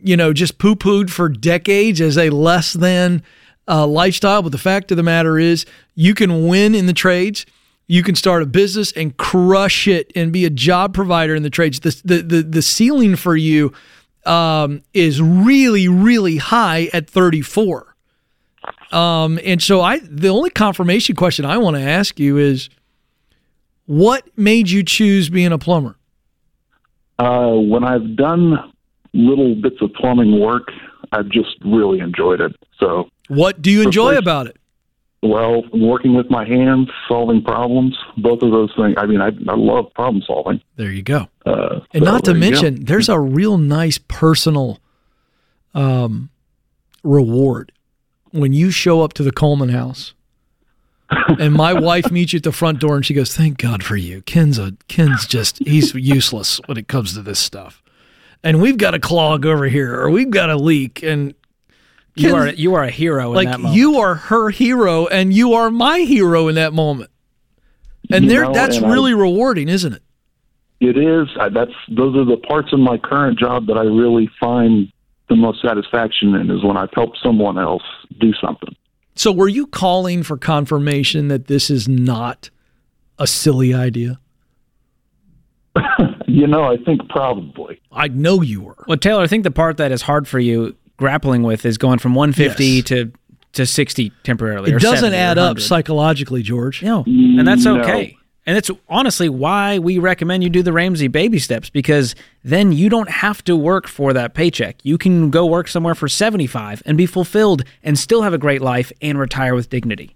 you 0.00 0.16
know, 0.16 0.32
just 0.32 0.58
poo 0.58 0.76
pooed 0.76 1.10
for 1.10 1.28
decades 1.28 2.00
as 2.00 2.18
a 2.18 2.30
less 2.30 2.72
than 2.72 3.22
uh, 3.68 3.86
lifestyle. 3.86 4.42
But 4.42 4.52
the 4.52 4.58
fact 4.58 4.90
of 4.90 4.96
the 4.96 5.02
matter 5.02 5.38
is, 5.38 5.66
you 5.94 6.14
can 6.14 6.46
win 6.46 6.74
in 6.74 6.86
the 6.86 6.92
trades. 6.92 7.46
You 7.86 8.02
can 8.02 8.14
start 8.14 8.42
a 8.42 8.46
business 8.46 8.92
and 8.92 9.16
crush 9.16 9.86
it 9.86 10.12
and 10.14 10.32
be 10.32 10.44
a 10.44 10.50
job 10.50 10.92
provider 10.92 11.34
in 11.34 11.42
the 11.42 11.50
trades. 11.50 11.80
The 11.80 12.00
the 12.04 12.22
the, 12.22 12.42
the 12.42 12.62
ceiling 12.62 13.16
for 13.16 13.36
you 13.36 13.72
um, 14.24 14.82
is 14.92 15.22
really, 15.22 15.88
really 15.88 16.36
high 16.36 16.88
at 16.92 17.08
34. 17.08 17.94
Um, 18.90 19.38
and 19.44 19.62
so 19.62 19.80
I, 19.80 20.00
the 20.00 20.28
only 20.28 20.50
confirmation 20.50 21.14
question 21.14 21.44
I 21.44 21.58
want 21.58 21.76
to 21.76 21.82
ask 21.82 22.18
you 22.18 22.36
is, 22.38 22.68
what 23.86 24.26
made 24.36 24.68
you 24.68 24.82
choose 24.82 25.28
being 25.28 25.52
a 25.52 25.58
plumber? 25.58 25.96
Uh, 27.18 27.52
when 27.54 27.84
I've 27.84 28.16
done 28.16 28.72
little 29.14 29.54
bits 29.54 29.76
of 29.80 29.92
plumbing 29.94 30.38
work, 30.40 30.68
I've 31.12 31.28
just 31.28 31.56
really 31.64 32.00
enjoyed 32.00 32.40
it. 32.40 32.54
So, 32.78 33.08
What 33.28 33.62
do 33.62 33.70
you 33.70 33.82
enjoy 33.82 34.10
first- 34.10 34.22
about 34.22 34.46
it? 34.48 34.56
well, 35.22 35.62
working 35.72 36.14
with 36.14 36.30
my 36.30 36.44
hands, 36.46 36.88
solving 37.08 37.42
problems, 37.42 37.96
both 38.18 38.42
of 38.42 38.50
those 38.52 38.70
things. 38.76 38.94
I 38.98 39.06
mean, 39.06 39.20
I, 39.20 39.28
I 39.48 39.56
love 39.56 39.92
problem 39.94 40.22
solving. 40.26 40.60
There 40.76 40.92
you 40.92 41.02
go. 41.02 41.26
Uh, 41.44 41.80
And 41.94 42.04
so 42.04 42.10
not 42.12 42.24
to 42.26 42.34
mention, 42.34 42.84
there's 42.84 43.08
a 43.08 43.18
real 43.18 43.56
nice 43.58 43.98
personal 43.98 44.78
um, 45.74 46.30
reward 47.02 47.72
when 48.30 48.52
you 48.52 48.70
show 48.70 49.00
up 49.02 49.14
to 49.14 49.22
the 49.22 49.32
Coleman 49.32 49.70
house. 49.70 50.14
And 51.10 51.52
my 51.54 51.72
wife 51.72 52.10
meets 52.10 52.32
you 52.32 52.38
at 52.38 52.42
the 52.42 52.52
front 52.52 52.80
door 52.80 52.96
and 52.96 53.06
she 53.06 53.14
goes, 53.14 53.34
Thank 53.36 53.58
God 53.58 53.82
for 53.84 53.96
you. 53.96 54.22
Ken's 54.22 54.58
a 54.58 54.72
Ken's 54.88 55.26
just 55.26 55.58
he's 55.66 55.94
useless 55.94 56.60
when 56.66 56.76
it 56.78 56.88
comes 56.88 57.14
to 57.14 57.22
this 57.22 57.38
stuff. 57.38 57.82
And 58.42 58.60
we've 58.60 58.76
got 58.76 58.94
a 58.94 58.98
clog 59.00 59.44
over 59.46 59.64
here, 59.66 59.94
or 60.00 60.10
we've 60.10 60.30
got 60.30 60.50
a 60.50 60.56
leak, 60.56 61.02
and 61.02 61.34
You 62.14 62.30
Ken- 62.30 62.34
are 62.34 62.48
you 62.50 62.74
are 62.74 62.84
a 62.84 62.90
hero 62.90 63.28
in 63.30 63.44
that 63.44 63.50
like 63.50 63.58
moment. 63.60 63.74
you 63.76 63.98
are 63.98 64.14
her 64.14 64.50
hero 64.50 65.06
and 65.06 65.32
you 65.32 65.54
are 65.54 65.70
my 65.70 66.00
hero 66.00 66.48
in 66.48 66.54
that 66.56 66.72
moment. 66.72 67.10
And 68.10 68.30
there 68.30 68.50
that's 68.52 68.76
and 68.76 68.86
I- 68.86 68.92
really 68.92 69.14
rewarding, 69.14 69.68
isn't 69.68 69.92
it? 69.92 70.02
It 70.78 70.98
is. 70.98 71.28
I, 71.40 71.48
that's 71.48 71.72
those 71.88 72.14
are 72.16 72.24
the 72.24 72.36
parts 72.36 72.72
of 72.72 72.78
my 72.80 72.98
current 72.98 73.38
job 73.38 73.66
that 73.68 73.78
I 73.78 73.82
really 73.84 74.28
find 74.38 74.92
the 75.28 75.34
most 75.36 75.62
satisfaction 75.62 76.34
in 76.34 76.50
is 76.50 76.62
when 76.62 76.76
I've 76.76 76.92
helped 76.94 77.18
someone 77.22 77.58
else 77.58 77.82
do 78.20 78.32
something. 78.34 78.76
So 79.16 79.32
were 79.32 79.48
you 79.48 79.66
calling 79.66 80.22
for 80.22 80.36
confirmation 80.36 81.28
that 81.28 81.46
this 81.46 81.70
is 81.70 81.88
not 81.88 82.50
a 83.18 83.26
silly 83.26 83.74
idea? 83.74 84.18
You 86.28 86.46
know, 86.46 86.64
I 86.64 86.76
think 86.76 87.08
probably. 87.08 87.80
I 87.92 88.08
know 88.08 88.42
you 88.42 88.60
were. 88.60 88.84
Well, 88.88 88.98
Taylor, 88.98 89.22
I 89.22 89.26
think 89.26 89.44
the 89.44 89.50
part 89.50 89.76
that 89.78 89.90
is 89.92 90.02
hard 90.02 90.26
for 90.26 90.38
you 90.40 90.74
grappling 90.98 91.44
with 91.44 91.64
is 91.64 91.78
going 91.78 91.98
from 91.98 92.14
150 92.14 92.64
Yes. 92.64 92.84
to 92.86 93.12
to 93.52 93.64
60 93.64 94.12
temporarily. 94.22 94.72
or 94.72 94.76
It 94.76 94.82
doesn't 94.82 95.12
70 95.12 95.16
or 95.16 95.18
add 95.18 95.38
up 95.38 95.60
psychologically, 95.60 96.42
George. 96.42 96.82
No, 96.82 97.04
and 97.06 97.46
that's 97.46 97.64
No. 97.64 97.80
okay. 97.80 98.18
And 98.46 98.56
it's 98.56 98.70
honestly 98.88 99.28
why 99.28 99.80
we 99.80 99.98
recommend 99.98 100.44
you 100.44 100.50
do 100.50 100.62
the 100.62 100.72
Ramsey 100.72 101.08
baby 101.08 101.40
steps 101.40 101.68
because 101.68 102.14
then 102.44 102.70
you 102.70 102.88
don't 102.88 103.10
have 103.10 103.42
to 103.44 103.56
work 103.56 103.88
for 103.88 104.12
that 104.12 104.34
paycheck. 104.34 104.76
You 104.84 104.98
can 104.98 105.30
go 105.30 105.44
work 105.46 105.66
somewhere 105.66 105.96
for 105.96 106.06
75 106.06 106.82
and 106.86 106.96
be 106.96 107.06
fulfilled 107.06 107.64
and 107.82 107.98
still 107.98 108.22
have 108.22 108.32
a 108.32 108.38
great 108.38 108.62
life 108.62 108.92
and 109.02 109.18
retire 109.18 109.54
with 109.54 109.68
dignity. 109.68 110.14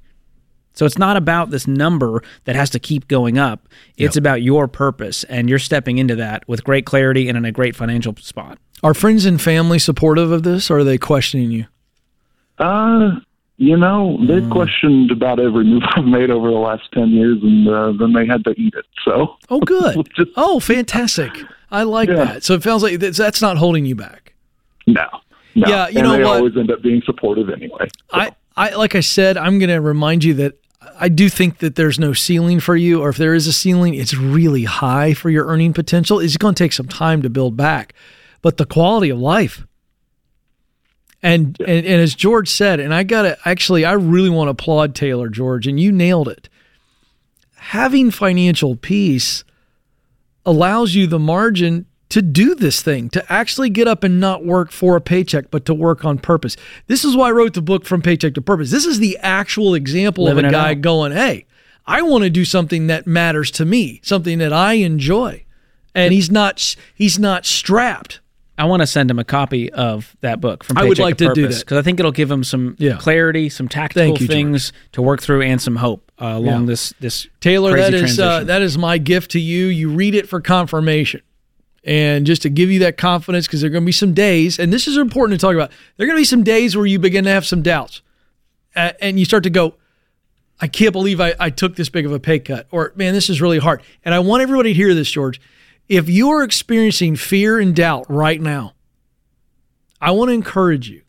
So 0.75 0.87
it's 0.87 0.99
not 0.99 1.17
about 1.17 1.51
this 1.51 1.67
number 1.67 2.23
that 2.45 2.55
has 2.55 2.71
to 2.71 2.79
keep 2.79 3.09
going 3.09 3.37
up. 3.37 3.69
It's 3.97 4.17
about 4.17 4.43
your 4.43 4.69
purpose 4.69 5.25
and 5.25 5.51
you're 5.51 5.59
stepping 5.59 5.99
into 5.99 6.15
that 6.17 6.47
with 6.49 6.63
great 6.63 6.87
clarity 6.87 7.29
and 7.29 7.37
in 7.37 7.45
a 7.45 7.53
great 7.53 7.75
financial 7.75 8.15
spot. 8.17 8.59
Are 8.83 8.95
friends 8.95 9.25
and 9.25 9.41
family 9.41 9.79
supportive 9.79 10.31
of 10.31 10.45
this 10.45 10.71
or 10.71 10.79
are 10.79 10.85
they 10.85 10.97
questioning 10.97 11.51
you? 11.51 11.67
Uh, 12.59 13.17
you 13.63 13.77
know, 13.77 14.19
they've 14.27 14.43
Hmm. 14.43 14.51
questioned 14.51 15.11
about 15.11 15.39
every 15.39 15.65
move 15.73 15.83
I've 15.95 16.05
made 16.07 16.31
over 16.31 16.49
the 16.51 16.57
last 16.57 16.91
ten 16.93 17.11
years, 17.11 17.39
and 17.43 17.69
uh, 17.69 17.93
then 17.93 18.13
they 18.15 18.27
had 18.27 18.43
to 18.45 18.53
eat 18.59 18.75
it. 18.75 18.87
So, 19.05 19.37
Oh, 19.51 19.61
good. 19.61 20.09
Just- 20.17 20.31
oh, 20.37 20.59
fantastic. 20.61 21.31
I 21.71 21.83
like 21.85 22.09
Yeah. 22.09 22.17
that. 22.25 22.43
So 22.45 22.55
it 22.55 22.63
feels 22.63 22.83
like 22.83 22.99
that's, 22.99 23.19
that's 23.19 23.43
not 23.43 23.59
holding 23.59 23.85
you 23.85 23.95
back. 23.95 24.33
no, 24.87 25.05
no. 25.55 25.69
Yeah, 25.69 25.89
you 25.89 25.99
and 25.99 26.07
know 26.09 26.13
they 26.17 26.25
what? 26.25 26.37
always 26.39 26.57
end 26.57 26.71
up 26.71 26.81
being 26.83 27.03
supportive 27.05 27.51
anyway. 27.51 27.87
So, 28.11 28.19
I, 28.19 28.31
I 28.57 28.71
like 28.75 28.95
I 28.95 29.01
said, 29.01 29.37
I'm 29.37 29.59
going 29.59 29.69
to 29.71 29.81
remind 29.81 30.25
you 30.25 30.33
that 30.35 30.55
I 30.99 31.09
do 31.11 31.29
think 31.29 31.59
that 31.59 31.75
there's 31.77 31.99
no 31.99 32.13
ceiling 32.15 32.61
for 32.61 32.77
you, 32.77 33.01
or 33.03 33.11
if 33.11 33.17
there 33.19 33.35
is 33.35 33.47
a 33.47 33.53
ceiling, 33.53 33.95
it's 33.95 34.15
really 34.17 34.65
high 34.65 35.13
for 35.15 35.29
your 35.31 35.47
earning 35.47 35.73
potential. 35.75 36.19
It's 36.19 36.37
going 36.39 36.55
to 36.55 36.65
take 36.65 36.73
some 36.73 36.89
time 36.89 37.21
to 37.23 37.29
build 37.31 37.57
back, 37.57 37.93
but 38.43 38.57
the 38.57 38.65
quality 38.67 39.11
of 39.11 39.19
life. 39.19 39.67
And, 41.23 41.57
and 41.61 41.85
and 41.87 42.01
as 42.01 42.15
George 42.15 42.49
said, 42.49 42.81
and 42.81 42.95
I 42.95 43.03
got 43.03 43.23
to 43.23 43.39
actually, 43.45 43.85
I 43.85 43.93
really 43.93 44.31
want 44.31 44.47
to 44.47 44.53
applaud 44.53 44.95
Taylor 44.95 45.29
George, 45.29 45.67
and 45.67 45.79
you 45.79 45.93
nailed 45.93 46.29
it. 46.29 46.49
Having 47.57 48.13
financial 48.13 48.75
peace 48.75 49.45
allows 50.47 50.95
you 50.95 51.07
the 51.07 51.19
margin 51.19 51.85
to 52.09 52.23
do 52.23 52.55
this 52.55 52.83
thing, 52.83 53.09
to 53.11 53.33
actually 53.33 53.71
get 53.71 53.87
up 53.87 54.03
and 54.03 54.19
not 54.19 54.45
work 54.45 54.73
for 54.73 54.97
a 54.97 55.01
paycheck, 55.01 55.51
but 55.51 55.65
to 55.67 55.75
work 55.75 56.05
on 56.05 56.19
purpose. 56.19 56.57
This 56.87 57.05
is 57.05 57.15
why 57.15 57.29
I 57.29 57.33
wrote 57.33 57.55
the 57.55 57.63
book 57.63 57.85
From 57.85 58.03
Paycheck 58.03 58.35
to 58.35 58.43
Purpose. 58.43 58.71
This 58.71 58.85
is 58.85 58.99
the 58.99 59.17
actual 59.19 59.75
example 59.75 60.25
Living 60.25 60.45
of 60.45 60.51
a 60.51 60.53
guy 60.53 60.71
out. 60.73 60.81
going, 60.81 61.13
hey, 61.13 61.47
I 61.87 62.03
want 62.03 62.25
to 62.25 62.31
do 62.31 62.45
something 62.45 62.89
that 62.89 63.07
matters 63.07 63.51
to 63.53 63.65
me, 63.65 64.01
something 64.03 64.39
that 64.39 64.53
I 64.53 64.75
enjoy. 64.75 65.45
And 65.95 66.13
he's 66.13 66.31
not 66.31 66.77
he's 66.95 67.19
not 67.19 67.45
strapped. 67.47 68.20
I 68.61 68.65
want 68.65 68.83
to 68.83 68.87
send 68.87 69.11
him 69.11 69.19
a 69.19 69.25
copy 69.25 69.73
of 69.73 70.15
that 70.21 70.41
book 70.41 70.65
from 70.65 70.77
I 70.77 70.83
would 70.83 70.91
Paycheck 70.99 71.03
like 71.05 71.17
to 71.17 71.33
do 71.35 71.43
Purpose 71.45 71.59
that. 71.61 71.65
because 71.65 71.79
I 71.79 71.83
think 71.83 71.99
it'll 71.99 72.13
give 72.13 72.31
him 72.31 72.45
some 72.45 72.77
Yeah. 72.79 72.99
clarity, 72.99 73.49
some 73.49 73.69
tactical 73.69 74.09
you, 74.11 74.17
George. 74.19 74.29
things 74.29 74.73
to 74.93 75.01
work 75.03 75.23
through, 75.23 75.43
and 75.43 75.61
some 75.63 75.77
hope 75.77 76.13
uh, 76.21 76.27
along 76.37 76.63
Yeah. 76.63 76.67
this 76.67 76.93
this 77.01 77.27
Taylor, 77.41 77.77
that 77.77 77.95
is 77.95 78.21
uh, 78.21 78.45
that 78.45 78.61
is 78.61 78.77
my 78.77 78.99
gift 78.99 79.31
to 79.31 79.41
you. 79.41 79.67
You 79.67 79.89
read 79.89 80.15
it 80.15 80.29
for 80.29 80.41
confirmation, 80.43 81.23
and 81.85 82.27
just 82.27 82.43
to 82.43 82.51
give 82.51 82.71
you 82.71 82.81
that 82.81 82.99
confidence, 82.99 83.47
because 83.47 83.63
there 83.63 83.69
are 83.69 83.73
going 83.73 83.85
to 83.85 83.87
be 83.87 83.93
some 83.93 84.13
days, 84.13 84.59
and 84.59 84.71
this 84.73 84.87
is 84.87 84.97
important 84.99 85.41
to 85.41 85.45
talk 85.47 85.55
about. 85.55 85.71
There 85.97 86.05
are 86.05 86.09
going 86.09 86.19
to 86.19 86.21
be 86.21 86.25
some 86.25 86.43
days 86.45 86.77
where 86.77 86.85
you 86.87 86.99
begin 86.99 87.25
to 87.25 87.31
have 87.31 87.47
some 87.47 87.63
doubts, 87.63 88.03
uh, 88.77 88.93
and 89.01 89.19
you 89.19 89.25
start 89.25 89.43
to 89.45 89.51
go, 89.51 89.77
"I 90.61 90.67
can't 90.67 90.93
believe 90.93 91.19
I, 91.19 91.35
I 91.41 91.49
took 91.49 91.77
this 91.77 91.89
big 91.89 92.05
of 92.05 92.13
a 92.13 92.21
pay 92.21 92.39
cut," 92.41 92.67
or 92.71 92.93
"Man, 92.95 93.15
this 93.15 93.31
is 93.31 93.41
really 93.41 93.59
hard." 93.59 93.81
And 94.05 94.15
I 94.15 94.19
want 94.19 94.43
everybody 94.43 94.75
to 94.75 94.77
hear 94.77 94.95
this, 94.95 95.11
George. 95.11 95.41
If 95.91 96.09
you 96.09 96.31
are 96.31 96.45
experiencing 96.45 97.17
fear 97.17 97.59
and 97.59 97.75
doubt 97.75 98.07
right 98.09 98.41
now, 98.41 98.75
I 100.01 100.13
want 100.13 100.29
to 100.29 100.35
encourage 100.35 100.89
you 100.89 101.03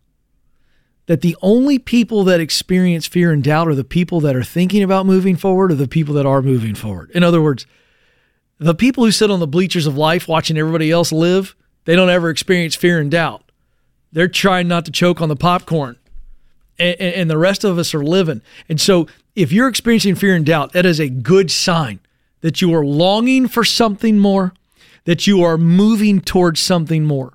that 1.05 1.21
the 1.21 1.37
only 1.39 1.77
people 1.77 2.23
that 2.23 2.39
experience 2.39 3.05
fear 3.05 3.31
and 3.31 3.43
doubt 3.43 3.67
are 3.67 3.75
the 3.75 3.83
people 3.83 4.19
that 4.21 4.35
are 4.35 4.43
thinking 4.43 4.81
about 4.81 5.05
moving 5.05 5.35
forward 5.35 5.71
or 5.71 5.75
the 5.75 5.87
people 5.87 6.15
that 6.15 6.25
are 6.25 6.41
moving 6.41 6.73
forward. 6.73 7.11
In 7.11 7.23
other 7.23 7.43
words, 7.43 7.67
the 8.57 8.73
people 8.73 9.05
who 9.05 9.11
sit 9.11 9.29
on 9.29 9.39
the 9.39 9.45
bleachers 9.45 9.85
of 9.85 9.97
life 9.97 10.27
watching 10.27 10.57
everybody 10.57 10.89
else 10.89 11.11
live, 11.11 11.55
they 11.85 11.95
don't 11.95 12.09
ever 12.09 12.31
experience 12.31 12.73
fear 12.73 12.99
and 12.99 13.11
doubt. 13.11 13.51
They're 14.11 14.27
trying 14.27 14.67
not 14.67 14.85
to 14.85 14.91
choke 14.91 15.21
on 15.21 15.29
the 15.29 15.35
popcorn. 15.35 15.97
And, 16.79 16.99
and, 16.99 17.13
and 17.13 17.29
the 17.29 17.37
rest 17.37 17.63
of 17.63 17.77
us 17.77 17.93
are 17.93 18.03
living. 18.03 18.41
And 18.67 18.81
so 18.81 19.05
if 19.35 19.51
you're 19.51 19.67
experiencing 19.67 20.15
fear 20.15 20.33
and 20.33 20.43
doubt, 20.43 20.73
that 20.73 20.87
is 20.87 20.99
a 20.99 21.07
good 21.07 21.51
sign 21.51 21.99
that 22.39 22.63
you 22.63 22.73
are 22.73 22.83
longing 22.83 23.47
for 23.47 23.63
something 23.63 24.17
more, 24.17 24.53
that 25.05 25.25
you 25.27 25.43
are 25.43 25.57
moving 25.57 26.21
towards 26.21 26.59
something 26.59 27.03
more. 27.05 27.33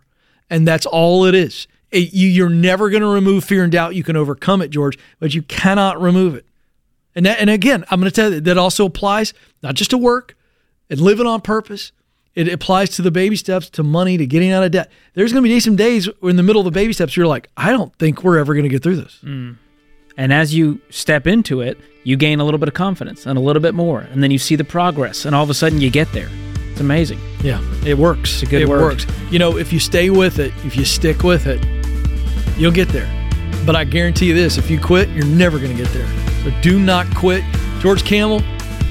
And 0.48 0.66
that's 0.66 0.86
all 0.86 1.24
it 1.24 1.34
is. 1.34 1.66
It- 1.90 2.12
you, 2.12 2.28
you're 2.28 2.48
never 2.48 2.90
going 2.90 3.02
to 3.02 3.08
remove 3.08 3.44
fear 3.44 3.62
and 3.62 3.72
doubt. 3.72 3.94
You 3.94 4.04
can 4.04 4.16
overcome 4.16 4.62
it, 4.62 4.68
George, 4.70 4.98
but 5.18 5.34
you 5.34 5.42
cannot 5.42 6.00
remove 6.00 6.34
it. 6.34 6.46
And 7.14 7.24
that, 7.26 7.40
and 7.40 7.48
again, 7.50 7.84
I'm 7.90 7.98
going 8.00 8.10
to 8.10 8.14
tell 8.14 8.32
you 8.32 8.40
that 8.40 8.58
also 8.58 8.86
applies 8.86 9.32
not 9.62 9.74
just 9.74 9.90
to 9.90 9.98
work 9.98 10.36
and 10.90 11.00
living 11.00 11.26
on 11.26 11.40
purpose. 11.40 11.92
It 12.34 12.48
applies 12.52 12.90
to 12.90 13.02
the 13.02 13.10
baby 13.10 13.34
steps, 13.36 13.70
to 13.70 13.82
money, 13.82 14.18
to 14.18 14.26
getting 14.26 14.52
out 14.52 14.62
of 14.62 14.70
debt. 14.70 14.90
There's 15.14 15.32
going 15.32 15.42
to 15.42 15.48
be 15.48 15.58
some 15.58 15.74
days 15.76 16.08
in 16.22 16.36
the 16.36 16.42
middle 16.42 16.60
of 16.60 16.66
the 16.66 16.70
baby 16.70 16.92
steps, 16.92 17.16
you're 17.16 17.26
like, 17.26 17.48
I 17.56 17.70
don't 17.72 17.94
think 17.96 18.22
we're 18.22 18.36
ever 18.38 18.52
going 18.52 18.64
to 18.64 18.68
get 18.68 18.82
through 18.82 18.96
this. 18.96 19.18
Mm. 19.24 19.56
and 20.18 20.32
as 20.34 20.54
you 20.54 20.78
step 20.90 21.26
into 21.26 21.62
it, 21.62 21.78
you 22.04 22.16
gain 22.16 22.38
a 22.38 22.44
little 22.44 22.58
bit 22.58 22.68
of 22.68 22.74
confidence 22.74 23.24
and 23.26 23.38
a 23.38 23.40
little 23.40 23.62
bit 23.62 23.74
more, 23.74 24.00
and 24.00 24.22
then 24.22 24.30
you 24.30 24.38
see 24.38 24.54
the 24.54 24.64
progress, 24.64 25.24
and 25.24 25.34
all 25.34 25.42
of 25.42 25.48
a 25.50 25.54
sudden 25.54 25.80
you 25.80 25.90
get 25.90 26.12
there. 26.12 26.28
It's 26.76 26.82
amazing. 26.82 27.18
Yeah, 27.42 27.58
it 27.86 27.96
works. 27.96 28.34
It's 28.34 28.42
a 28.42 28.46
good 28.46 28.60
it 28.60 28.68
word. 28.68 28.82
works. 28.82 29.06
You 29.30 29.38
know, 29.38 29.56
if 29.56 29.72
you 29.72 29.78
stay 29.78 30.10
with 30.10 30.38
it, 30.38 30.52
if 30.62 30.76
you 30.76 30.84
stick 30.84 31.22
with 31.22 31.46
it, 31.46 31.64
you'll 32.58 32.70
get 32.70 32.90
there. 32.90 33.08
But 33.64 33.74
I 33.74 33.84
guarantee 33.84 34.26
you 34.26 34.34
this: 34.34 34.58
if 34.58 34.70
you 34.70 34.78
quit, 34.78 35.08
you're 35.08 35.24
never 35.24 35.58
going 35.58 35.74
to 35.74 35.82
get 35.82 35.90
there. 35.94 36.06
So 36.44 36.50
do 36.60 36.78
not 36.78 37.06
quit. 37.16 37.42
George 37.80 38.04
Kamel, 38.04 38.42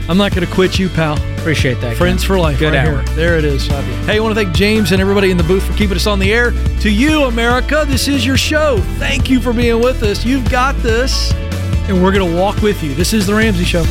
I'm 0.09 0.17
not 0.17 0.33
going 0.33 0.47
to 0.47 0.51
quit 0.51 0.79
you, 0.79 0.89
pal. 0.89 1.21
Appreciate 1.37 1.79
that. 1.81 1.95
Friends 1.95 2.23
for 2.23 2.39
life. 2.39 2.57
Good 2.57 2.73
right 2.73 2.87
hour. 2.87 3.03
Here. 3.03 3.15
There 3.15 3.37
it 3.37 3.45
is. 3.45 3.67
Hey, 3.67 4.17
I 4.17 4.19
want 4.19 4.35
to 4.35 4.43
thank 4.43 4.55
James 4.55 4.91
and 4.91 4.99
everybody 4.99 5.29
in 5.29 5.37
the 5.37 5.43
booth 5.43 5.63
for 5.63 5.73
keeping 5.73 5.95
us 5.95 6.07
on 6.07 6.17
the 6.17 6.33
air. 6.33 6.53
To 6.79 6.89
you, 6.89 7.25
America, 7.25 7.85
this 7.87 8.07
is 8.07 8.25
your 8.25 8.35
show. 8.35 8.79
Thank 8.97 9.29
you 9.29 9.39
for 9.39 9.53
being 9.53 9.79
with 9.79 10.01
us. 10.01 10.25
You've 10.25 10.49
got 10.49 10.75
this, 10.77 11.31
and 11.87 12.01
we're 12.03 12.11
going 12.11 12.31
to 12.31 12.35
walk 12.35 12.63
with 12.63 12.81
you. 12.81 12.95
This 12.95 13.13
is 13.13 13.27
The 13.27 13.35
Ramsey 13.35 13.63
Show. 13.63 13.83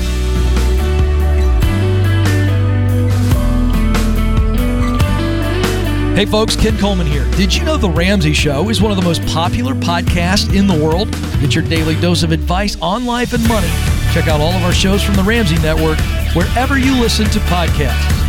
Hey 6.14 6.26
folks, 6.26 6.54
Ken 6.54 6.78
Coleman 6.78 7.08
here. 7.08 7.28
Did 7.32 7.52
you 7.52 7.64
know 7.64 7.76
The 7.76 7.90
Ramsey 7.90 8.34
Show 8.34 8.68
is 8.68 8.80
one 8.80 8.92
of 8.92 8.96
the 8.96 9.02
most 9.02 9.20
popular 9.26 9.74
podcasts 9.74 10.56
in 10.56 10.68
the 10.68 10.84
world? 10.84 11.10
Get 11.40 11.56
your 11.56 11.64
daily 11.64 12.00
dose 12.00 12.22
of 12.22 12.30
advice 12.30 12.76
on 12.80 13.04
life 13.04 13.32
and 13.32 13.42
money, 13.48 13.66
check 14.12 14.28
out 14.28 14.40
all 14.40 14.52
of 14.52 14.62
our 14.62 14.72
shows 14.72 15.02
from 15.02 15.16
The 15.16 15.24
Ramsey 15.24 15.56
Network 15.56 15.98
wherever 16.36 16.78
you 16.78 17.00
listen 17.00 17.28
to 17.30 17.40
podcasts. 17.40 18.23